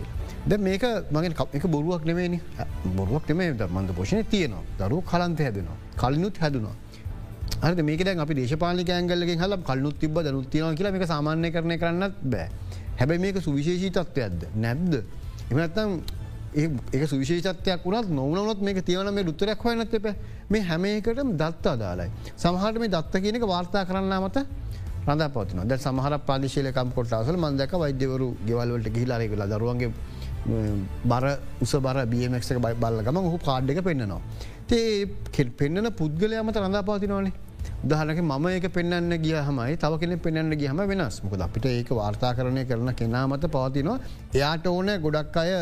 ද 0.49 0.57
මේක 0.57 0.83
මගෙන් 1.11 1.33
එක 1.53 1.65
බොරුවක් 1.67 2.03
නෙමේනි 2.05 2.39
බොරුවක් 2.95 3.23
නෙමේ 3.29 3.53
මන්ද 3.53 3.89
පෝෂණය 3.93 4.23
තියනවා. 4.25 4.63
දරු 4.79 5.01
කලන්ත 5.01 5.39
හැදෙනවා. 5.39 5.77
කලිනුත් 5.95 6.37
හැදුනා. 6.37 6.75
අර 7.61 7.75
මේක 7.75 8.01
අපි 8.17 8.33
දේශපාලික 8.33 8.89
ඇගල්ලගේ 8.89 9.37
හල 9.37 9.53
කල්ලුත් 9.61 9.99
තිබ 9.99 10.15
දනුත්තියන 10.17 10.75
කියලා 10.75 10.91
මේ 10.91 11.05
සාමාන්‍ය 11.05 11.51
කරණය 11.51 11.77
කරන්නත් 11.77 12.15
බෑ. 12.23 12.49
හැබැයි 12.99 13.21
මේක 13.21 13.37
සුවිශේෂී 13.39 13.91
තත්වයක්ද 13.91 14.41
නැද්ද? 14.55 14.93
එමනත්තම් 15.51 15.89
ඒ 16.93 17.05
සුවිශේෂත්වයක් 17.05 17.85
වුණත් 17.85 18.09
නොවනොත් 18.11 18.61
මේ 18.61 18.81
තියවන 18.81 19.13
මේ 19.13 19.23
ුත්තරයක් 19.23 19.61
හොයනත් 19.61 19.93
එප. 19.93 20.07
මේ 20.49 20.61
හැමේකට 20.61 21.21
දත්ත 21.33 21.65
අදාලයි. 21.67 22.09
සමහට 22.35 22.79
මේ 22.79 22.89
දත්ත 22.89 23.13
කියනක 23.21 23.45
වාර්තා 23.45 23.85
කරන්න 23.85 24.17
මත 24.19 24.37
රඳ 25.07 25.27
පත්න 25.33 25.67
ද 25.67 25.77
සමහර 25.77 26.13
පාදිශලකම් 26.25 26.89
කොටසල 26.91 27.37
මන්දක 27.37 27.71
වෛද්‍යවරු 27.75 28.27
ගෙවල්වලට 28.47 28.89
ගිහිලාරෙකලා 28.95 29.47
දරුවන්ගේ 29.47 29.91
බර 31.11 31.25
උස 31.61 31.75
බර 31.85 32.05
බියමක් 32.05 32.49
බයි 32.65 32.75
බල්ලගම 32.85 33.17
හු 33.33 33.37
කාඩ්ඩක 33.49 33.83
පෙන්න්නනවා. 33.89 34.21
තේ 34.69 35.05
පෙන්න්නන 35.59 35.91
පුද්ගලයා 35.99 36.43
මත 36.43 36.57
රඳා 36.63 36.83
පාතිනවානේ 36.89 37.33
දහනක 37.83 38.19
මම 38.21 38.47
ඒක 38.47 38.67
පෙන්න්න 38.77 39.13
ගිය 39.25 39.35
හමයි 39.47 39.75
තව 39.83 39.99
කෙන 40.01 40.19
පෙන්න්න 40.25 40.57
ගියහම 40.61 40.81
වෙනස් 40.91 41.21
මොකද 41.23 41.41
අපිට 41.47 41.65
ඒක 41.65 41.89
වාර්තා 41.99 42.33
කරණය 42.37 42.65
කරන 42.71 42.91
කෙනා 43.01 43.27
මත 43.27 43.51
පවතිනවා 43.55 43.99
එයාට 44.33 44.67
ඕන 44.67 44.91
ගොඩක් 45.05 45.37
අය 45.43 45.53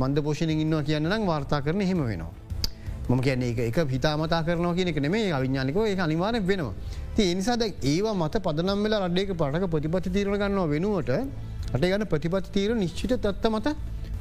මන්ද 0.00 0.18
පෝෂණ 0.26 0.50
ඉන්නවා 0.64 0.82
කියන්න 0.88 1.08
නම් 1.10 1.26
වාර්තා 1.30 1.60
කරන 1.66 1.80
හෙම 1.90 2.02
වෙනවා. 2.10 2.32
මම 3.08 3.20
කියන්නේ 3.26 3.66
එක 3.70 3.78
හිතාමතා 3.94 4.42
කරනවා 4.46 4.74
කියන 4.78 4.88
එක 4.92 5.00
නෙමේ 5.06 5.32
අවිඥානිකව 5.38 5.78
ඒ 5.86 5.96
අනිවාරය 6.06 6.40
වෙනවා. 6.50 6.74
ති 7.16 7.34
නිසාද 7.34 7.62
ඒවා 7.62 8.14
මත 8.14 8.42
පදනම් 8.46 8.82
වෙලා 8.86 9.00
රඩ්ඩේක 9.06 9.30
පටක 9.42 9.70
ප්‍රතිපති 9.74 10.10
තීරණ 10.16 10.38
ගන්නවා 10.42 10.68
වෙනුවට 10.74 11.10
අට 11.74 11.80
ගන්න 11.82 12.06
ප්‍රතිපති 12.06 12.50
තීර 12.52 12.74
නිශ්චිත 12.76 13.12
තත්ත 13.16 13.44
මත 13.48 13.68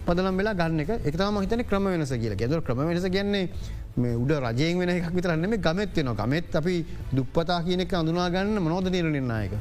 පදනම් 0.06 0.38
වෙලා 0.38 0.54
ගන්න 0.54 0.80
එක. 0.80 0.92
එකතම 1.04 1.38
හිතන 1.44 1.64
ක්‍රම 1.64 1.86
වෙනස 1.86 2.14
කියලා. 2.14 2.38
ගෙදර 2.38 2.62
ක්‍රම 2.62 2.80
වෙනස 2.82 3.06
කියන්නේ 3.08 3.50
මේ 3.98 4.16
උඩ 4.16 4.32
රජයෙන් 4.46 4.80
වෙන 4.80 4.90
එකක් 4.90 5.14
විතරන්න 5.14 5.48
මේ 5.48 5.60
ගමත්වෙන 5.60 6.12
ගමත් 6.14 6.56
අපි 6.56 6.76
දුප්පතා 7.14 7.60
කියනෙක 7.64 7.94
අඳුනා 7.94 8.30
ගන්න 8.30 8.58
මොනෝද 8.60 8.90
නිර 8.90 9.06
නිර්ණයක 9.08 9.54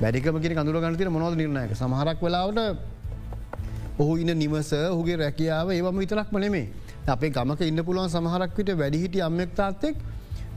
වැඩිකම 0.00 0.40
කියෙන 0.42 0.58
අඳුර 0.58 0.76
ගන්නතින 0.82 1.10
මොනෝද 1.10 1.34
නිර්ණයක 1.34 1.72
සමහරක් 1.74 2.20
වෙලාවට 2.20 2.60
ඔහු 3.98 4.12
ඉන්න 4.16 4.32
නිවස 4.36 4.70
හුගේ 4.90 5.16
රැකියාව 5.16 5.70
ඒවම 5.70 5.96
විතරක් 6.02 6.28
මනෙමේ 6.32 6.66
අපේ 7.06 7.30
ගමක 7.30 7.60
ඉන්න 7.62 7.80
පුළුවන් 7.80 8.10
සමහරක් 8.10 8.52
විට 8.58 8.76
වැඩිහිටි 8.76 9.22
අම්මෙක් 9.22 9.52
තාත්තෙක් 9.54 9.96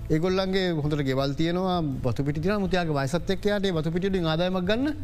ඒගොල්ලන්ගේ 0.10 0.68
හොඳට 0.84 1.04
ගෙවල් 1.10 1.34
තියනවා 1.34 1.80
බතුපිටි 2.06 2.60
මුතියාගේ 2.60 2.98
වයිසත්තෙක්යාට 3.00 3.68
බතුපිටිට 3.78 4.26
ආදායමක් 4.26 4.66
ගන්න 4.70 4.96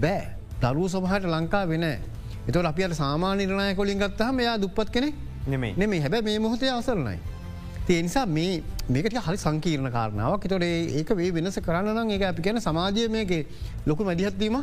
බෑ. 0.00 0.43
දරුව 0.64 0.88
සමහට 0.88 1.24
ලංකා 1.26 1.64
වෙන 1.66 1.84
එත 1.84 2.56
අපියට 2.64 2.94
සාමාන 2.94 3.38
නිර්ණය 3.38 3.74
කොලින් 3.74 3.98
ගත්තහම 3.98 4.38
එයා 4.38 4.56
දුප්පත් 4.58 4.90
කෙනෙ 4.90 5.08
නෙමේ 5.46 6.00
හැබැ 6.00 6.22
මේ 6.22 6.38
මොහොතේ 6.38 6.70
අවසරණයි. 6.70 7.18
තිය 7.86 8.00
නිසා 8.02 8.26
මේ 8.26 8.62
මේකට 8.88 9.18
හරි 9.18 9.36
සංකීර්ණ 9.36 9.90
කාරණාවක්. 9.92 10.44
තොට 10.44 10.62
ඒක 10.62 11.10
වේ 11.10 11.30
වෙනස 11.32 11.58
කරන්න 11.58 12.10
ඒ 12.10 12.24
අපි 12.24 12.42
කියන 12.42 12.60
සමාජය 12.60 13.08
මේක 13.08 13.32
ලොකු 13.86 14.04
මැදිහත්වීම 14.04 14.56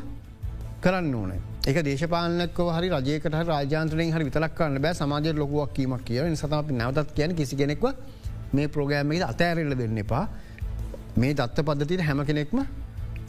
කරන්න 0.82 1.16
ඕන. 1.16 1.34
එක 1.64 1.78
දේශපාලනක 1.86 2.60
හරි 2.76 2.90
රජයකට 2.90 3.36
රාජාන්තරයෙන් 3.44 4.14
හරි 4.14 4.24
විතලක් 4.24 4.56
කරන්න 4.58 4.82
බෑ. 4.82 4.94
සමාජය 4.94 5.34
ලොකුවක් 5.34 5.74
කීමක් 5.74 6.06
කිය 6.06 6.36
සත 6.36 6.54
අපි 6.54 6.74
නැවතත් 6.74 7.14
කියන 7.14 7.36
කිසි 7.36 7.56
කෙනෙක්ව 7.56 7.86
මේ 8.54 8.68
ප්‍රෝගෑමගේ 8.68 9.24
අතෑරල්ල 9.24 9.78
දෙන්න 9.78 9.98
එපා. 9.98 10.26
මේ 11.18 11.34
දත්ත 11.34 11.58
පද්ධතියට 11.62 12.02
හැම 12.02 12.26
කෙනෙක්ම 12.26 12.66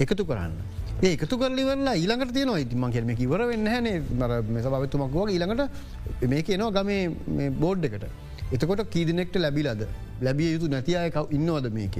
එකතු 0.00 0.24
කරන්න. 0.24 0.71
ඒ 1.02 1.12
එකතු 1.16 1.36
කරලිවරලා 1.36 1.94
ඊළඟට 1.94 2.34
තියනවා 2.34 2.60
ඉතිම 2.60 2.84
කෙරම 2.90 3.08
කිවර 3.14 3.40
වෙන්න 3.44 3.66
හැනේ 3.66 3.96
මර 4.12 4.32
මෙස 4.48 4.66
පවත්තුමක් 4.66 5.14
වගේ 5.14 5.32
ඊළඟට 5.32 6.28
මේ 6.28 6.42
කියනවා 6.42 6.74
ගමේ 6.76 7.48
බෝඩ් 7.58 7.88
එකට 7.88 8.04
එතකොට 8.52 8.82
කීදනෙක්ට 8.88 9.36
ලැබිලද 9.36 9.82
ලැබිය 10.20 10.52
යුතු 10.52 10.68
නැති 10.68 10.96
අය 10.96 11.10
ඉන්නවද 11.30 11.66
මේක. 11.70 11.96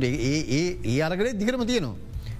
ඒ 0.00 0.12
ඒ 0.50 0.66
ඒ 0.84 1.00
අරගලේ 1.02 1.34
දිගරම 1.34 1.64
තියනවා. 1.64 1.96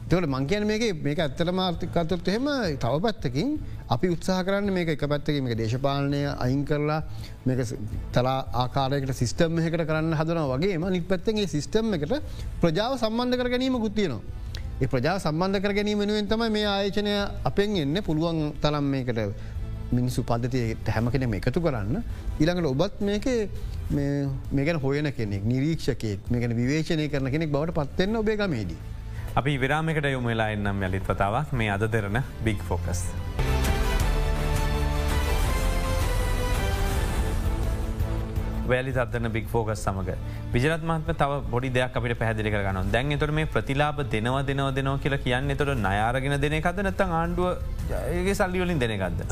තවට 0.07 0.29
මංකයන 0.29 0.67
මේක 0.67 0.83
මේක 1.03 1.19
ඇත්තල 1.19 1.51
මාර්ථිකත්තුත් 1.53 2.29
එහෙම 2.29 2.47
තව 2.77 2.95
පැත්තකින් 3.01 3.49
අපි 3.89 4.09
උත්සාහ 4.09 4.41
කරන්න 4.43 4.73
මේක 4.73 4.89
එක 4.89 5.05
පැත්තක 5.05 5.43
මේ 5.43 5.57
දේශපාලනය 5.57 6.23
අයින් 6.37 6.63
කරලා 6.65 7.01
තලා 8.13 8.39
ආකාරයකට 8.55 9.13
සිිස්ටම් 9.15 9.59
එකට 9.61 9.85
කරන්න 9.85 10.15
හදන 10.15 10.41
වගේ 10.53 10.79
නිත් 10.89 11.09
පැත්තගේ 11.09 11.47
සිිස්ටම් 11.47 11.95
එකට 11.97 12.15
ප්‍රජාව 12.63 12.97
සම්බන්ධ 12.97 13.37
කර 13.37 13.51
ගැනීම 13.51 13.77
ගුත්තියනවා. 13.79 14.23
ඒ 14.81 14.87
ප්‍රජා 14.91 15.15
සම්බන්ධ 15.19 15.63
කර 15.63 15.73
ගැනීම 15.77 16.01
වෙනුවෙන් 16.03 16.27
තම 16.31 16.43
මේ 16.57 16.67
ආයචනය 16.73 17.15
අපෙන් 17.51 17.73
එන්න 17.81 17.99
පුළුවන් 18.09 18.39
තරම් 18.63 18.87
මේකට 18.93 19.19
මිනිසු 19.97 20.23
පද්ධතියට 20.29 20.91
හැම 20.95 21.11
කෙනෙම 21.15 21.35
එකතු 21.39 21.63
කරන්න. 21.65 21.99
ඊළඟට 22.39 22.71
ඔබත් 22.73 23.03
මේක 23.09 23.27
මේකන 24.59 24.81
හොයන 24.85 25.11
කෙනෙක් 25.19 25.51
නිරීක්ෂකෙක් 25.53 26.31
මේකන 26.31 26.57
විවේශනය 26.61 27.11
කරන 27.11 27.31
කෙනෙක් 27.35 27.55
බවට 27.57 27.77
පත්වෙන්න 27.81 28.23
ඔබේ 28.23 28.39
ගමේදී. 28.43 28.81
අපි 29.35 29.59
විරාමකට 29.65 30.11
යොමවෙලා 30.15 30.51
එන්නම් 30.55 30.89
යළිත් 30.91 31.13
වතාවක් 31.13 31.57
මේ 31.61 31.75
අද 31.77 31.91
දෙරන 31.97 32.23
බික් 32.47 32.63
ෆෝකස්. 32.71 33.09
වැලි 38.73 38.93
තත්න 38.99 39.31
බික් 39.37 39.49
ෆෝගස් 39.55 39.85
සමඟ 39.85 40.11
විජරත්මත්ම 40.55 41.13
තව 41.23 41.41
බොඩි 41.55 41.73
දෙයක් 41.79 41.97
අපිට 42.01 42.19
පැදිලි 42.23 42.55
කරගන්න 42.55 42.93
දැන් 42.95 43.17
එතොට 43.17 43.35
මේ 43.39 43.51
ප්‍රතිලාබ 43.57 44.03
දෙනවා 44.15 44.43
දෙනවා 44.51 44.73
දෙනවා 44.79 44.99
කියලා 45.05 45.25
කියන්න 45.27 45.57
තොට 45.57 45.75
නයාරගෙන 45.87 46.37
දෙනකද 46.45 46.83
නැත 46.89 47.01
ආණ්ඩුවගේ 47.01 48.35
සල්ලිවලින් 48.35 48.79
දෙනකක්ද. 48.83 49.25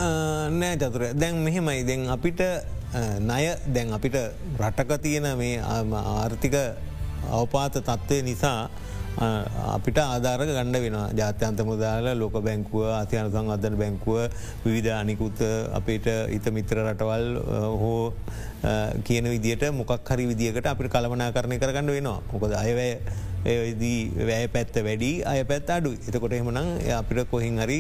නෑ 0.61 0.77
චතුර. 0.77 1.05
දැන් 1.15 1.43
මෙහෙමයි. 1.47 1.85
දැන් 1.91 2.09
අපිට 2.17 2.41
නය 3.31 3.45
දැන් 3.77 3.93
අපිට 3.93 4.17
රටක 4.59 5.01
තියෙන 5.03 5.29
මේ 5.39 5.61
ආර්ථික 5.61 6.57
අවපාත 7.31 7.79
තත්ත්වය 7.81 8.23
නිසා 8.23 8.59
අපිට 9.17 9.99
ආධාරක 9.99 10.49
ගණඩ 10.49 10.83
වෙන 10.85 10.97
ජාත්‍යන්ත 11.17 11.61
මුදාල 11.65 12.07
ලෝක 12.15 12.37
බැංකුව 12.39 12.85
අතියන 12.93 13.31
සංවධන 13.31 13.77
බැංකුව 13.77 14.19
විවිධ 14.65 14.93
අනිකුත් 14.93 15.41
අපිට 15.73 16.07
ඉත 16.31 16.47
මිත්‍ර 16.53 16.83
රටවල් 16.85 17.29
හෝ 17.75 18.13
කියන 19.05 19.25
විදිට 19.27 19.65
මොකක් 19.73 20.05
හරි 20.07 20.27
විදිකට 20.27 20.67
අපිට 20.67 20.93
කළමනා 20.93 21.33
කරණය 21.33 21.57
කරගන්න 21.59 21.89
වෙනවා. 21.89 22.21
මොකද 22.33 22.53
අයවැය 22.55 22.93
ඒදී 23.47 23.99
වැෑ 24.19 24.49
පැත්ත 24.49 24.77
වැඩි 24.85 25.11
අය 25.25 25.45
පැත් 25.45 25.71
අඩු 25.71 25.93
එතකොට 26.09 26.33
එහමනං 26.33 26.69
අපිට 26.93 27.31
කොහින් 27.31 27.57
හරි 27.59 27.79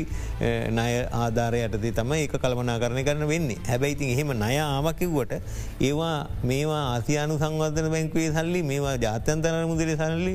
නය 0.71 0.87
ආධාරය 1.15 1.61
යටතේ 1.67 1.93
තම 1.93 2.13
ඒ 2.15 2.29
කළමනා 2.29 2.79
කරණය 2.79 3.03
කරන 3.05 3.27
වෙන්නේ 3.29 3.59
හැබැයිතින් 3.69 4.15
එහෙම 4.15 4.33
නය 4.45 4.55
ආමකිව්වට 4.63 5.35
ඒවා 5.81 6.17
මේවා 6.45 6.85
ආසියානු 6.95 7.37
සංවර්ධන 7.37 7.91
බැංකුවේ 7.91 8.31
සල්ලි 8.33 8.63
මේවා 8.63 8.97
ජාත්‍යන්තර 8.99 9.55
මුදරේ 9.67 9.99
සල්ලි 9.99 10.35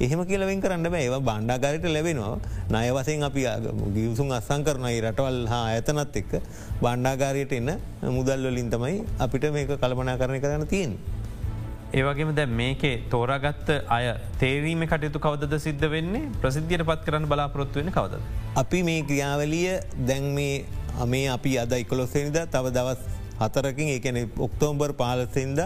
එහෙම 0.00 0.20
කියලවෙන් 0.24 0.60
කරන්න 0.64 0.88
බෑ 0.92 1.20
බණ්ඩාගරයට 1.20 1.86
ලැබෙනවා 1.88 2.36
නය 2.74 2.86
වසයෙන් 2.96 3.24
අපි 3.28 3.42
ගියවසුන් 3.96 4.32
අස්සං 4.32 4.64
කරනයි 4.66 5.00
රටවල් 5.02 5.38
හා 5.46 5.64
ඇතනත් 5.72 6.16
එක්ක 6.20 6.32
බණ්ඩාගාරයට 6.82 7.52
එන්න 7.52 7.70
මුදල්වලින් 8.16 8.70
තමයි 8.74 8.96
අපිට 9.18 9.44
මේක 9.52 9.72
කල්පනා 9.76 10.16
කරණය 10.16 10.40
කරන්න 10.40 10.66
තියෙන. 10.66 10.94
ඒවගේම 11.92 12.32
දැ 12.34 12.48
මේකේ 12.54 12.94
තෝරාගත්ත 13.10 13.70
අය 13.88 14.08
තේරීම 14.38 14.86
කටයුතු 14.86 15.20
කවද 15.20 15.60
සිද්ධ 15.60 15.86
වෙන්නේ 15.94 16.28
ප්‍රසිද්ධියට 16.42 16.86
පත් 16.86 17.00
කරන්න 17.06 17.28
බලාපොරොත්තු 17.28 17.82
වෙන 17.82 17.92
කවද. 17.92 18.20
අපි 18.56 18.82
මේ 18.82 19.02
ක්‍රියාවලිය 19.02 19.78
දැන් 20.06 20.28
මේ 20.34 20.64
අමේ 20.98 21.26
අපි 21.28 21.58
අද 21.58 21.72
ඉකොලොස්සනිද 21.76 22.38
තව 22.48 22.72
දවස් 22.72 23.19
හතරකින් 23.40 23.88
ඒකන 23.88 24.18
ඔක්තෝම්බර් 24.38 24.92
පාලසින්ද 24.94 25.60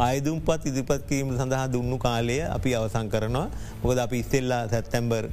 අයදුම්පත් 0.00 0.66
ඉදිපත් 0.66 1.02
කිරීම 1.08 1.34
සඳහා 1.34 1.66
දුන්නු 1.68 1.98
කාලය 1.98 2.38
අපි 2.48 2.74
අවසං 2.74 3.08
කරනවා. 3.08 3.50
මොකද 3.82 3.98
අපි 3.98 4.18
ඉස්සෙල්ලා 4.18 4.62
සැත්තැම්බර් 4.68 5.30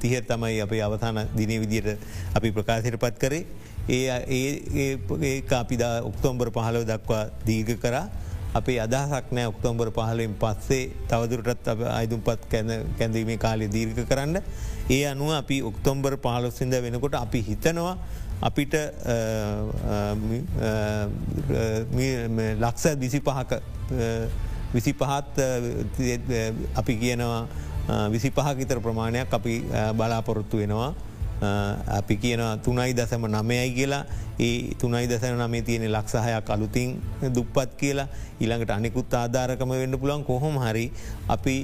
තිහ 0.00 0.14
තමයි 0.22 0.60
අපේ 0.60 0.82
අවසාන 0.82 1.20
දින 1.36 1.52
විදියට 1.60 1.98
අපි 2.34 2.52
ප්‍රකාශයට 2.52 2.98
පත් 2.98 3.18
කරේ. 3.18 3.46
ඒ 3.88 4.06
ඒ 4.76 5.42
අපිදා 5.52 5.94
ඔක්තෝම්බර් 6.02 6.50
පහලව 6.50 6.82
දක්වා 6.84 7.24
දීර්ග 7.46 7.78
කරා. 7.78 8.06
අපේ 8.54 8.78
අදහසක් 8.80 9.26
නෑ 9.30 9.46
ඔක්තෝම්බර 9.46 9.90
පහලින් 9.90 10.34
පස්සේ 10.34 10.84
තවදුරටත් 11.08 11.68
අයිදුම්පත් 11.90 12.48
කැඳීමේ 12.98 13.38
කාලය 13.38 13.68
දීර්ඝ 13.68 14.02
කරන්න. 14.04 14.42
ඒ 14.90 15.04
අනුව 15.06 15.30
අපි 15.32 15.56
ඔක්තොම්බර් 15.62 16.16
පහලොස්සිද 16.18 16.72
වෙනකොට 16.82 17.14
අපි 17.14 17.40
හිතනවා 17.42 17.96
අපිට 18.40 18.74
ලක්ෂ 22.58 22.84
විසි 22.96 23.20
පහක 23.20 23.52
විසි 24.74 24.92
පහත් 24.92 25.34
අපි 26.76 26.92
කියනවා 26.96 27.42
විසි 28.10 28.30
පහකිතර 28.30 28.80
ප්‍රමාණයක් 28.80 29.32
අපි 29.32 29.64
බලාපොරොත්තු 29.96 30.56
වෙනවා. 30.58 30.94
අපි 31.40 32.16
කියන 32.16 32.40
තුනයි 32.62 32.94
දසම 32.94 33.26
නමයයි 33.26 33.74
කියලා. 33.74 34.04
ඒ 34.38 34.74
තුනයි 34.78 35.06
දසන 35.06 35.38
නමේ 35.38 35.62
තියෙන 35.62 35.86
ලක්සාහයක් 35.92 36.50
අලුතින් 36.50 36.98
දුප්පත් 37.34 37.74
කියලා. 37.76 38.08
ඊළඟට 38.40 38.70
අනිකුත් 38.70 39.14
ආධාරකම 39.14 39.70
වෙන්න 39.70 39.98
පුළන් 39.98 40.24
කොහොම 40.24 40.58
හරි 40.58 40.92
අපි 41.28 41.56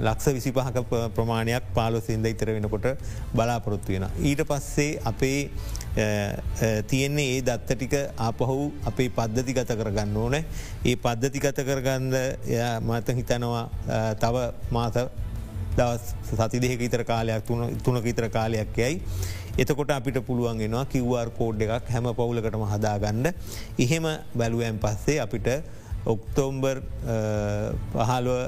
ලක්ෂ 0.00 0.34
විසි 0.34 0.52
පහක 0.52 0.84
ප්‍රමාණයක් 1.14 1.66
පාලොසින්ද 1.74 2.26
ඉතර 2.26 2.52
වෙනකොට 2.52 2.86
බලාපොරොත්තු 3.34 3.92
වෙන. 3.92 4.06
ඊට 4.22 4.42
පස්සේ 4.44 5.00
අපේ 5.04 5.50
තියෙන්නේ 6.86 7.28
ඒ 7.36 7.42
දත්ත 7.42 7.74
ටික 7.74 7.94
ආපහු 8.18 8.72
අපේ 8.84 9.08
පද්ධති 9.10 9.52
ගත 9.52 9.78
කරගන්න 9.80 10.16
ඕන. 10.16 10.34
ඒ 10.84 10.96
පද්ධති 10.96 11.38
ගත 11.38 11.66
කරගන්ද 11.68 12.14
මත 12.82 13.16
හිතනවා 13.20 13.64
තව 14.20 14.36
මාස 14.70 14.98
දවස් 15.78 16.04
සති 16.42 16.58
දෙක 16.58 16.84
ඉතර 16.88 17.02
කාලයක් 17.04 17.48
තුනක 17.84 18.06
ඉතර 18.06 18.28
කාලයක් 18.28 18.76
යයි. 18.76 19.00
එතකොට 19.58 19.90
අපිට 19.90 20.18
පුළුවන්ගෙනවා 20.28 20.84
කිව්වාර් 20.86 21.30
කෝඩ් 21.38 21.62
එකක් 21.62 21.90
හැම 21.94 22.06
පවුලකටම 22.12 22.64
හදාගන්න. 22.72 23.26
එහෙම 23.78 24.06
බැලුවෑන් 24.34 24.78
පස්සේ 24.78 25.18
අපිට 25.20 25.48
ඔක්තෝම්බර් 26.06 26.82
පහලුව 27.94 28.38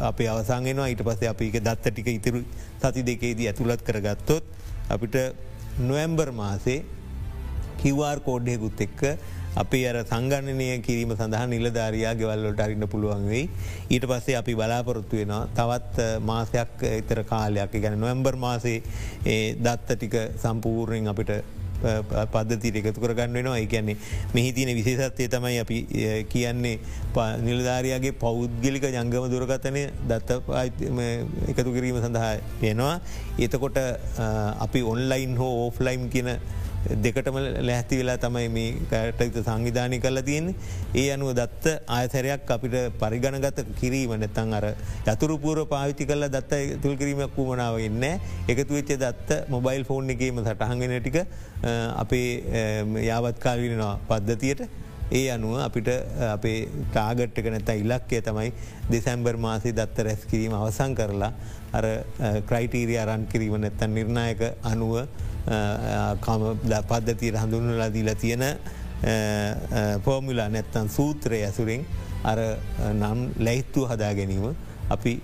අප 0.00 0.18
අවසාගෙනවා 0.32 0.88
ඊට 0.88 1.02
පස්සේ 1.02 1.28
අපි 1.28 1.50
දත්ත 1.58 1.84
ටික 1.86 2.08
ඉතිරු 2.12 2.42
සති 2.82 3.02
දෙකේදී 3.02 3.48
ඇතුළත් 3.50 3.82
කරගත්තොත් 3.82 4.44
අපිට 4.88 5.16
නොවම්බර් 5.80 6.30
මාසේ 6.32 6.84
කිවවාර් 7.80 8.20
කෝඩ්ඩයකුත් 8.20 8.80
එක්ක 8.86 9.02
අපි 9.58 9.80
අර 9.90 9.96
සංගණනය 10.04 10.68
කිරීම 10.86 11.14
සඳහා 11.14 11.46
නිලධාරයා 11.48 12.14
ගෙවල්ලොට 12.14 12.64
අරින්න 12.66 12.88
පුළුවන් 12.88 13.28
වෙයි. 13.28 13.44
ඊට 13.90 14.08
පස්සේ 14.10 14.40
අපි 14.40 14.54
බලාපොරොත්තු 14.54 15.20
වෙනවා 15.20 15.44
තවත් 15.58 16.08
මාසයක් 16.22 16.88
එතර 16.92 17.22
කාලයක් 17.24 17.78
ගැන 17.78 18.00
නොවම්බර් 18.00 18.36
මාසේ 18.38 18.82
දත්ත 19.60 19.88
ටික 19.94 20.18
සම්පූර්ණයෙන් 20.38 21.14
අපිට 21.14 21.32
පද්ධතිට 22.32 22.78
එකතු 22.80 23.00
කරගන්න 23.00 23.36
වෙනවා 23.38 23.58
ඒකැන්නේ 23.58 23.96
මෙහි 24.34 24.52
තියන 24.52 24.70
විශේෂත්වය 24.74 25.28
තමයි 25.28 25.58
අපි 25.60 25.78
කියන්නේ 26.28 26.76
නිලධාරයාගේ 27.40 28.14
පෞද්ගලික 28.14 28.86
ජංගම 28.88 29.28
දුරගතනය 29.30 29.84
දත්ත 30.10 30.38
එකතු 31.48 31.70
කිරීම 31.72 32.00
සඳහා 32.02 32.32
වෙනවා. 32.62 32.94
එතකොට 33.38 33.78
අපි 34.58 34.82
ඔන්ලයින් 34.84 35.36
හෝ 35.36 35.52
ඕෆ්ලයිම් 35.64 36.08
කියන 36.10 36.30
දෙකටම 37.04 37.36
ලැහති 37.68 37.98
වෙලා 38.00 38.16
තමයි 38.16 38.48
මේ 38.48 38.70
කටයුතු 38.90 39.42
සංවිධානය 39.48 39.98
කරලා 40.00 40.22
තියෙන්නේ. 40.22 40.54
ඒ 40.94 41.06
අනුව 41.14 41.30
දත්ත 41.40 41.74
ආයතරයක් 41.88 42.50
අපිට 42.56 42.76
පරිගණගත 43.02 43.60
කිරීම 43.80 44.14
නැතන් 44.22 44.56
අර 44.58 44.66
යතුරුපුර 45.06 45.60
පාවිච්චි 45.74 46.08
කල 46.10 46.26
දත්ත 46.28 46.80
තුල් 46.82 46.96
කිරීමක් 46.96 47.36
වූමනාව 47.36 47.78
එන්න 47.80 48.04
එකතු 48.48 48.72
වෙච්ච 48.72 48.92
දත්ත 49.04 49.40
මොබයිල් 49.48 49.84
ෆෝන් 49.84 50.10
එකේම 50.16 50.42
සටහගෙන 50.44 50.98
ටික 50.98 51.18
අපේ 52.02 52.28
යාවත්කාල්විනවා 53.10 53.94
පද්ධතියට. 54.10 54.68
ඒ 55.10 55.28
අනුව 55.34 55.54
අපිට 55.66 55.88
අපේ 56.34 56.58
ටාගට්ක 56.92 57.46
නැත 57.52 57.70
ඉලක්කය 57.82 58.18
තමයි 58.26 58.50
දෙසැම්බර් 58.90 59.36
මාසේ 59.44 59.72
දත්ත 59.72 60.04
රැස් 60.06 60.24
කිරීම 60.30 60.56
අවසං 60.58 60.92
කරලා 60.98 61.32
අර 61.72 61.86
ක්‍රයිටීරිය 62.50 62.98
අරන් 63.04 63.24
කිරීම 63.32 63.56
නැත්තන් 63.62 63.94
නිර්ණයක 63.98 64.42
අනුව 64.72 64.92
පද්ධතියට 66.84 67.40
හඳුන්නලා 67.42 67.90
දීලා 67.92 68.14
තියෙන 68.14 68.44
පෝමිලා 70.04 70.48
නැත්තන් 70.48 70.88
සූත්‍රය 70.90 71.42
ඇසුරෙන් 71.42 71.84
අර 72.24 72.38
නම් 72.92 73.20
ලැහිත්තුව 73.40 73.90
හදා 73.92 74.12
ගැනීම 74.14 74.48
අපි 74.90 75.14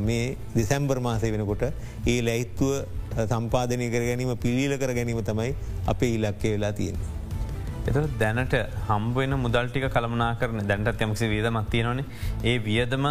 මේ 0.00 0.24
දෙසැම්බර් 0.56 1.00
මාසය 1.00 1.32
වෙනකොට 1.32 1.62
ඒ 2.06 2.18
ලැහිත්තුව 2.22 2.72
සම්පාධනය 3.26 3.90
කර 3.90 4.04
ගැනීම 4.10 4.34
පිළිල 4.38 4.78
කර 4.78 4.94
ගැනීම 4.94 5.22
තමයි 5.24 5.54
අපේ 5.86 6.14
ඉලක්කේ 6.14 6.52
වෙලා 6.56 6.72
තියෙන්නේ. 6.72 7.17
එත 7.88 7.98
දැනට 8.20 8.54
හම්බුවෙන 8.88 9.34
මුදල්ටික 9.44 9.86
කළමනා 9.94 10.30
කරන 10.40 10.60
දැන්ටත් 10.70 11.04
යමසි 11.06 11.28
වියදමත් 11.32 11.68
තියෙනවන. 11.74 12.00
ඒ 12.44 12.56
වියදම 12.66 13.06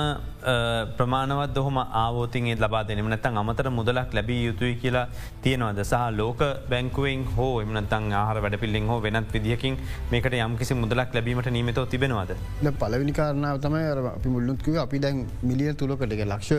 ප්‍රමාණවත් 0.98 1.54
දොහම 1.58 1.78
ආවෝතින් 2.02 2.48
ලබා 2.64 2.84
දෙනම 2.90 3.10
නැතන් 3.14 3.40
අමතර 3.42 3.70
මුදලක් 3.80 4.14
ලැබී 4.18 4.40
යුතුයි 4.48 4.76
කියලා 4.84 5.06
තියෙනවද? 5.44 5.82
සහ 5.84 6.04
ලෝක 6.20 6.42
බැංකුවෙන් 6.72 7.26
හෝ 7.38 7.54
එමනතන් 7.62 8.12
ආහර 8.22 8.42
වැඩ 8.46 8.60
පිල්ලින් 8.64 8.88
හෝ 8.88 9.00
වෙනත් 9.02 9.34
විදිහකින් 9.34 9.78
මේකට 10.12 10.38
යම්කිසි 10.42 10.80
මුදලක් 10.84 11.16
ලැබීමට 11.18 11.52
නීමතව 11.58 11.88
තිබෙනවාද? 11.94 12.34
පලවිනි 12.82 13.16
කාරණාව 13.20 13.60
තමයි 13.60 13.86
අපි 14.14 14.36
මුල්ලුත්කිව 14.36 14.84
අපි 14.86 15.00
දැන් 15.00 15.26
මිලිය 15.44 15.74
තුළකටක 15.74 16.24
ලක්ෂ 16.26 16.52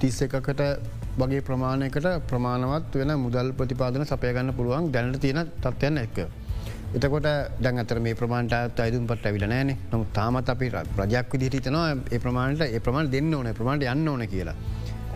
තිස්ස 0.00 0.22
එකකට 0.26 0.62
වගේ 1.18 1.42
ප්‍රමාණයකට 1.48 2.06
ප්‍රමාණවත් 2.30 2.94
වෙන 3.00 3.12
මුදල් 3.24 3.50
ප්‍රතිපාදන 3.58 4.04
සපයගන්න 4.04 4.54
පුළුවන් 4.56 4.88
දැනට 4.94 5.20
තියෙන 5.20 5.50
තත්වයන්න 5.60 6.00
එක්ක. 6.04 6.18
එතකොට 6.94 7.26
දැන් 7.58 7.78
අතර 7.78 7.98
මේ 8.00 8.14
ප්‍රමාණට 8.14 8.80
අයිදුම් 8.84 9.04
පට 9.06 9.28
ඇවිල 9.28 9.44
නෑන 9.46 9.70
නමු 9.90 10.04
තාමත් 10.12 10.48
අපි 10.48 10.66
රජයක් 10.70 11.32
විදිහිතනවා 11.34 11.86
ඒ 12.10 12.18
ප්‍රමාණට 12.18 12.64
ඒ 12.66 12.80
ප්‍රමාණ 12.80 13.08
දෙන්න 13.10 13.32
ඕන 13.34 13.48
ප්‍රමාණට 13.54 13.86
යන්න 13.86 14.08
ඕන 14.08 14.24
කියලා. 14.28 14.56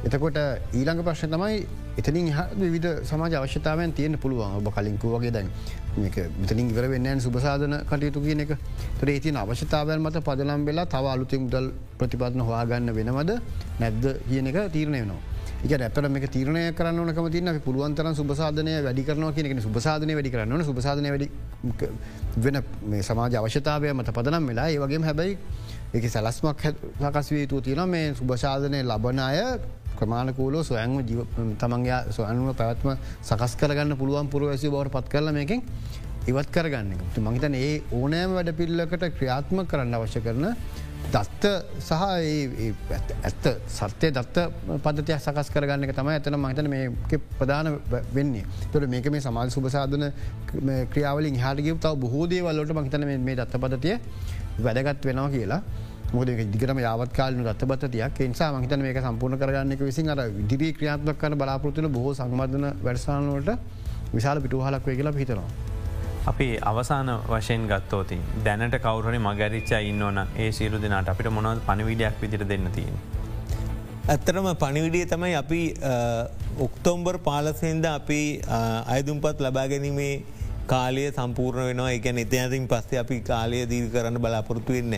එතකොට 0.02 0.38
ඊළඟ 0.72 1.02
ප්‍රශ්න 1.02 1.34
තමයි 1.34 1.58
එතනින් 1.98 2.30
හ 2.30 2.40
විධ 2.74 2.88
සමාජ 3.04 3.36
අවශ්‍යතාවයන් 3.36 3.92
තියෙන 3.92 4.16
පුළුවන්. 4.16 4.56
ඔබ 4.58 4.72
කලින්කු 4.72 5.12
වගේ 5.14 5.34
දැන් 5.36 5.52
මෙතනින් 6.40 6.72
ඉවර 6.72 6.88
වෙන්නන් 6.88 7.20
සුපසාධන 7.20 7.76
කටයුතු 7.84 8.24
කියන 8.24 8.40
එක. 8.40 8.56
තර 8.98 9.08
ඒතින 9.10 9.36
අවශ්‍යතාවයන් 9.36 10.00
මත 10.00 10.24
පදනම් 10.24 10.64
වෙලා 10.64 10.86
තව 10.86 11.14
අලුතින් 11.14 11.46
මුදල් 11.46 11.72
ප්‍රතිපත්න 11.98 12.40
හවාගන්න 12.40 12.94
වෙනවද? 12.98 13.32
නැද්ද? 13.80 14.04
කියන 14.28 14.46
එක 14.46 14.62
තීරණය 14.72 15.00
වෙනවා. 15.02 15.35
එක 15.64 15.72
ඇතර 15.78 16.08
මේ 16.08 16.28
තීරණය 16.28 16.62
කරන්න 16.72 17.00
නකම 17.06 17.30
තින 17.30 17.52
පුළුවන්තර 17.60 18.12
සුපසාධනය 18.14 18.74
වැඩි 18.80 19.04
කරන 19.04 19.32
කියන 19.32 19.60
සුපසාධනය 19.60 20.12
වැඩි 20.12 20.30
කරන්න 20.30 20.64
සුපසාධනය 20.64 21.08
වැඩි 21.08 21.30
වෙන 22.38 22.62
මේ 22.84 23.02
සමාජ 23.02 23.36
අවශ්‍යතාවය 23.36 23.92
මත 23.92 24.12
පදනම් 24.12 24.46
වෙලා 24.46 24.68
ඒ 24.68 24.78
වගේ 24.78 25.02
හැබැයි 25.02 25.38
එක 25.94 26.04
සැලස්මක් 26.06 26.62
සකස් 27.00 27.28
වී 27.30 27.46
තු 27.46 27.60
තියෙන 27.60 27.88
මේ 27.88 28.14
සුභශාධනය 28.14 28.82
ලබන 28.82 29.20
අය 29.20 29.38
ක්‍රමාණකූලෝ 29.96 30.62
සොයන්ම 30.62 30.98
ජීව 31.00 31.20
තමන්ගේ 31.56 32.00
සොයනුව 32.10 32.50
පැවත්ම 32.54 32.90
සකස් 33.22 33.52
කරගන්න 33.56 33.96
පුළුවන් 33.96 34.28
පුරුවැසි 34.28 34.68
බවට 34.68 34.92
පත් 34.92 35.08
කරල 35.08 35.32
මේකින් 35.32 35.62
ඉවත් 36.26 36.50
කරගන්න 36.50 36.90
මහිතන 37.26 37.54
ඒ 37.56 37.70
ඕනෑම 37.92 38.34
වැඩ 38.34 38.50
පිල්ලකට 38.52 39.06
ක්‍රියාත්ම 39.14 39.62
කරන්න 39.64 39.94
අවශ්‍ය 39.94 40.20
කරන 40.20 40.44
දත්ත 41.06 41.44
සහ 41.78 41.92
ඇත්ත 43.22 43.46
සත්‍යය 43.68 44.10
දත්ත 44.10 44.46
පදතියක් 44.84 45.18
සකස් 45.18 45.50
කරගන්න 45.50 45.92
තම 45.92 46.08
ඇතන 46.08 46.36
මහිතන 46.36 46.68
මේ 46.68 47.18
ප්‍රධාන 47.38 47.78
වෙන්නේ. 48.14 48.44
තොට 48.72 48.88
මේක 48.88 49.06
මේ 49.08 49.20
සමාල් 49.20 49.50
සුපසාධන 49.50 50.06
ක්‍රියාවලින් 50.92 51.38
හාටගව 51.38 51.78
තව 51.78 51.92
බොහෝදේවල්ලට 51.96 52.74
මහිතන 52.74 53.06
මේ 53.06 53.36
දත්ත 53.36 53.62
පදතිය 53.64 53.98
වැදගත් 54.60 55.04
වෙනවා 55.04 55.30
කියලා. 55.30 55.60
මොද 56.12 56.28
දිගටම 56.54 56.78
යාවත්කාලන 56.78 57.44
දත්ත 57.44 57.62
බතතියක් 57.66 58.20
නිසා 58.24 58.50
මහිතන 58.54 58.82
මේක 58.82 59.00
සම්පූර්ණ 59.02 59.38
කරගන්නක 59.38 59.80
විසින් 59.82 60.10
අර 60.10 60.20
විදිරී 60.30 60.72
ක්‍රියාත්මක් 60.72 61.18
කන 61.18 61.38
බලාපෘතින 61.38 61.88
බොහෝ 61.92 62.14
සංවර්ධන 62.14 62.66
වැඩසානුවට 62.82 63.50
විශාල 64.12 64.40
පිටුහලක් 64.40 64.86
වේ 64.86 64.96
කියලා 64.96 65.12
පිහිතනවා. 65.12 65.75
අපි 66.26 66.46
අවසාන 66.62 67.10
වශයෙන් 67.26 67.66
ගත්තෝති 67.68 68.16
දැනට 68.44 68.76
කවුරනි 68.78 69.18
මගරිච්චා 69.20 69.80
ඉන්න 69.82 70.02
ඕන 70.02 70.18
ඒ 70.36 70.50
සිරු 70.52 70.78
දෙනාට 70.78 71.08
අපිට 71.08 71.30
මොනවද 71.30 71.60
පණවිඩයක් 71.66 72.16
විදිර 72.22 72.42
දෙන්න 72.48 72.66
තියෙන. 72.74 72.96
ඇත්තරම 74.06 74.48
පණිවිඩිය 74.56 75.06
තමයි 75.06 75.34
අපි 75.34 75.60
ඔක්තෝම්බර් 76.60 77.18
පාලසෙන්ද 77.20 77.86
අපි 77.90 78.20
අයදුම්පත් 78.88 79.40
ලබා 79.40 79.66
ගැනීමේ 79.68 80.14
කාලය 80.66 81.04
සම්පූර්ණ 81.10 81.66
වෙනවා 81.68 81.90
එකන 81.96 82.18
එතනතින් 82.22 82.66
පස්සේ 82.68 83.00
අපි 83.02 83.16
කාලය 83.22 83.58
දීල් 83.72 83.88
කරන්න 83.90 84.18
බලාපොරොත්තු 84.18 84.72
වෙන්න. 84.72 84.94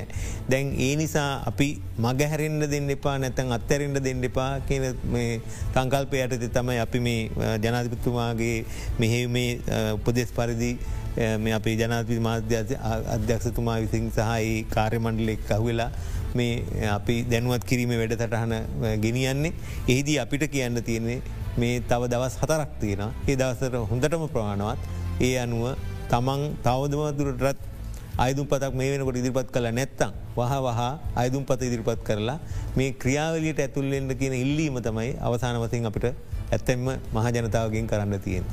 දැන් 0.51 0.68
ඒ 0.87 0.95
නිසා 0.97 1.31
අපි 1.51 1.68
මගහැරෙන්න්න 1.99 2.70
දෙන්න 2.74 2.95
එපා 2.97 3.16
නැතැන් 3.18 3.53
අත්තරෙන්ට 3.53 4.01
දෙන්න 4.07 4.24
එපා 4.31 4.51
කියන 4.68 4.87
සංකල්පයට 5.74 6.47
තමයි 6.57 6.79
අපි 6.87 7.01
මේ 7.01 7.20
ජනාධිපතුමාගේ 7.64 8.57
මෙහෙ 8.99 9.20
මේ 9.37 9.51
උපදෙස් 9.93 10.33
පරිදි 10.33 10.72
Eh, 11.19 11.37
මේ 11.37 11.53
අපේ 11.53 11.75
ජනාතිපි 11.79 12.21
මාධ්‍ය 12.27 12.57
අධ්‍යක්ෂතුමා 13.14 13.77
විසින් 13.85 14.05
සහහි 14.16 14.51
කාර්යමණ්ඩලෙක් 14.75 15.41
කහවෙලා 15.49 15.89
මේ 16.39 16.53
eh, 16.77 16.89
අපි 16.89 17.16
දැනුවත් 17.33 17.64
කිරීම 17.71 17.93
වැඩ 17.95 18.14
සටහන 18.16 18.53
eh, 18.55 18.93
ගෙනියන්නේ 19.05 19.53
එහිදී 19.87 20.19
අපිට 20.25 20.45
කියන්න 20.53 20.83
තියෙන්නේ 20.89 21.19
මේ 21.57 21.73
තව 21.91 22.11
දවස් 22.12 22.37
හතරක් 22.43 22.71
තියෙන 22.83 23.03
ඒ 23.03 23.37
දවසට 23.37 23.83
හොඳටම 23.91 24.25
ප්‍රමාණවත් 24.29 24.87
ඒ 25.21 25.33
අනුව 25.45 25.66
තමන් 26.12 26.45
තවදම 26.62 27.03
දුරටත් 27.19 27.66
අයිදුම් 28.19 28.47
පතක් 28.47 28.73
මේ 28.75 28.95
වෙනකොට 28.95 29.21
ඉදිරිපත් 29.23 29.53
කළ 29.57 29.69
නැත්තං 29.73 30.14
වහ 30.39 30.55
වහ 30.61 30.81
අයිදුම් 31.16 31.45
පත 31.45 31.71
ඉදිරිපත් 31.71 32.01
කරලා 32.05 32.39
මේ 32.79 32.91
ක්‍රියාවලියට 33.03 33.66
ඇතුල්ලෙන්ට 33.66 34.19
කියන 34.23 34.39
ඉල්ලීම 34.45 34.79
තමයි 34.87 35.11
අවසාන 35.21 35.62
වසින් 35.64 35.91
අපිට 35.91 36.11
ඇත්තෙන්ම 36.51 36.91
මහජනතාවගෙන් 37.14 37.87
කරන්න 37.87 38.21
තියෙන. 38.21 38.47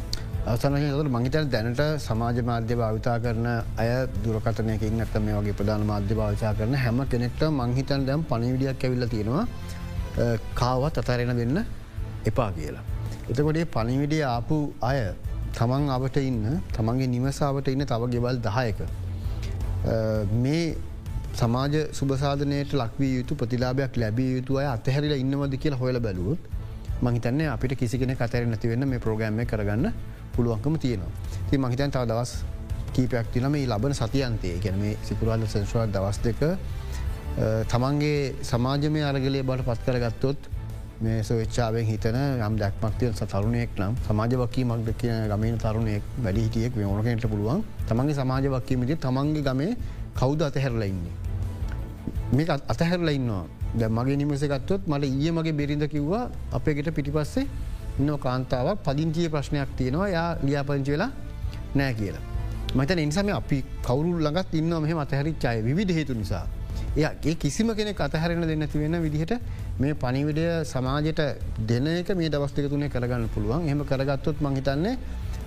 අවසනහතුට 0.45 1.07
මහිතන 1.09 1.47
දැනට 1.49 1.79
සමාජ 1.99 2.39
මාධ්‍ය 2.41 2.75
භාවිතා 2.75 3.15
කරන 3.19 3.47
අය 3.75 3.89
දුරකතනයකින් 4.23 4.99
ඇත 4.99 5.15
මේ 5.19 5.37
වගේ 5.37 5.53
ප්‍රධාන 5.53 5.83
මාධ්‍ය 5.83 6.13
භාවිතා 6.13 6.51
කරන 6.53 6.75
හැම 6.75 6.99
කෙනෙක්ට 7.05 7.41
මංහිතන් 7.51 8.05
දැම් 8.05 8.23
පනිවිඩියක් 8.23 8.83
ඇවිල්ල 8.83 9.07
තියෙනවා 9.07 9.45
කාවත් 10.53 10.97
අතරෙන 10.97 11.33
දෙන්න 11.33 11.57
එපා 12.25 12.49
කියලා. 12.51 12.83
එතකොටේ 13.29 13.65
පනිවිඩිය 13.67 14.23
ආපු 14.25 14.57
අය 14.83 14.99
තමන් 15.51 15.89
අවට 15.89 16.17
ඉන්න 16.21 16.43
තමන්ගේ 16.71 17.09
නිවසාාවට 17.09 17.67
ඉන්න 17.67 17.85
තව 17.85 18.11
ගෙවල් 18.13 18.37
දහයක. 18.39 18.79
මේ 20.37 20.63
සමාජ 21.35 21.75
සුභසාධනයට 21.91 22.75
ලක්වී 22.75 23.13
යුතු 23.15 23.35
ප්‍රතිලාභයක් 23.35 23.97
ලැබිය 23.97 24.29
යුතු 24.35 24.59
අය 24.59 24.67
අතහැරිලා 24.67 25.23
ඉන්නවද 25.23 25.57
කියලා 25.57 25.79
හොල 25.79 25.99
බැලුවත් 25.99 26.51
මහිතන්නේ 27.01 27.49
අපිට 27.49 27.73
කිසිගෙන 27.75 28.13
කතර 28.15 28.45
නැතිවෙන්න 28.45 28.87
මේ 28.87 28.99
ප්‍රෝග්‍රම්ම 28.99 29.41
කරගන්න 29.45 29.89
පුළුවන්කම 30.35 30.75
තියෙනවා. 30.77 31.11
ති 31.49 31.57
මහිතන් 31.57 31.91
තව 31.91 32.03
දවස් 32.11 32.31
කීපයක් 32.95 33.27
තින 33.33 33.47
මේ 33.51 33.67
ලබන 33.67 33.93
සතියන්තය 33.93 34.51
ගැන 34.63 34.77
මේ 34.79 34.97
සිකුරාල 35.03 35.47
සංශවාත් 35.47 35.89
දවස් 35.95 36.19
දෙක 36.25 36.41
තමන්ගේ 37.71 38.19
සමාජමය 38.43 39.01
අරගලය 39.03 39.41
බට 39.43 39.65
පත් 39.67 39.81
කරගත්තොත් 39.87 40.49
මේ 41.01 41.23
සවිච්චාවෙන් 41.23 41.85
හිතන 41.85 42.17
යම් 42.47 42.55
දැක්මක්තිය 42.57 43.11
තරුණයෙක් 43.23 43.75
නම් 43.79 43.99
සමාජවකී 44.07 44.65
මක්ද 44.69 44.95
කියන 45.01 45.27
ගමන 45.31 45.57
තරුණයෙක් 45.57 46.03
වැඩි 46.23 46.45
හිටියෙක් 46.45 46.79
ඕනකට 46.85 47.27
පුළුවන් 47.27 47.63
තමන්ගේ 47.89 48.17
සමාජවක්කීමති 48.21 48.95
තමන්ගේ 49.05 49.45
ගමේ 49.47 49.71
කෞද 50.15 50.41
අතහැරලඉන්නේ. 50.41 51.15
මේ 52.31 52.47
අතහැරල 52.73 53.09
ඉන්නවා 53.09 53.43
දැ 53.75 53.89
මගේ 53.89 54.17
නිමසගත්තොත් 54.17 54.87
මට 54.87 55.03
ඒ 55.03 55.31
මගේ 55.31 55.53
බෙරිඳ 55.53 55.83
කිව්වා 55.93 56.23
අපේගෙට 56.53 56.95
පිටිපස්සේ 56.97 57.45
ඉන්න 57.99 58.11
කාන්තාවක් 58.17 58.83
පදිංචිය 58.83 59.29
ප්‍රශ්නයක් 59.29 59.71
තියෙනවා 59.77 60.09
යා 60.09 60.29
ලියාපංචි 60.43 60.91
වෙලා 60.91 61.11
නෑ 61.75 61.93
කියලා. 61.93 62.23
මත 62.75 62.91
නිසාම 62.97 63.29
අපි 63.31 63.57
කවරු 63.83 64.11
ළඟත් 64.19 64.53
ඉන්න 64.53 64.73
මෙහ 64.81 64.93
අතහැරිච්චාය 64.97 65.61
විධ 65.71 65.93
හේතු 65.93 66.13
නිසා. 66.13 66.45
ඒ 66.97 67.35
කිසිම 67.35 67.69
කෙනෙ 67.71 67.91
අතහැරෙන 67.97 68.43
දෙන්නති 68.43 68.79
වෙන 68.79 68.95
විදිහට 69.01 69.33
මේ 69.79 69.93
පනිවිඩය 69.95 70.45
සමාජයට 70.65 71.21
දෙන 71.67 71.87
එක 71.89 72.09
මේ 72.15 72.29
දවස්තික 72.29 72.67
තුනේ 72.69 72.89
කරගන්න 72.89 73.29
පුළුවන් 73.29 73.67
එහම 73.67 73.81
කරගත්තොත් 73.83 74.37
මහිතන්නේ 74.39 74.97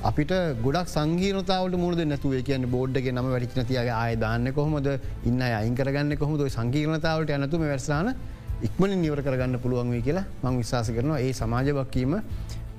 අපිට 0.02 0.32
ගොඩක් 0.62 0.88
සංගීනතාවට 0.88 1.76
මුද 1.76 2.00
නැතුව 2.04 2.34
කියන 2.42 2.66
බෝඩ්ගේ 2.68 3.12
නම 3.12 3.26
වැඩිචන 3.26 3.64
තියගේ 3.64 3.94
ආය 3.94 4.16
දාන්න 4.16 4.52
කොහොමද 4.52 4.88
ඉන්න 5.24 5.40
අයින් 5.42 5.74
කරගන්න 5.74 6.16
කොහොද 6.16 6.44
සංකීනතාවට 6.48 7.30
යනතුම 7.30 7.62
වැරසාන 7.62 8.12
ඉක්මන 8.60 8.90
නිවර 8.98 9.20
කරගන්න 9.22 9.60
පුළුවන් 9.62 9.90
වේ 9.90 10.02
කියලා 10.02 10.24
මං 10.42 10.56
විශවාස 10.58 10.88
කරනවා 10.90 11.18
ඒ 11.20 11.32
සමාජබක්කීම 11.32 12.14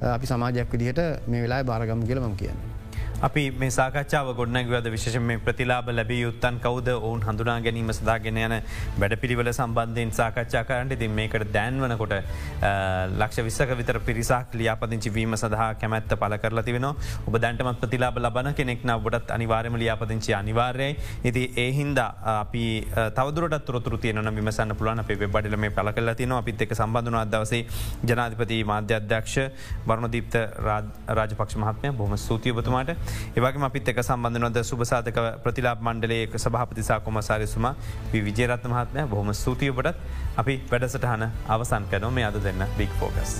අපි 0.09 0.27
සමාජයක් 0.27 0.73
විදිහට 0.73 0.99
මේ 1.27 1.41
වෙලා 1.41 1.63
භාරගම් 1.63 2.03
කියල 2.07 2.19
මං 2.19 2.35
කියන්න. 2.35 2.59
අපි 3.27 3.41
මේ 3.61 3.67
සාකච්ඡාව 3.77 4.27
ගොඩනැගවද 4.35 4.85
විශෂ 4.93 5.15
මේ 5.29 5.39
ප්‍රතිලාබ 5.45 5.87
ලැබී 5.95 6.19
යුත්තන් 6.25 6.57
කවද? 6.65 6.89
ඔවුන් 7.07 7.21
හඳුනා 7.27 7.55
ගැනීම 7.65 7.89
සදාගෙන 7.97 8.37
යන 8.41 8.53
වැඩ 9.01 9.15
පිළිවල 9.23 9.49
සම්බන්ධයෙන් 9.53 10.11
සාකච්ඡා 10.19 10.61
කරන්නට 10.69 10.95
ති 11.01 11.09
මේකට 11.17 11.43
දැන්වනකොට 11.55 12.13
ලක්ෂ 13.21 13.43
විස්සක 13.47 13.73
විතර 13.79 13.99
පිරිසක් 14.09 14.55
ලියාපදිංචි 14.59 15.11
වීම 15.17 15.35
සඳහා 15.41 15.67
කැමැත්ත 15.81 16.15
පල 16.21 16.35
කරලා 16.43 16.63
තිවෙන 16.69 16.87
ඔබ 16.91 17.35
දැන්ටමත් 17.45 17.81
ප්‍රතිලාබ 17.83 18.21
ලබන 18.23 18.49
කෙනෙක්න 18.61 18.93
බොඩත් 19.07 19.35
අනිවාර්යම 19.37 19.75
ලියාපදිංචි 19.83 20.37
අනිවාර්යයි. 20.39 20.95
ඉති 21.31 21.43
ඒහින්ද 21.65 21.99
අපි 22.35 22.63
තවදුරට 23.19 23.59
තුරතුර 23.65 23.99
තියන 23.99 24.23
විමසන්න 24.39 24.73
පුලන 24.79 25.03
අපේ 25.05 25.19
බඩල 25.27 25.59
මේ 25.65 25.75
පල 25.81 25.91
කල 25.91 26.13
තින 26.13 26.37
අපිත් 26.39 26.65
එක 26.67 26.77
සම්බඳධන 26.79 27.19
අදවසේ 27.25 27.61
ජනාධිපති 28.05 28.63
මාධ්‍ය 28.63 28.99
අධ්‍යක්ෂ 29.01 29.37
වර්ණදීප්ත 29.91 30.41
රාජපක්ෂ 31.19 31.61
මහත්මය. 31.65 31.95
බොහම 31.99 32.17
සූතියබතුමාට 32.27 33.08
ඒවගේ 33.31 33.65
අපිත් 33.65 33.89
එක 33.89 34.01
සම්බන්ධනොද 34.01 34.61
සුභසාධක 34.63 35.19
ප්‍රතිලාබ 35.43 35.81
මණ්ඩලයක 35.81 36.37
සභහපතිසා 36.37 36.99
කොමසාරසුම 37.01 37.69
විජේරත්න 38.13 38.69
මහත්මය. 38.69 39.07
බොහොම 39.07 39.33
සූතියපටත් 39.35 39.95
අපි 40.37 40.59
වැඩසටහන 40.71 41.29
අවසන් 41.49 41.89
කනො 41.89 42.11
මේ 42.11 42.25
අද 42.25 42.43
දෙන්න 42.43 42.67
බික් 42.77 42.91
ෆෝකස්. 42.99 43.39